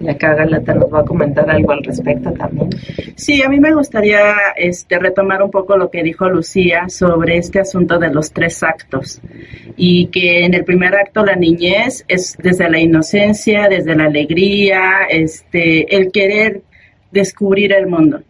Y 0.00 0.08
acá 0.08 0.34
Galata 0.34 0.74
nos 0.74 0.92
va 0.92 1.00
a 1.00 1.04
comentar 1.04 1.50
algo 1.50 1.72
al 1.72 1.82
respecto 1.82 2.32
también. 2.32 2.70
Sí, 3.16 3.42
a 3.42 3.48
mí 3.48 3.58
me 3.58 3.74
gustaría 3.74 4.32
este, 4.56 4.96
retomar 4.98 5.42
un 5.42 5.50
poco 5.50 5.76
lo 5.76 5.90
que 5.90 6.04
dijo 6.04 6.28
Lucía 6.28 6.88
sobre 6.88 7.38
este 7.38 7.58
asunto 7.58 7.98
de 7.98 8.08
los 8.08 8.32
tres 8.32 8.62
actos. 8.62 9.20
Y 9.76 10.06
que 10.06 10.44
en 10.44 10.54
el 10.54 10.64
primer 10.64 10.94
acto 10.94 11.24
la 11.24 11.34
niñez 11.34 12.04
es 12.06 12.36
desde 12.40 12.70
la 12.70 12.78
inocencia, 12.78 13.68
desde 13.68 13.96
la 13.96 14.04
alegría, 14.04 15.06
este, 15.10 15.96
el 15.96 16.12
querer 16.12 16.62
descubrir 17.10 17.72
el 17.72 17.86
mundo. 17.86 18.22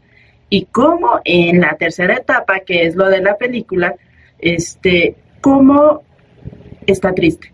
Y 0.50 0.66
cómo 0.66 1.20
en 1.24 1.60
la 1.60 1.76
tercera 1.76 2.14
etapa, 2.14 2.60
que 2.60 2.86
es 2.86 2.96
lo 2.96 3.08
de 3.08 3.20
la 3.20 3.36
película, 3.36 3.94
este, 4.38 5.14
cómo 5.40 6.02
está 6.86 7.12
triste 7.12 7.52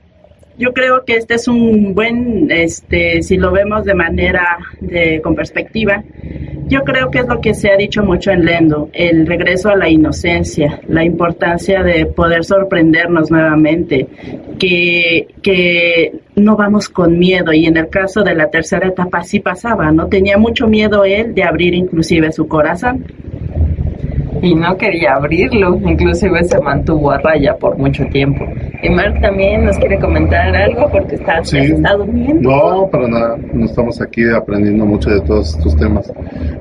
yo 0.57 0.73
creo 0.73 1.05
que 1.05 1.17
este 1.17 1.35
es 1.35 1.49
un 1.49 1.95
buen, 1.95 2.51
este, 2.51 3.23
si 3.23 3.37
lo 3.37 3.51
vemos 3.51 3.85
de 3.85 3.95
manera 3.95 4.59
de, 4.81 5.21
con 5.21 5.35
perspectiva, 5.35 6.03
yo 6.67 6.83
creo 6.83 7.11
que 7.11 7.19
es 7.19 7.27
lo 7.27 7.41
que 7.41 7.55
se 7.55 7.71
ha 7.71 7.77
dicho 7.77 8.03
mucho 8.03 8.31
en 8.31 8.45
Lendo, 8.45 8.89
el 8.93 9.27
regreso 9.27 9.69
a 9.69 9.77
la 9.77 9.89
inocencia, 9.89 10.81
la 10.89 11.05
importancia 11.05 11.83
de 11.83 12.07
poder 12.07 12.45
sorprendernos 12.45 13.31
nuevamente, 13.31 14.07
que, 14.59 15.29
que 15.43 16.21
no 16.37 16.57
vamos 16.57 16.89
con 16.89 17.19
miedo 17.19 17.53
y 17.53 17.67
en 17.67 17.77
el 17.77 17.89
caso 17.89 18.23
de 18.23 18.35
la 18.35 18.49
tercera 18.49 18.89
etapa 18.89 19.23
sí 19.25 19.41
pasaba, 19.41 19.91
¿no? 19.91 20.07
Tenía 20.07 20.39
mucho 20.39 20.67
miedo 20.67 21.05
él 21.05 21.35
de 21.35 21.43
abrir 21.43 21.75
inclusive 21.75 22.33
su 22.33 22.49
corazón 22.49 23.05
y 24.45 24.55
no 24.55 24.77
quería 24.77 25.15
abrirlo, 25.15 25.81
inclusive 25.89 26.45
se 26.45 26.61
mantuvo 26.61 27.11
a 27.11 27.19
raya 27.19 27.57
por 27.57 27.79
mucho 27.79 28.05
tiempo. 28.13 28.45
Y 28.83 28.91
Mark 28.91 29.19
también 29.23 29.65
nos 29.65 29.79
quiere 29.79 29.99
comentar 29.99 30.55
algo 30.55 30.91
porque 30.91 31.15
está, 31.15 31.39
está 31.39 31.95
durmiendo. 31.95 32.51
No, 32.51 32.89
para 32.91 33.09
nada, 33.09 33.39
no 33.55 33.65
estamos 33.65 34.03
aquí 34.03 34.23
aprendiendo 34.29 34.85
mucho 34.85 35.09
de 35.09 35.23
todos 35.23 35.57
estos 35.57 35.75
temas. 35.77 36.13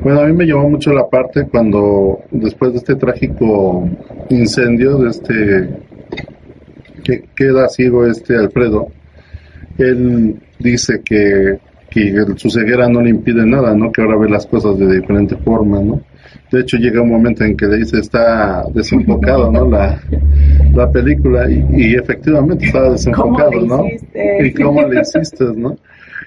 Bueno, 0.02 0.22
a 0.22 0.26
mí 0.26 0.32
me 0.32 0.46
llamó 0.46 0.70
mucho 0.70 0.94
la 0.94 1.10
parte 1.10 1.46
cuando 1.52 2.22
después 2.32 2.72
de 2.72 2.78
este 2.78 2.96
trágico 2.96 3.90
incendio, 4.30 5.00
de 5.00 5.10
este 5.10 5.70
que 7.04 7.26
queda 7.36 7.68
ciego 7.68 8.08
este 8.08 8.38
Alfredo, 8.38 8.88
él 9.78 10.42
dice 10.58 11.02
que, 11.04 11.60
que 11.90 12.26
su 12.38 12.50
ceguera 12.50 12.88
no 12.88 13.02
le 13.02 13.10
impide 13.10 13.46
nada, 13.46 13.76
¿no? 13.76 13.92
Que 13.92 14.02
ahora 14.02 14.18
ve 14.18 14.30
las 14.30 14.46
cosas 14.46 14.80
de 14.80 15.02
diferente 15.02 15.36
forma, 15.36 15.82
¿no? 15.82 16.02
De 16.51 16.61
hecho, 16.61 16.78
llega 16.78 17.01
un 17.01 17.09
momento 17.09 17.43
en 17.43 17.57
que 17.57 17.65
le 17.65 17.78
dice 17.78 17.99
está 17.99 18.63
desenfocado, 18.74 19.51
¿no? 19.51 19.69
La, 19.69 19.99
la 20.74 20.91
película 20.91 21.49
y, 21.49 21.95
efectivamente 21.95 22.65
estaba 22.65 22.91
desenfocado, 22.91 23.61
¿no? 23.61 23.86
Y 24.39 24.53
cómo 24.53 24.88
le 24.88 25.01
hiciste, 25.01 25.45
¿no? 25.55 25.76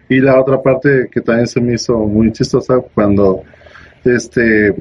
Y 0.08 0.20
la 0.20 0.40
otra 0.40 0.60
parte 0.62 1.08
que 1.10 1.20
también 1.20 1.46
se 1.46 1.60
me 1.60 1.74
hizo 1.74 1.98
muy 1.98 2.32
chistosa 2.32 2.78
cuando 2.94 3.42
este 4.04 4.74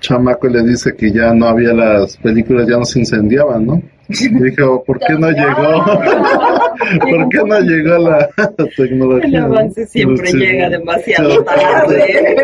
chamaco 0.00 0.48
le 0.48 0.62
dice 0.62 0.94
que 0.96 1.10
ya 1.12 1.32
no 1.32 1.46
había 1.46 1.72
las 1.72 2.16
películas, 2.16 2.68
ya 2.68 2.76
no 2.76 2.84
se 2.84 3.00
incendiaban, 3.00 3.66
¿no? 3.66 3.82
Y 4.08 4.28
dijo, 4.42 4.82
¿por 4.84 4.98
qué 5.00 5.14
no 5.14 5.30
llegó? 5.30 5.84
¿Por 7.00 7.28
qué 7.28 7.38
no 7.44 7.60
llegó 7.60 7.98
la 7.98 8.28
tecnología? 8.76 9.38
El 9.38 9.44
avance 9.44 9.86
siempre 9.86 10.32
llega 10.32 10.70
demasiado 10.70 11.44
tarde. 11.44 12.36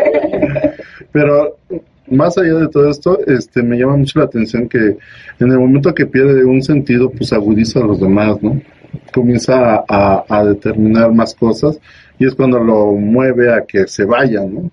Pero 1.15 1.55
más 2.09 2.37
allá 2.37 2.55
de 2.55 2.67
todo 2.67 2.89
esto, 2.89 3.17
este, 3.25 3.63
me 3.63 3.77
llama 3.77 3.95
mucho 3.95 4.19
la 4.19 4.25
atención 4.25 4.67
que 4.67 4.97
en 5.39 5.49
el 5.49 5.57
momento 5.57 5.93
que 5.93 6.05
pierde 6.05 6.43
un 6.43 6.61
sentido, 6.61 7.09
pues 7.09 7.31
agudiza 7.31 7.79
a 7.79 7.85
los 7.85 8.01
demás, 8.01 8.43
¿no? 8.43 8.61
Comienza 9.13 9.85
a, 9.87 10.25
a, 10.27 10.45
determinar 10.45 11.13
más 11.13 11.33
cosas 11.33 11.79
y 12.19 12.25
es 12.25 12.35
cuando 12.35 12.59
lo 12.59 12.91
mueve 12.91 13.53
a 13.53 13.61
que 13.65 13.87
se 13.87 14.03
vaya, 14.03 14.41
¿no? 14.43 14.69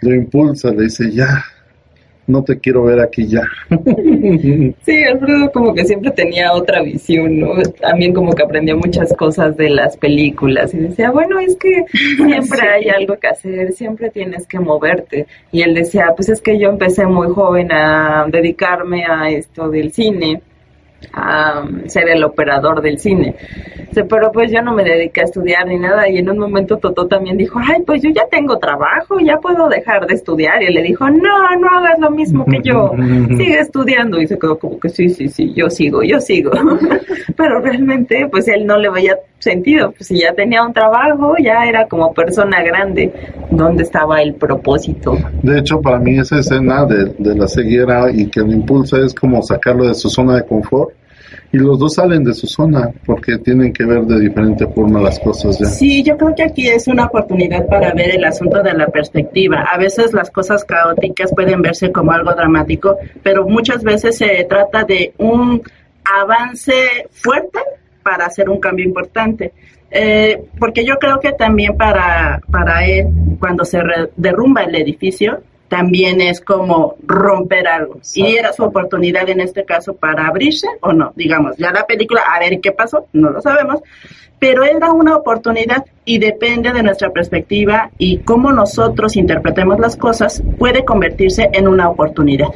Lo 0.00 0.12
impulsa, 0.12 0.72
le 0.72 0.82
dice, 0.82 1.12
ya, 1.12 1.44
no 2.32 2.42
te 2.42 2.58
quiero 2.58 2.84
ver 2.84 3.00
aquí 3.00 3.26
ya. 3.26 3.42
Sí, 4.84 5.04
Alfredo 5.04 5.50
como 5.52 5.74
que 5.74 5.84
siempre 5.84 6.10
tenía 6.10 6.52
otra 6.52 6.82
visión, 6.82 7.38
¿no? 7.38 7.62
También 7.80 8.12
como 8.12 8.32
que 8.32 8.42
aprendió 8.42 8.76
muchas 8.76 9.12
cosas 9.14 9.56
de 9.56 9.70
las 9.70 9.96
películas 9.96 10.74
y 10.74 10.78
decía, 10.78 11.10
bueno, 11.10 11.38
es 11.38 11.56
que 11.56 11.84
siempre 12.16 12.60
hay 12.68 12.88
algo 12.88 13.16
que 13.16 13.28
hacer, 13.28 13.72
siempre 13.72 14.10
tienes 14.10 14.46
que 14.46 14.58
moverte. 14.58 15.26
Y 15.50 15.62
él 15.62 15.74
decía, 15.74 16.12
pues 16.16 16.28
es 16.28 16.40
que 16.40 16.58
yo 16.58 16.70
empecé 16.70 17.06
muy 17.06 17.28
joven 17.28 17.70
a 17.72 18.26
dedicarme 18.28 19.04
a 19.04 19.28
esto 19.30 19.68
del 19.68 19.92
cine 19.92 20.40
a 21.12 21.64
ser 21.86 22.08
el 22.08 22.24
operador 22.24 22.82
del 22.82 22.98
cine. 22.98 23.36
Pero 23.94 24.32
pues 24.32 24.50
yo 24.50 24.62
no 24.62 24.72
me 24.72 24.84
dediqué 24.84 25.20
a 25.20 25.24
estudiar 25.24 25.66
ni 25.66 25.78
nada 25.78 26.08
y 26.08 26.16
en 26.16 26.30
un 26.30 26.38
momento 26.38 26.78
Toto 26.78 27.06
también 27.06 27.36
dijo, 27.36 27.58
ay, 27.62 27.82
pues 27.86 28.02
yo 28.02 28.10
ya 28.10 28.26
tengo 28.30 28.58
trabajo, 28.58 29.20
ya 29.20 29.36
puedo 29.36 29.68
dejar 29.68 30.06
de 30.06 30.14
estudiar. 30.14 30.62
Y 30.62 30.72
le 30.72 30.82
dijo, 30.82 31.08
no, 31.10 31.56
no 31.60 31.68
hagas 31.68 31.98
lo 31.98 32.10
mismo 32.10 32.46
que 32.46 32.60
yo, 32.62 32.92
sigue 33.36 33.60
estudiando. 33.60 34.20
Y 34.20 34.26
se 34.26 34.38
quedó 34.38 34.58
como 34.58 34.80
que 34.80 34.88
sí, 34.88 35.10
sí, 35.10 35.28
sí, 35.28 35.52
yo 35.54 35.68
sigo, 35.68 36.02
yo 36.02 36.20
sigo. 36.20 36.52
Pero 37.36 37.60
realmente 37.60 38.26
pues 38.30 38.48
él 38.48 38.66
no 38.66 38.78
le 38.78 38.88
veía 38.88 39.18
sentido, 39.42 39.92
pues 39.92 40.08
si 40.08 40.20
ya 40.20 40.32
tenía 40.32 40.62
un 40.64 40.72
trabajo, 40.72 41.34
ya 41.42 41.64
era 41.64 41.86
como 41.88 42.12
persona 42.12 42.62
grande, 42.62 43.12
¿dónde 43.50 43.82
estaba 43.82 44.22
el 44.22 44.34
propósito? 44.34 45.16
De 45.42 45.58
hecho, 45.58 45.80
para 45.80 45.98
mí 45.98 46.18
esa 46.18 46.38
escena 46.38 46.86
de, 46.86 47.14
de 47.18 47.34
la 47.34 47.48
ceguera 47.48 48.10
y 48.12 48.26
que 48.28 48.40
lo 48.40 48.52
impulsa 48.52 48.98
es 48.98 49.14
como 49.14 49.42
sacarlo 49.42 49.86
de 49.86 49.94
su 49.94 50.08
zona 50.08 50.36
de 50.36 50.46
confort 50.46 50.92
y 51.52 51.58
los 51.58 51.78
dos 51.78 51.94
salen 51.94 52.24
de 52.24 52.32
su 52.32 52.46
zona 52.46 52.90
porque 53.04 53.38
tienen 53.38 53.72
que 53.72 53.84
ver 53.84 54.02
de 54.02 54.18
diferente 54.20 54.66
forma 54.66 55.00
las 55.00 55.18
cosas 55.20 55.58
ya. 55.58 55.66
Sí, 55.66 56.02
yo 56.02 56.16
creo 56.16 56.34
que 56.34 56.44
aquí 56.44 56.68
es 56.68 56.88
una 56.88 57.06
oportunidad 57.06 57.66
para 57.66 57.92
ver 57.92 58.14
el 58.16 58.24
asunto 58.24 58.62
de 58.62 58.72
la 58.72 58.86
perspectiva. 58.86 59.66
A 59.70 59.76
veces 59.76 60.12
las 60.12 60.30
cosas 60.30 60.64
caóticas 60.64 61.32
pueden 61.34 61.60
verse 61.60 61.92
como 61.92 62.12
algo 62.12 62.32
dramático, 62.32 62.96
pero 63.22 63.46
muchas 63.46 63.82
veces 63.82 64.16
se 64.16 64.44
trata 64.48 64.84
de 64.84 65.12
un 65.18 65.62
avance 66.04 66.72
fuerte 67.10 67.58
para 68.02 68.26
hacer 68.26 68.48
un 68.48 68.60
cambio 68.60 68.84
importante. 68.84 69.52
Eh, 69.90 70.42
porque 70.58 70.84
yo 70.84 70.98
creo 70.98 71.20
que 71.20 71.32
también 71.32 71.76
para, 71.76 72.40
para 72.50 72.86
él, 72.86 73.06
cuando 73.38 73.64
se 73.64 73.78
derrumba 74.16 74.62
el 74.62 74.74
edificio, 74.74 75.42
también 75.72 76.20
es 76.20 76.42
como 76.42 76.96
romper 77.06 77.66
algo. 77.66 77.98
Y 78.14 78.36
era 78.36 78.52
su 78.52 78.62
oportunidad 78.62 79.26
en 79.30 79.40
este 79.40 79.64
caso 79.64 79.94
para 79.94 80.26
abrirse 80.26 80.66
o 80.82 80.92
no, 80.92 81.14
digamos, 81.16 81.56
ya 81.56 81.72
la 81.72 81.86
película, 81.86 82.20
a 82.30 82.38
ver 82.40 82.60
qué 82.60 82.72
pasó, 82.72 83.06
no 83.14 83.30
lo 83.30 83.40
sabemos, 83.40 83.80
pero 84.38 84.64
era 84.64 84.92
una 84.92 85.16
oportunidad 85.16 85.86
y 86.04 86.18
depende 86.18 86.74
de 86.74 86.82
nuestra 86.82 87.08
perspectiva 87.08 87.90
y 87.96 88.18
cómo 88.18 88.52
nosotros 88.52 89.16
interpretemos 89.16 89.80
las 89.80 89.96
cosas, 89.96 90.42
puede 90.58 90.84
convertirse 90.84 91.48
en 91.54 91.66
una 91.66 91.88
oportunidad. 91.88 92.48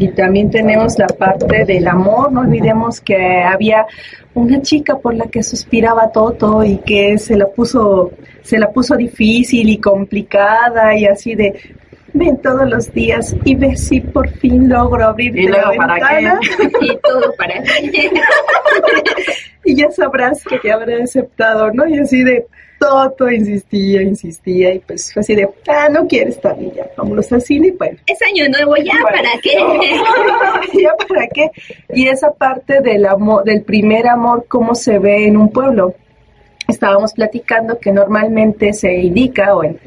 Y 0.00 0.08
también 0.08 0.50
tenemos 0.50 0.98
la 0.98 1.06
parte 1.06 1.64
del 1.64 1.86
amor, 1.86 2.32
no 2.32 2.40
olvidemos 2.40 3.00
que 3.00 3.40
había 3.40 3.86
una 4.34 4.60
chica 4.62 4.98
por 4.98 5.14
la 5.14 5.26
que 5.26 5.44
suspiraba 5.44 6.10
Toto 6.10 6.64
y 6.64 6.78
que 6.78 7.18
se 7.18 7.36
la 7.36 7.46
puso 7.46 8.10
se 8.42 8.58
la 8.58 8.72
puso 8.72 8.96
difícil 8.96 9.68
y 9.68 9.78
complicada 9.78 10.96
y 10.96 11.04
así 11.04 11.34
de 11.34 11.54
ven 12.12 12.36
todos 12.38 12.68
los 12.68 12.92
días 12.92 13.34
y 13.44 13.54
ve 13.54 13.76
si 13.76 14.00
por 14.00 14.28
fin 14.28 14.68
logro 14.68 15.04
abrir 15.04 15.50
la 15.50 15.70
ventana. 15.70 16.40
y 16.80 16.96
todo 16.98 17.34
para 17.36 17.54
y 19.64 19.76
ya 19.76 19.90
sabrás 19.90 20.42
que 20.44 20.58
te 20.58 20.72
habré 20.72 21.02
aceptado, 21.02 21.70
¿no? 21.72 21.86
Y 21.86 21.98
así 21.98 22.24
de, 22.24 22.46
Toto 22.78 23.28
insistía, 23.28 24.02
insistía 24.02 24.72
y 24.72 24.78
pues 24.78 25.12
fue 25.12 25.20
así 25.20 25.34
de, 25.34 25.48
ah, 25.68 25.88
no 25.90 26.06
quiere 26.06 26.30
estar 26.30 26.56
niña, 26.56 26.84
vámonos 26.96 27.32
al 27.32 27.42
cine 27.42 27.68
y 27.68 27.70
bueno. 27.72 27.98
Es 28.06 28.22
año 28.22 28.48
nuevo, 28.48 28.76
ya 28.76 28.94
para 29.02 29.30
qué. 29.42 29.58
¿Ya 30.82 30.94
para 31.08 31.26
qué? 31.26 31.50
Y 31.92 32.06
esa 32.06 32.32
parte 32.32 32.80
del 32.80 33.04
amor, 33.06 33.42
del 33.44 33.62
primer 33.62 34.06
amor, 34.06 34.46
cómo 34.48 34.74
se 34.74 34.98
ve 34.98 35.26
en 35.26 35.36
un 35.36 35.50
pueblo. 35.50 35.94
Estábamos 36.68 37.14
platicando 37.14 37.78
que 37.78 37.90
normalmente 37.90 38.72
se 38.72 38.94
indica, 38.94 39.56
o 39.56 39.64
en, 39.64 39.80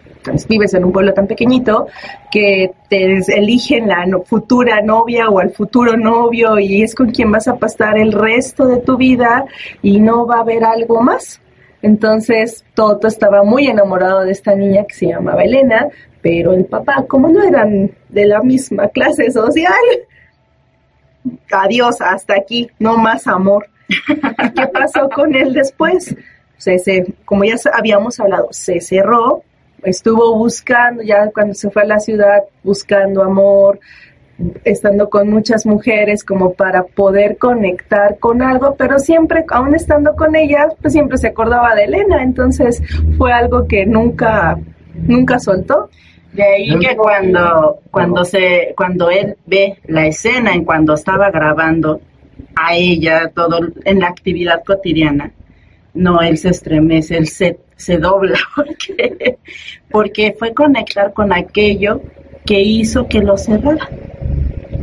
vives 0.47 0.73
en 0.73 0.85
un 0.85 0.91
pueblo 0.91 1.13
tan 1.13 1.27
pequeñito, 1.27 1.87
que 2.31 2.71
te 2.89 3.17
eligen 3.37 3.87
la 3.87 4.05
futura 4.25 4.81
novia 4.81 5.29
o 5.29 5.39
al 5.39 5.51
futuro 5.51 5.97
novio 5.97 6.59
y 6.59 6.83
es 6.83 6.95
con 6.95 7.11
quien 7.11 7.31
vas 7.31 7.47
a 7.47 7.55
pasar 7.57 7.97
el 7.97 8.11
resto 8.11 8.65
de 8.67 8.77
tu 8.77 8.97
vida 8.97 9.45
y 9.81 9.99
no 9.99 10.25
va 10.25 10.37
a 10.37 10.41
haber 10.41 10.63
algo 10.63 11.01
más. 11.01 11.39
Entonces, 11.81 12.63
Toto 12.75 13.07
estaba 13.07 13.43
muy 13.43 13.67
enamorado 13.67 14.21
de 14.21 14.31
esta 14.31 14.55
niña 14.55 14.85
que 14.85 14.93
se 14.93 15.07
llamaba 15.07 15.43
Elena, 15.43 15.87
pero 16.21 16.53
el 16.53 16.65
papá, 16.65 17.05
como 17.07 17.27
no 17.27 17.41
eran 17.43 17.89
de 18.09 18.25
la 18.27 18.41
misma 18.43 18.87
clase 18.89 19.31
social, 19.31 19.73
adiós, 21.51 22.01
hasta 22.01 22.35
aquí, 22.35 22.69
no 22.79 22.97
más 22.97 23.27
amor. 23.27 23.67
¿Y 23.89 24.51
qué 24.51 24.67
pasó 24.67 25.09
con 25.09 25.35
él 25.35 25.53
después? 25.53 26.15
Se, 26.57 26.77
se- 26.79 27.13
como 27.25 27.43
ya 27.43 27.55
habíamos 27.73 28.19
hablado, 28.19 28.47
se 28.51 28.79
cerró, 28.79 29.43
estuvo 29.83 30.37
buscando, 30.37 31.03
ya 31.03 31.29
cuando 31.31 31.53
se 31.53 31.69
fue 31.69 31.83
a 31.83 31.85
la 31.85 31.99
ciudad, 31.99 32.43
buscando 32.63 33.23
amor, 33.23 33.79
estando 34.63 35.09
con 35.09 35.29
muchas 35.29 35.65
mujeres 35.65 36.23
como 36.23 36.53
para 36.53 36.83
poder 36.83 37.37
conectar 37.37 38.17
con 38.19 38.41
algo, 38.41 38.75
pero 38.75 38.99
siempre, 38.99 39.45
aún 39.49 39.75
estando 39.75 40.15
con 40.15 40.35
ellas, 40.35 40.73
pues 40.81 40.93
siempre 40.93 41.17
se 41.17 41.27
acordaba 41.27 41.75
de 41.75 41.85
Elena, 41.85 42.23
entonces 42.23 42.81
fue 43.17 43.31
algo 43.31 43.67
que 43.67 43.85
nunca, 43.85 44.57
nunca 44.95 45.39
soltó. 45.39 45.89
De 46.33 46.43
ahí 46.43 46.79
que 46.79 46.95
cuando, 46.95 47.79
cuando 47.91 48.23
se, 48.23 48.73
cuando 48.77 49.09
él 49.09 49.35
ve 49.45 49.77
la 49.85 50.07
escena 50.07 50.53
en 50.53 50.63
cuando 50.63 50.93
estaba 50.93 51.29
grabando 51.29 51.99
a 52.55 52.73
ella 52.73 53.31
todo 53.35 53.59
en 53.83 53.99
la 53.99 54.07
actividad 54.07 54.63
cotidiana, 54.65 55.31
no, 55.93 56.21
él 56.21 56.37
se 56.37 56.49
estremece, 56.49 57.17
él 57.17 57.27
se, 57.27 57.59
se 57.81 57.97
dobla 57.97 58.39
porque, 58.55 59.37
porque 59.89 60.35
fue 60.37 60.53
conectar 60.53 61.13
con 61.13 61.33
aquello 61.33 62.01
que 62.45 62.61
hizo 62.61 63.07
que 63.07 63.19
lo 63.19 63.37
cerrara 63.37 63.89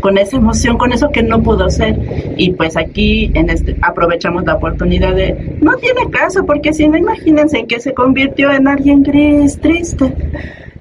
con 0.01 0.18
esa 0.18 0.36
emoción, 0.36 0.78
con 0.78 0.92
eso 0.92 1.11
que 1.11 1.22
no 1.22 1.42
pudo 1.42 1.68
ser. 1.70 1.99
Y 2.36 2.53
pues 2.53 2.76
aquí 2.76 3.30
en 3.34 3.51
este, 3.51 3.76
aprovechamos 3.82 4.44
la 4.44 4.55
oportunidad 4.55 5.14
de, 5.14 5.57
no 5.61 5.76
tiene 5.76 6.09
caso, 6.11 6.44
porque 6.44 6.72
si 6.72 6.88
no, 6.88 6.96
imagínense 6.96 7.59
en 7.59 7.66
que 7.66 7.80
se 7.80 7.94
convirtió 7.94 8.53
en 8.53 8.68
alguien 8.68 9.03
gris, 9.03 9.59
triste. 9.61 10.12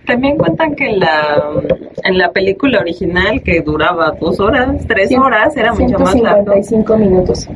También 0.06 0.38
cuentan 0.38 0.74
que 0.76 0.90
en 0.90 1.00
la, 1.00 1.42
en 2.04 2.18
la 2.18 2.32
película 2.32 2.80
original, 2.80 3.42
que 3.42 3.62
duraba 3.62 4.12
dos 4.12 4.40
horas, 4.40 4.86
tres 4.88 5.12
horas, 5.18 5.56
era 5.58 5.74
mucho 5.74 6.00
más 6.00 6.16
largo. 6.16 6.54
155 6.54 6.98
minutos. 6.98 7.50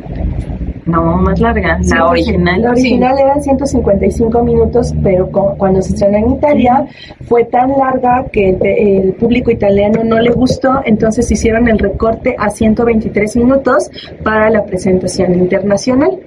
No, 0.86 1.18
más 1.18 1.40
larga. 1.40 1.80
La 1.84 2.08
original. 2.08 2.62
La 2.62 2.72
original 2.72 3.20
eran 3.20 3.42
155 3.42 4.44
minutos, 4.44 4.94
pero 5.04 5.30
cuando 5.30 5.82
se 5.82 5.94
estrenó 5.94 6.18
en 6.18 6.32
Italia 6.32 6.86
fue 7.28 7.44
tan 7.46 7.72
larga 7.72 8.26
que 8.32 8.50
el, 8.50 8.66
el 8.66 9.14
público 9.14 9.52
italiano 9.52 10.04
no 10.04 10.20
le 10.20 10.32
gustó, 10.32 10.82
entonces 10.86 11.30
hicieron 11.32 11.68
el 11.68 11.80
recorte 11.80 12.36
a 12.38 12.50
123 12.50 13.36
minutos 13.38 13.90
para 14.24 14.50
la 14.50 14.66
presentación 14.66 15.34
internacional. 15.36 16.20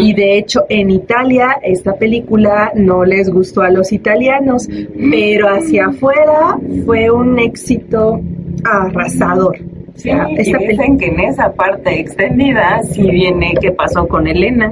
Y 0.00 0.14
de 0.14 0.38
hecho 0.38 0.64
en 0.68 0.90
Italia 0.90 1.56
esta 1.62 1.94
película 1.94 2.72
no 2.74 3.04
les 3.04 3.30
gustó 3.30 3.62
a 3.62 3.70
los 3.70 3.92
italianos, 3.92 4.68
pero 5.10 5.48
hacia 5.48 5.86
afuera 5.86 6.58
fue 6.84 7.10
un 7.10 7.38
éxito 7.38 8.20
arrasador. 8.64 9.58
O 9.98 10.00
Sí, 10.00 10.10
sea, 10.10 10.26
y 10.30 10.68
dicen 10.68 10.96
que 10.96 11.06
en 11.06 11.18
esa 11.20 11.52
parte 11.52 11.98
extendida 11.98 12.80
sí 12.84 13.02
viene 13.10 13.52
qué 13.60 13.72
pasó 13.72 14.06
con 14.06 14.28
Elena. 14.28 14.70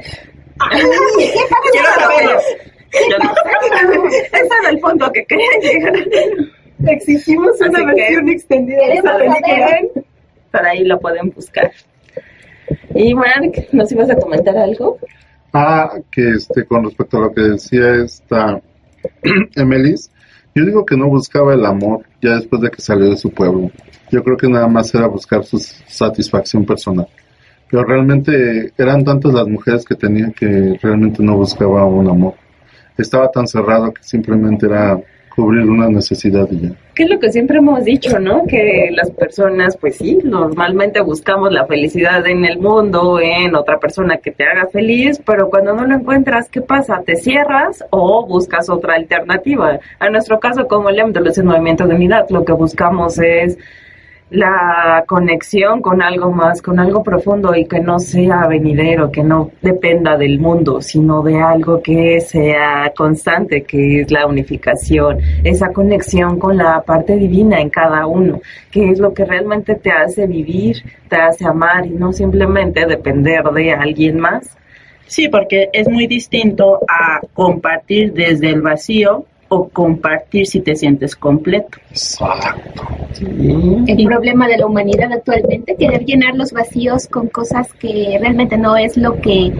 Quiero 1.71 1.87
saberlo. 1.99 2.39
Ese 2.91 4.49
era 4.61 4.69
el 4.69 4.79
punto 4.79 5.11
que 5.11 5.25
quería 5.25 5.49
llegar. 5.61 5.93
exigimos 6.87 7.59
una 7.59 7.79
Así 7.79 7.85
que- 7.87 7.93
versión 8.01 8.29
extendida 8.29 8.77
de 8.81 8.87
Queremos 9.01 9.17
película. 9.17 9.79
Por 10.51 10.65
ahí 10.65 10.83
lo 10.85 10.99
pueden 10.99 11.29
buscar. 11.31 11.71
Y 12.95 13.13
Mark, 13.13 13.67
¿nos 13.73 13.91
ibas 13.91 14.09
a 14.09 14.15
comentar 14.15 14.57
algo? 14.57 14.97
Ah, 15.53 15.91
que 16.11 16.29
este, 16.31 16.65
con 16.65 16.85
respecto 16.85 17.17
a 17.17 17.21
lo 17.21 17.33
que 17.33 17.41
decía 17.41 17.95
esta 18.03 18.61
Emelis, 19.55 20.09
yo 20.57 20.65
digo 20.65 20.85
que 20.85 20.97
no 20.97 21.07
buscaba 21.07 21.53
el 21.53 21.63
amor 21.67 22.01
ya 22.19 22.35
después 22.35 22.63
de 22.63 22.71
que 22.71 22.81
salió 22.81 23.11
de 23.11 23.17
su 23.17 23.29
pueblo. 23.29 23.69
Yo 24.11 24.23
creo 24.23 24.37
que 24.37 24.49
nada 24.49 24.67
más 24.67 24.93
era 24.95 25.05
buscar 25.05 25.43
su 25.43 25.59
satisfacción 25.59 26.65
personal. 26.65 27.07
Pero 27.69 27.83
realmente 27.83 28.73
eran 28.75 29.03
tantas 29.03 29.33
las 29.33 29.47
mujeres 29.47 29.85
que 29.85 29.93
tenía 29.93 30.31
que 30.31 30.79
realmente 30.81 31.21
no 31.21 31.37
buscaba 31.37 31.85
un 31.85 32.09
amor. 32.09 32.33
Estaba 32.97 33.29
tan 33.29 33.47
cerrado 33.47 33.93
que 33.93 34.01
simplemente 34.01 34.65
era 34.65 34.99
cubrir 35.37 35.69
una 35.69 35.87
necesidad 35.87 36.47
y 36.49 36.61
ya. 36.61 36.69
Que 36.95 37.03
es 37.03 37.09
lo 37.11 37.19
que 37.19 37.31
siempre 37.31 37.59
hemos 37.59 37.85
dicho, 37.85 38.19
¿no? 38.19 38.45
Que 38.47 38.89
las 38.91 39.11
personas, 39.11 39.77
pues 39.77 39.97
sí, 39.97 40.17
normalmente 40.23 40.99
buscamos 40.99 41.51
la 41.51 41.67
felicidad 41.67 42.25
en 42.25 42.43
el 42.43 42.57
mundo, 42.57 43.19
en 43.19 43.55
otra 43.55 43.77
persona 43.77 44.17
que 44.17 44.31
te 44.31 44.45
haga 44.45 44.65
feliz, 44.65 45.21
pero 45.23 45.47
cuando 45.51 45.75
no 45.75 45.85
lo 45.85 45.93
encuentras, 45.93 46.49
¿qué 46.49 46.61
pasa? 46.61 47.03
¿Te 47.05 47.17
cierras 47.17 47.85
o 47.91 48.25
buscas 48.25 48.67
otra 48.67 48.95
alternativa? 48.95 49.79
En 50.01 50.11
nuestro 50.11 50.39
caso, 50.39 50.67
como 50.67 50.89
Lem 50.89 51.13
de 51.13 51.21
los 51.21 51.37
movimientos 51.43 51.87
de 51.87 51.93
unidad, 51.93 52.25
lo 52.31 52.43
que 52.43 52.53
buscamos 52.53 53.19
es 53.19 53.59
la 54.29 55.05
conexión 55.07 55.81
con 55.81 56.01
algo 56.01 56.31
más, 56.31 56.61
con 56.61 56.79
algo 56.79 57.01
profundo 57.01 57.55
y 57.55 57.65
que 57.65 57.79
no 57.79 57.97
sea 57.97 58.45
venidero, 58.47 59.09
que 59.11 59.23
no 59.23 59.51
dependa 59.61 60.17
del 60.17 60.39
mundo, 60.39 60.81
sino 60.81 61.21
de 61.23 61.39
algo 61.39 61.81
que 61.81 62.19
sea 62.19 62.91
constante, 62.95 63.63
que 63.63 64.01
es 64.01 64.11
la 64.11 64.25
unificación, 64.25 65.19
esa 65.43 65.71
conexión 65.71 66.39
con 66.39 66.57
la 66.57 66.81
parte 66.81 67.15
divina 67.15 67.61
en 67.61 67.69
cada 67.69 68.05
uno, 68.05 68.41
que 68.69 68.89
es 68.89 68.99
lo 68.99 69.13
que 69.13 69.23
realmente 69.23 69.75
te 69.75 69.91
hace 69.91 70.27
vivir, 70.27 70.83
te 71.07 71.15
hace 71.15 71.45
amar 71.45 71.85
y 71.85 71.91
no 71.91 72.11
simplemente 72.11 72.85
depender 72.85 73.43
de 73.45 73.71
alguien 73.71 74.19
más. 74.19 74.57
Sí, 75.05 75.29
porque 75.29 75.69
es 75.71 75.87
muy 75.87 76.05
distinto 76.05 76.81
a 76.89 77.21
compartir 77.33 78.11
desde 78.11 78.49
el 78.49 78.61
vacío 78.61 79.25
o 79.49 79.69
compartir 79.69 80.45
si 80.47 80.61
te 80.61 80.75
sientes 80.75 81.15
completo. 81.15 81.77
El 83.87 84.05
problema 84.05 84.47
de 84.47 84.57
la 84.57 84.65
humanidad 84.65 85.11
actualmente, 85.11 85.75
querer 85.75 86.05
llenar 86.05 86.35
los 86.35 86.51
vacíos 86.51 87.07
con 87.07 87.27
cosas 87.27 87.71
que 87.73 88.17
realmente 88.19 88.57
no 88.57 88.75
es 88.75 88.97
lo 88.97 89.19
que 89.21 89.51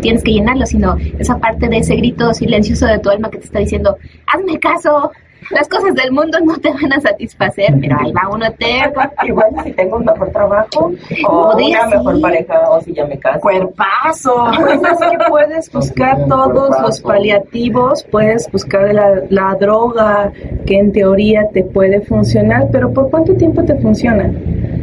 tienes 0.00 0.22
que 0.22 0.32
llenarlo, 0.32 0.66
sino 0.66 0.96
esa 1.18 1.38
parte 1.38 1.68
de 1.68 1.78
ese 1.78 1.96
grito 1.96 2.32
silencioso 2.34 2.86
de 2.86 2.98
tu 2.98 3.10
alma 3.10 3.30
que 3.30 3.38
te 3.38 3.44
está 3.44 3.60
diciendo, 3.60 3.96
hazme 4.26 4.58
caso, 4.58 5.10
las 5.50 5.68
cosas 5.68 5.94
del 5.94 6.12
mundo 6.12 6.38
no 6.44 6.56
te 6.58 6.70
van 6.70 6.92
a 6.92 7.00
satisfacer, 7.00 7.74
pero 7.80 7.96
ahí 8.00 8.12
va 8.12 8.28
uno 8.32 8.46
terco. 8.52 9.00
Igual 9.24 9.50
si 9.64 9.72
tengo 9.72 9.96
un 9.96 10.04
mejor 10.04 10.30
trabajo, 10.30 10.92
o 11.28 11.42
Podría 11.50 11.86
una 11.86 11.96
mejor 11.96 12.16
sí. 12.16 12.22
pareja, 12.22 12.70
o 12.70 12.80
si 12.80 12.92
ya 12.92 13.06
me 13.06 13.18
caso. 13.18 13.40
¡Cuerpazo! 13.40 14.34
Pues 14.56 14.80
es 14.82 14.98
que 15.10 15.18
puedes 15.28 15.72
buscar 15.72 16.16
todos 16.28 16.52
cuerpazo. 16.68 16.82
los 16.82 17.00
paliativos, 17.00 18.04
puedes 18.10 18.50
buscar 18.50 18.92
la, 18.94 19.22
la 19.30 19.54
droga 19.58 20.32
que 20.66 20.78
en 20.78 20.92
teoría 20.92 21.48
te 21.52 21.62
puede 21.64 22.00
funcionar, 22.02 22.68
pero 22.72 22.92
¿por 22.92 23.10
cuánto 23.10 23.34
tiempo 23.34 23.62
te 23.64 23.74
funciona? 23.76 24.30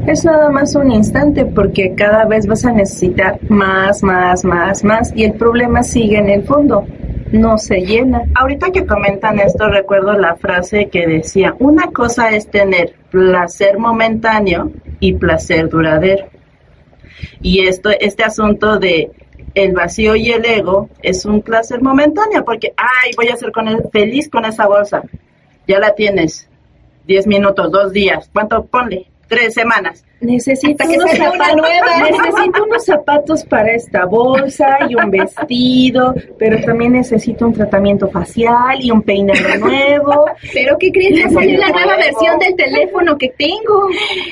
Es 0.08 0.26
nada 0.26 0.50
más 0.50 0.76
un 0.76 0.92
instante 0.92 1.46
porque 1.46 1.94
cada 1.96 2.26
vez 2.26 2.46
vas 2.46 2.66
a 2.66 2.72
necesitar 2.72 3.40
más, 3.50 4.04
más, 4.04 4.44
más, 4.44 4.84
más 4.84 5.14
y 5.16 5.24
el 5.24 5.34
problema 5.34 5.82
sigue 5.82 6.18
en 6.18 6.30
el 6.30 6.44
fondo, 6.44 6.86
no 7.34 7.58
se 7.58 7.82
llena. 7.82 8.24
Ahorita 8.36 8.72
que 8.72 8.86
comentan 8.86 9.40
esto, 9.40 9.68
recuerdo 9.68 10.14
la 10.14 10.36
frase 10.36 10.90
que 10.90 11.08
decía, 11.08 11.56
una 11.60 11.88
cosa 11.88 12.30
es 12.30 12.50
tener 12.50 12.94
placer 13.10 13.80
momentáneo 13.80 14.72
y 15.00 15.14
placer 15.16 15.68
duradero. 15.68 16.28
Y 17.42 17.68
esto, 17.68 17.90
este 17.90 18.24
asunto 18.24 18.78
de 18.78 19.12
el 19.56 19.74
vacío 19.74 20.16
y 20.16 20.30
el 20.32 20.46
ego 20.46 20.90
es 21.02 21.26
un 21.26 21.42
placer 21.42 21.82
momentáneo, 21.82 22.46
porque, 22.46 22.74
ay, 22.78 23.12
voy 23.16 23.30
a 23.30 23.36
ser 23.36 23.52
con 23.52 23.68
feliz 23.92 24.30
con 24.30 24.46
esa 24.46 24.68
bolsa. 24.68 25.02
Ya 25.68 25.80
la 25.80 25.96
tienes. 25.96 26.48
Diez 27.08 27.26
minutos, 27.26 27.72
dos 27.72 27.92
días. 27.92 28.30
¿Cuánto? 28.32 28.66
Ponle. 28.66 29.08
Tres 29.28 29.56
semanas. 29.56 30.06
Necesito 30.24 30.84
unos, 30.88 31.12
zapatos, 31.12 31.56
nueva. 31.58 32.10
necesito 32.12 32.64
unos 32.64 32.86
zapatos 32.86 33.44
para 33.44 33.72
esta 33.74 34.06
bolsa 34.06 34.80
y 34.90 34.96
un 34.96 35.12
vestido, 35.12 36.16
pero 36.40 36.62
también 36.66 36.94
necesito 36.94 37.46
un 37.46 37.54
tratamiento 37.54 38.10
facial 38.10 38.78
y 38.80 38.90
un 38.90 39.02
peinado 39.02 39.58
nuevo. 39.60 40.26
Pero 40.54 40.78
¿qué 40.80 40.92
crees? 40.92 41.20
Ya 41.20 41.30
salió 41.30 41.60
la 41.60 41.70
nueva 41.70 41.98
versión 41.98 42.40
del 42.40 42.56
teléfono 42.56 43.18
que 43.18 43.30
tengo. 43.38 43.90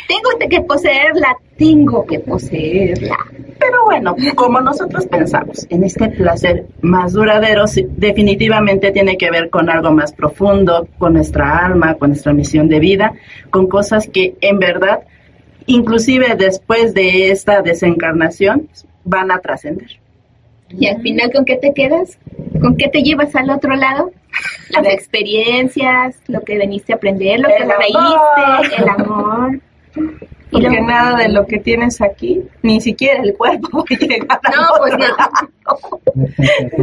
Tengo 0.08 0.50
que 0.50 0.62
poseerla, 0.62 1.38
tengo 1.58 2.06
que 2.06 2.20
poseerla. 2.20 3.18
Pero 3.60 3.86
bueno, 3.86 4.16
como 4.34 4.60
nosotros 4.60 5.06
pensamos 5.06 5.68
en 5.70 5.84
este 5.84 6.10
placer 6.10 6.66
más 6.82 7.14
duradero, 7.14 7.68
sí, 7.68 7.86
definitivamente 7.96 8.92
tiene 8.92 9.18
que 9.18 9.30
ver 9.30 9.52
con 9.52 9.70
algo 9.70 9.92
más 9.92 10.14
profundo, 10.14 10.88
con 10.98 11.14
nuestra 11.14 11.66
alma, 11.66 11.94
con 11.96 12.10
nuestra 12.10 12.34
misión 12.34 12.68
de 12.68 12.80
vida, 12.80 13.14
con 13.52 13.68
cosas 13.68 14.08
que 14.08 14.36
en 14.42 14.58
verdad, 14.58 15.02
inclusive 15.66 16.36
después 16.36 16.93
de 16.93 17.32
esta 17.32 17.62
desencarnación, 17.62 18.70
van 19.03 19.32
a 19.32 19.39
trascender. 19.39 19.99
Y 20.70 20.88
al 20.88 21.01
final, 21.01 21.32
¿con 21.32 21.45
qué 21.45 21.57
te 21.57 21.74
quedas? 21.74 22.18
¿Con 22.62 22.78
qué 22.78 22.88
te 22.88 23.01
llevas 23.01 23.36
al 23.36 23.49
otro 23.49 23.76
lado? 23.76 24.12
Las 24.70 24.86
experiencias, 24.93 26.16
lo 26.28 26.41
que 26.41 26.57
veniste 26.57 26.93
a 26.93 26.95
aprender, 26.95 27.39
lo 27.39 27.49
que 27.49 27.64
amor. 27.64 28.66
el 28.78 28.89
amor. 28.89 29.59
Y 30.54 30.62
Porque 30.64 30.82
lo- 30.82 30.88
nada 30.88 31.18
de 31.18 31.30
lo 31.30 31.45
que 31.45 31.60
tienes 31.60 32.02
aquí, 32.02 32.41
ni 32.62 32.82
siquiera 32.82 33.22
el 33.24 33.34
cuerpo 33.36 33.86
llega 33.99 34.26
a 34.43 34.49
No, 34.52 34.68
pues 34.80 34.93
no. 34.97 35.06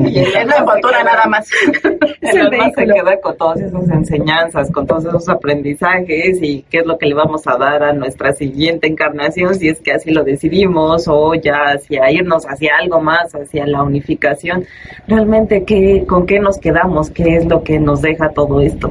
Y 0.08 0.18
es 0.20 0.46
la 0.46 0.56
envoltura 0.56 1.02
nada 1.04 1.26
más. 1.26 1.46
El 2.22 2.40
alma 2.40 2.70
se 2.74 2.86
queda 2.86 3.20
con 3.20 3.36
todas 3.36 3.60
esas 3.60 3.88
enseñanzas, 3.90 4.70
con 4.72 4.86
todos 4.86 5.04
esos 5.04 5.28
aprendizajes 5.28 6.38
y 6.40 6.64
qué 6.70 6.78
es 6.78 6.86
lo 6.86 6.96
que 6.96 7.06
le 7.06 7.14
vamos 7.14 7.46
a 7.46 7.56
dar 7.58 7.82
a 7.82 7.92
nuestra 7.92 8.32
siguiente 8.32 8.86
encarnación, 8.86 9.54
si 9.54 9.68
es 9.68 9.80
que 9.80 9.92
así 9.92 10.10
lo 10.12 10.24
decidimos, 10.24 11.06
o 11.08 11.34
ya 11.34 11.72
hacia 11.74 12.10
irnos 12.10 12.44
hacia 12.46 12.76
algo 12.80 13.00
más, 13.00 13.34
hacia 13.34 13.66
la 13.66 13.82
unificación. 13.82 14.64
Realmente, 15.06 15.64
¿qué, 15.64 16.04
¿con 16.06 16.24
qué 16.26 16.38
nos 16.40 16.58
quedamos? 16.58 17.10
¿Qué 17.10 17.36
es 17.36 17.44
lo 17.46 17.62
que 17.62 17.78
nos 17.78 18.00
deja 18.00 18.30
todo 18.30 18.60
esto? 18.60 18.90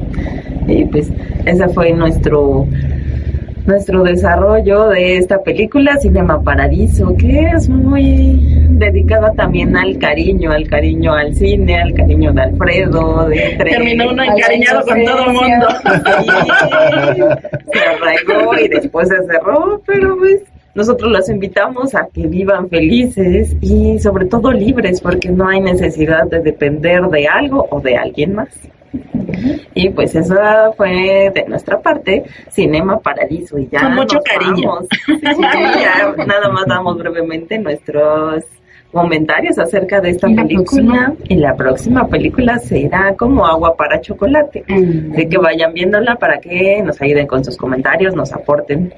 Y 0.68 0.86
pues 0.86 1.10
ese 1.46 1.68
fue 1.70 1.92
nuestro 1.94 2.68
nuestro 3.68 4.02
desarrollo 4.04 4.88
de 4.90 5.18
esta 5.18 5.44
película 5.44 5.98
Cinema 5.98 6.42
Paradiso, 6.42 7.14
que 7.18 7.42
es 7.54 7.68
muy 7.68 8.66
dedicada 8.70 9.34
también 9.34 9.76
al 9.76 9.98
cariño, 9.98 10.52
al 10.52 10.68
cariño 10.68 11.14
al 11.14 11.36
cine, 11.36 11.82
al 11.82 11.94
cariño 11.94 12.32
de 12.32 12.44
Alfredo, 12.44 13.28
de 13.28 13.52
entre 13.52 13.72
Terminó 13.72 14.10
uno 14.10 14.24
encariñado 14.24 14.86
con 14.86 15.04
todo 15.04 15.26
el 15.26 15.34
mundo. 15.34 15.68
Se 17.74 17.80
arraigó 17.80 18.58
y 18.58 18.68
después 18.70 19.10
se 19.10 19.18
cerró, 19.26 19.82
pero 19.86 20.18
pues 20.18 20.44
nosotros 20.74 21.12
los 21.12 21.28
invitamos 21.28 21.94
a 21.94 22.08
que 22.14 22.26
vivan 22.26 22.70
felices 22.70 23.54
y 23.60 24.00
sobre 24.00 24.28
todo 24.28 24.54
libres, 24.54 25.02
porque 25.02 25.30
no 25.30 25.46
hay 25.50 25.60
necesidad 25.60 26.26
de 26.28 26.40
depender 26.40 27.02
de 27.10 27.28
algo 27.28 27.68
o 27.70 27.82
de 27.82 27.98
alguien 27.98 28.36
más. 28.36 28.48
Y 29.74 29.90
pues 29.90 30.16
eso 30.16 30.36
fue 30.76 31.32
de 31.34 31.46
nuestra 31.48 31.80
parte, 31.82 32.24
Cinema 32.50 33.00
Paradiso. 33.00 33.58
Y 33.60 33.68
ya 33.70 33.82
Con 33.82 33.96
mucho 33.96 34.16
nos 34.16 34.24
cariño. 34.24 34.70
vamos. 34.70 34.88
Sí, 35.06 35.20
ya 35.80 36.26
nada 36.26 36.50
más 36.50 36.66
damos 36.66 36.98
brevemente 36.98 37.58
nuestros 37.60 38.44
comentarios 38.98 39.60
acerca 39.60 40.02
de 40.02 40.10
esta 40.10 40.28
¿Y 40.28 40.34
la 40.34 40.44
película. 40.44 41.14
Y 41.30 41.36
la 41.36 41.56
próxima 41.56 42.08
película 42.08 42.58
será 42.58 43.16
como 43.16 43.46
agua 43.46 43.76
para 43.76 44.02
chocolate. 44.02 44.64
Mm. 44.68 45.14
Así 45.14 45.30
que 45.30 45.38
vayan 45.38 45.74
viéndola 45.74 46.16
para 46.16 46.40
que 46.40 46.82
nos 46.84 47.00
ayuden 47.00 47.28
con 47.28 47.46
sus 47.46 47.56
comentarios, 47.56 48.16
nos 48.16 48.34
aporten. 48.34 48.92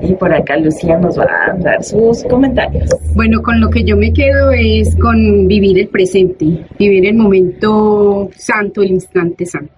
Y 0.00 0.14
por 0.14 0.32
acá 0.32 0.56
Lucía 0.56 0.98
nos 0.98 1.18
va 1.18 1.24
a 1.24 1.54
dar 1.58 1.82
sus 1.82 2.22
comentarios. 2.24 2.90
Bueno, 3.14 3.42
con 3.42 3.60
lo 3.60 3.70
que 3.70 3.82
yo 3.82 3.96
me 3.96 4.12
quedo 4.12 4.52
es 4.52 4.94
con 4.96 5.48
vivir 5.48 5.78
el 5.80 5.88
presente, 5.88 6.64
vivir 6.78 7.06
el 7.06 7.14
momento 7.14 8.28
santo, 8.36 8.82
el 8.82 8.92
instante 8.92 9.46
santo. 9.46 9.72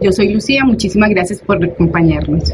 Yo 0.00 0.10
soy 0.12 0.32
Lucía, 0.32 0.64
muchísimas 0.64 1.10
gracias 1.10 1.40
por 1.40 1.64
acompañarnos. 1.64 2.52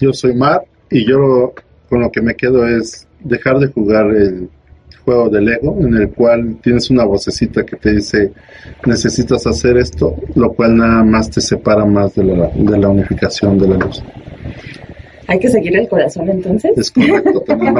Yo 0.00 0.12
soy 0.12 0.34
Mar 0.34 0.62
y 0.90 1.04
yo 1.04 1.52
con 1.88 2.00
lo 2.00 2.10
que 2.10 2.22
me 2.22 2.34
quedo 2.34 2.66
es 2.66 3.06
dejar 3.26 3.58
de 3.58 3.68
jugar 3.68 4.06
el 4.14 4.48
juego 5.04 5.28
del 5.28 5.48
ego 5.48 5.76
en 5.80 5.94
el 5.94 6.10
cual 6.10 6.56
tienes 6.62 6.90
una 6.90 7.04
vocecita 7.04 7.64
que 7.64 7.76
te 7.76 7.92
dice 7.92 8.32
necesitas 8.84 9.46
hacer 9.46 9.76
esto, 9.76 10.16
lo 10.34 10.52
cual 10.52 10.76
nada 10.76 11.04
más 11.04 11.30
te 11.30 11.40
separa 11.40 11.84
más 11.84 12.14
de 12.16 12.24
la, 12.24 12.48
de 12.48 12.78
la 12.78 12.88
unificación 12.88 13.58
de 13.58 13.68
la 13.68 13.76
luz. 13.76 14.02
Hay 15.28 15.38
que 15.40 15.48
seguir 15.48 15.76
el 15.76 15.88
corazón 15.88 16.28
entonces. 16.28 16.72
Es 16.76 16.90
correcto, 16.90 17.40
también. 17.40 17.74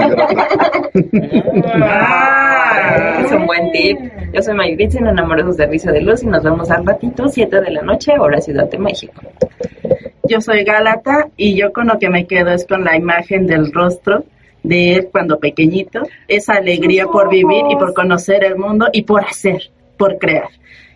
Ah, 1.80 3.22
es 3.24 3.32
un 3.32 3.46
buen 3.46 3.70
tip. 3.70 3.98
Yo 4.32 4.42
soy 4.42 4.54
Mayritz 4.54 4.96
en 4.96 5.06
Enamorados 5.06 5.56
de 5.56 5.64
Servicio 5.64 5.92
de 5.92 6.00
Luz 6.00 6.24
y 6.24 6.26
nos 6.26 6.42
vemos 6.42 6.70
al 6.70 6.84
ratito, 6.84 7.28
7 7.28 7.60
de 7.60 7.70
la 7.70 7.82
noche, 7.82 8.18
hora 8.18 8.40
Ciudad 8.40 8.68
de 8.68 8.78
México. 8.78 9.22
Yo 10.28 10.40
soy 10.40 10.64
Gálata 10.64 11.28
y 11.36 11.56
yo 11.56 11.72
con 11.72 11.86
lo 11.86 12.00
que 12.00 12.10
me 12.10 12.26
quedo 12.26 12.50
es 12.50 12.66
con 12.66 12.82
la 12.82 12.96
imagen 12.96 13.46
del 13.46 13.72
rostro 13.72 14.24
de 14.66 14.94
él 14.94 15.08
cuando 15.10 15.38
pequeñito, 15.38 16.02
esa 16.28 16.54
alegría 16.54 17.06
por 17.06 17.30
vivir 17.30 17.64
y 17.70 17.76
por 17.76 17.94
conocer 17.94 18.44
el 18.44 18.56
mundo 18.56 18.88
y 18.92 19.02
por 19.02 19.24
hacer, 19.24 19.70
por 19.96 20.18
crear. 20.18 20.48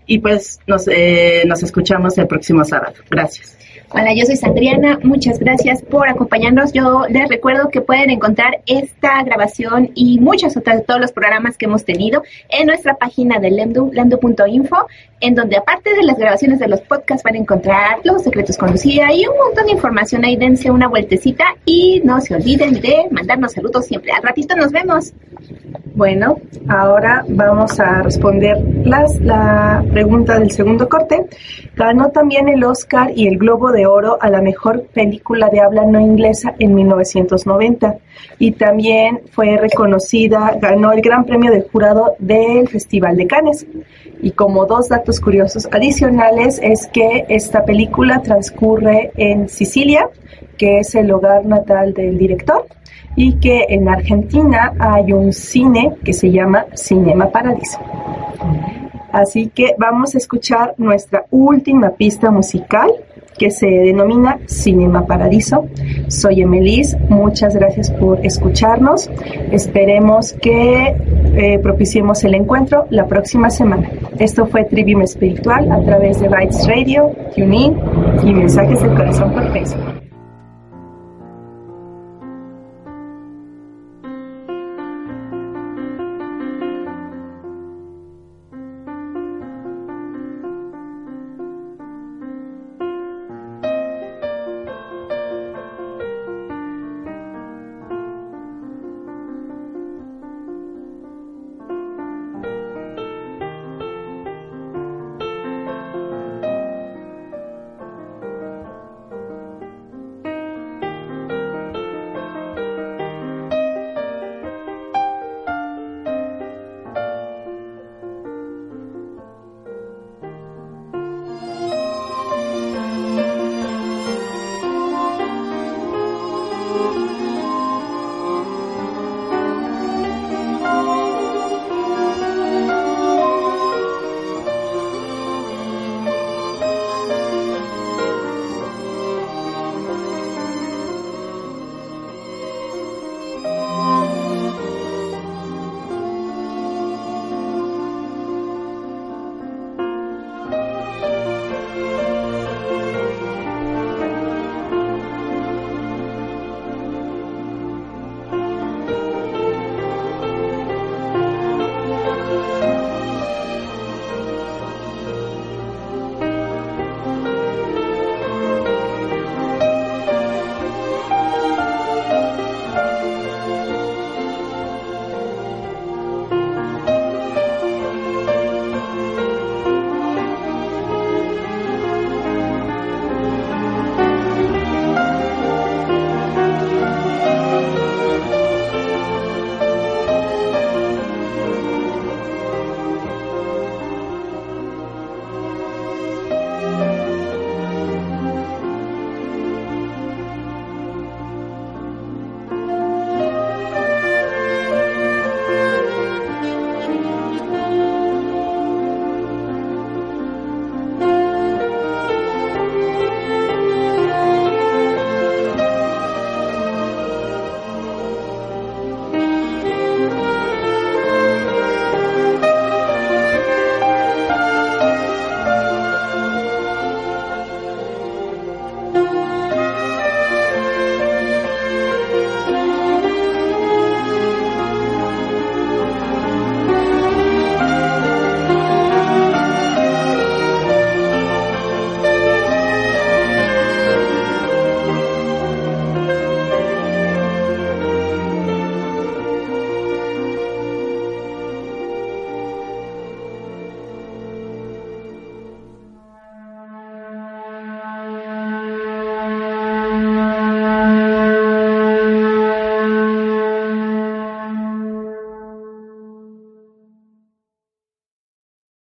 Y 0.06 0.18
pues 0.18 0.58
nos, 0.66 0.88
eh, 0.88 1.44
nos 1.46 1.62
escuchamos 1.62 2.18
el 2.18 2.26
próximo 2.26 2.64
sábado. 2.64 2.94
Gracias. 3.08 3.56
Hola, 3.92 4.14
yo 4.14 4.24
soy 4.24 4.36
Sandriana. 4.36 5.00
Muchas 5.02 5.40
gracias 5.40 5.82
por 5.82 6.08
acompañarnos. 6.08 6.72
Yo 6.72 7.06
les 7.08 7.28
recuerdo 7.28 7.70
que 7.70 7.80
pueden 7.80 8.10
encontrar 8.10 8.60
esta 8.66 9.20
grabación 9.24 9.90
y 9.96 10.20
muchas 10.20 10.56
otras, 10.56 10.86
todos 10.86 11.00
los 11.00 11.10
programas 11.10 11.56
que 11.56 11.66
hemos 11.66 11.84
tenido 11.84 12.22
en 12.50 12.68
nuestra 12.68 12.94
página 12.94 13.40
de 13.40 13.50
Lemdu, 13.50 13.90
lemdu.info, 13.92 14.86
en 15.20 15.34
donde 15.34 15.56
aparte 15.56 15.94
de 15.94 16.02
las 16.02 16.16
grabaciones 16.16 16.58
de 16.58 16.68
los 16.68 16.80
podcasts 16.80 17.22
van 17.22 17.34
a 17.34 17.38
encontrar 17.38 18.00
los 18.04 18.22
secretos 18.22 18.56
con 18.56 18.70
y 18.84 19.26
un 19.26 19.36
montón 19.36 19.66
de 19.66 19.72
información. 19.72 20.24
Ahí 20.24 20.36
dense 20.36 20.70
una 20.70 20.88
vueltecita 20.88 21.44
y 21.64 22.00
no 22.04 22.20
se 22.20 22.34
olviden 22.34 22.80
de 22.80 23.06
mandarnos 23.10 23.52
saludos 23.52 23.86
siempre. 23.86 24.12
Al 24.12 24.22
ratito 24.22 24.56
nos 24.56 24.72
vemos. 24.72 25.12
Bueno, 25.94 26.36
ahora 26.68 27.24
vamos 27.28 27.78
a 27.80 28.02
responder 28.02 28.56
las, 28.84 29.20
la 29.20 29.84
pregunta 29.92 30.38
del 30.38 30.50
segundo 30.50 30.88
corte. 30.88 31.26
Ganó 31.76 32.10
también 32.10 32.48
el 32.48 32.64
Oscar 32.64 33.10
y 33.14 33.26
el 33.26 33.38
Globo 33.38 33.72
de 33.72 33.86
Oro 33.86 34.16
a 34.20 34.30
la 34.30 34.40
mejor 34.40 34.84
película 34.94 35.50
de 35.50 35.60
habla 35.60 35.84
no 35.84 36.00
inglesa 36.00 36.54
en 36.58 36.74
1990 36.74 37.98
y 38.38 38.52
también 38.52 39.20
fue 39.32 39.56
reconocida, 39.58 40.56
ganó 40.60 40.92
el 40.92 41.02
Gran 41.02 41.24
Premio 41.24 41.50
del 41.50 41.68
Jurado 41.70 42.14
del 42.18 42.68
Festival 42.68 43.16
de 43.16 43.26
Cannes. 43.26 43.66
Y 44.22 44.32
como 44.32 44.66
dos 44.66 44.88
datos 44.88 45.20
curiosos 45.20 45.68
adicionales 45.72 46.60
es 46.62 46.86
que 46.86 47.24
esta 47.28 47.64
película 47.64 48.20
transcurre 48.22 49.12
en 49.16 49.48
Sicilia, 49.48 50.08
que 50.58 50.80
es 50.80 50.94
el 50.94 51.10
hogar 51.10 51.46
natal 51.46 51.94
del 51.94 52.18
director 52.18 52.66
y 53.16 53.34
que 53.34 53.66
en 53.68 53.88
Argentina 53.88 54.72
hay 54.78 55.12
un 55.12 55.32
cine 55.32 55.96
que 56.04 56.12
se 56.12 56.30
llama 56.30 56.66
Cinema 56.74 57.30
Paradiso. 57.30 57.78
Así 59.12 59.48
que 59.48 59.74
vamos 59.76 60.14
a 60.14 60.18
escuchar 60.18 60.74
nuestra 60.78 61.24
última 61.30 61.90
pista 61.90 62.30
musical 62.30 62.92
que 63.40 63.50
se 63.50 63.66
denomina 63.66 64.38
Cinema 64.44 65.06
Paradiso. 65.06 65.66
Soy 66.08 66.42
Emelis, 66.42 66.94
muchas 67.08 67.56
gracias 67.56 67.90
por 67.90 68.24
escucharnos. 68.24 69.10
Esperemos 69.50 70.34
que 70.34 70.94
eh, 71.36 71.58
propiciemos 71.60 72.22
el 72.24 72.34
encuentro 72.34 72.86
la 72.90 73.06
próxima 73.06 73.48
semana. 73.48 73.90
Esto 74.18 74.44
fue 74.44 74.64
Trivium 74.64 75.00
Espiritual 75.00 75.72
a 75.72 75.80
través 75.80 76.20
de 76.20 76.28
Bytes 76.28 76.68
Radio, 76.68 77.12
TuneIn 77.34 77.78
y 78.24 78.34
Mensajes 78.34 78.82
del 78.82 78.94
Corazón 78.94 79.32
por 79.32 79.50
Facebook. 79.52 80.09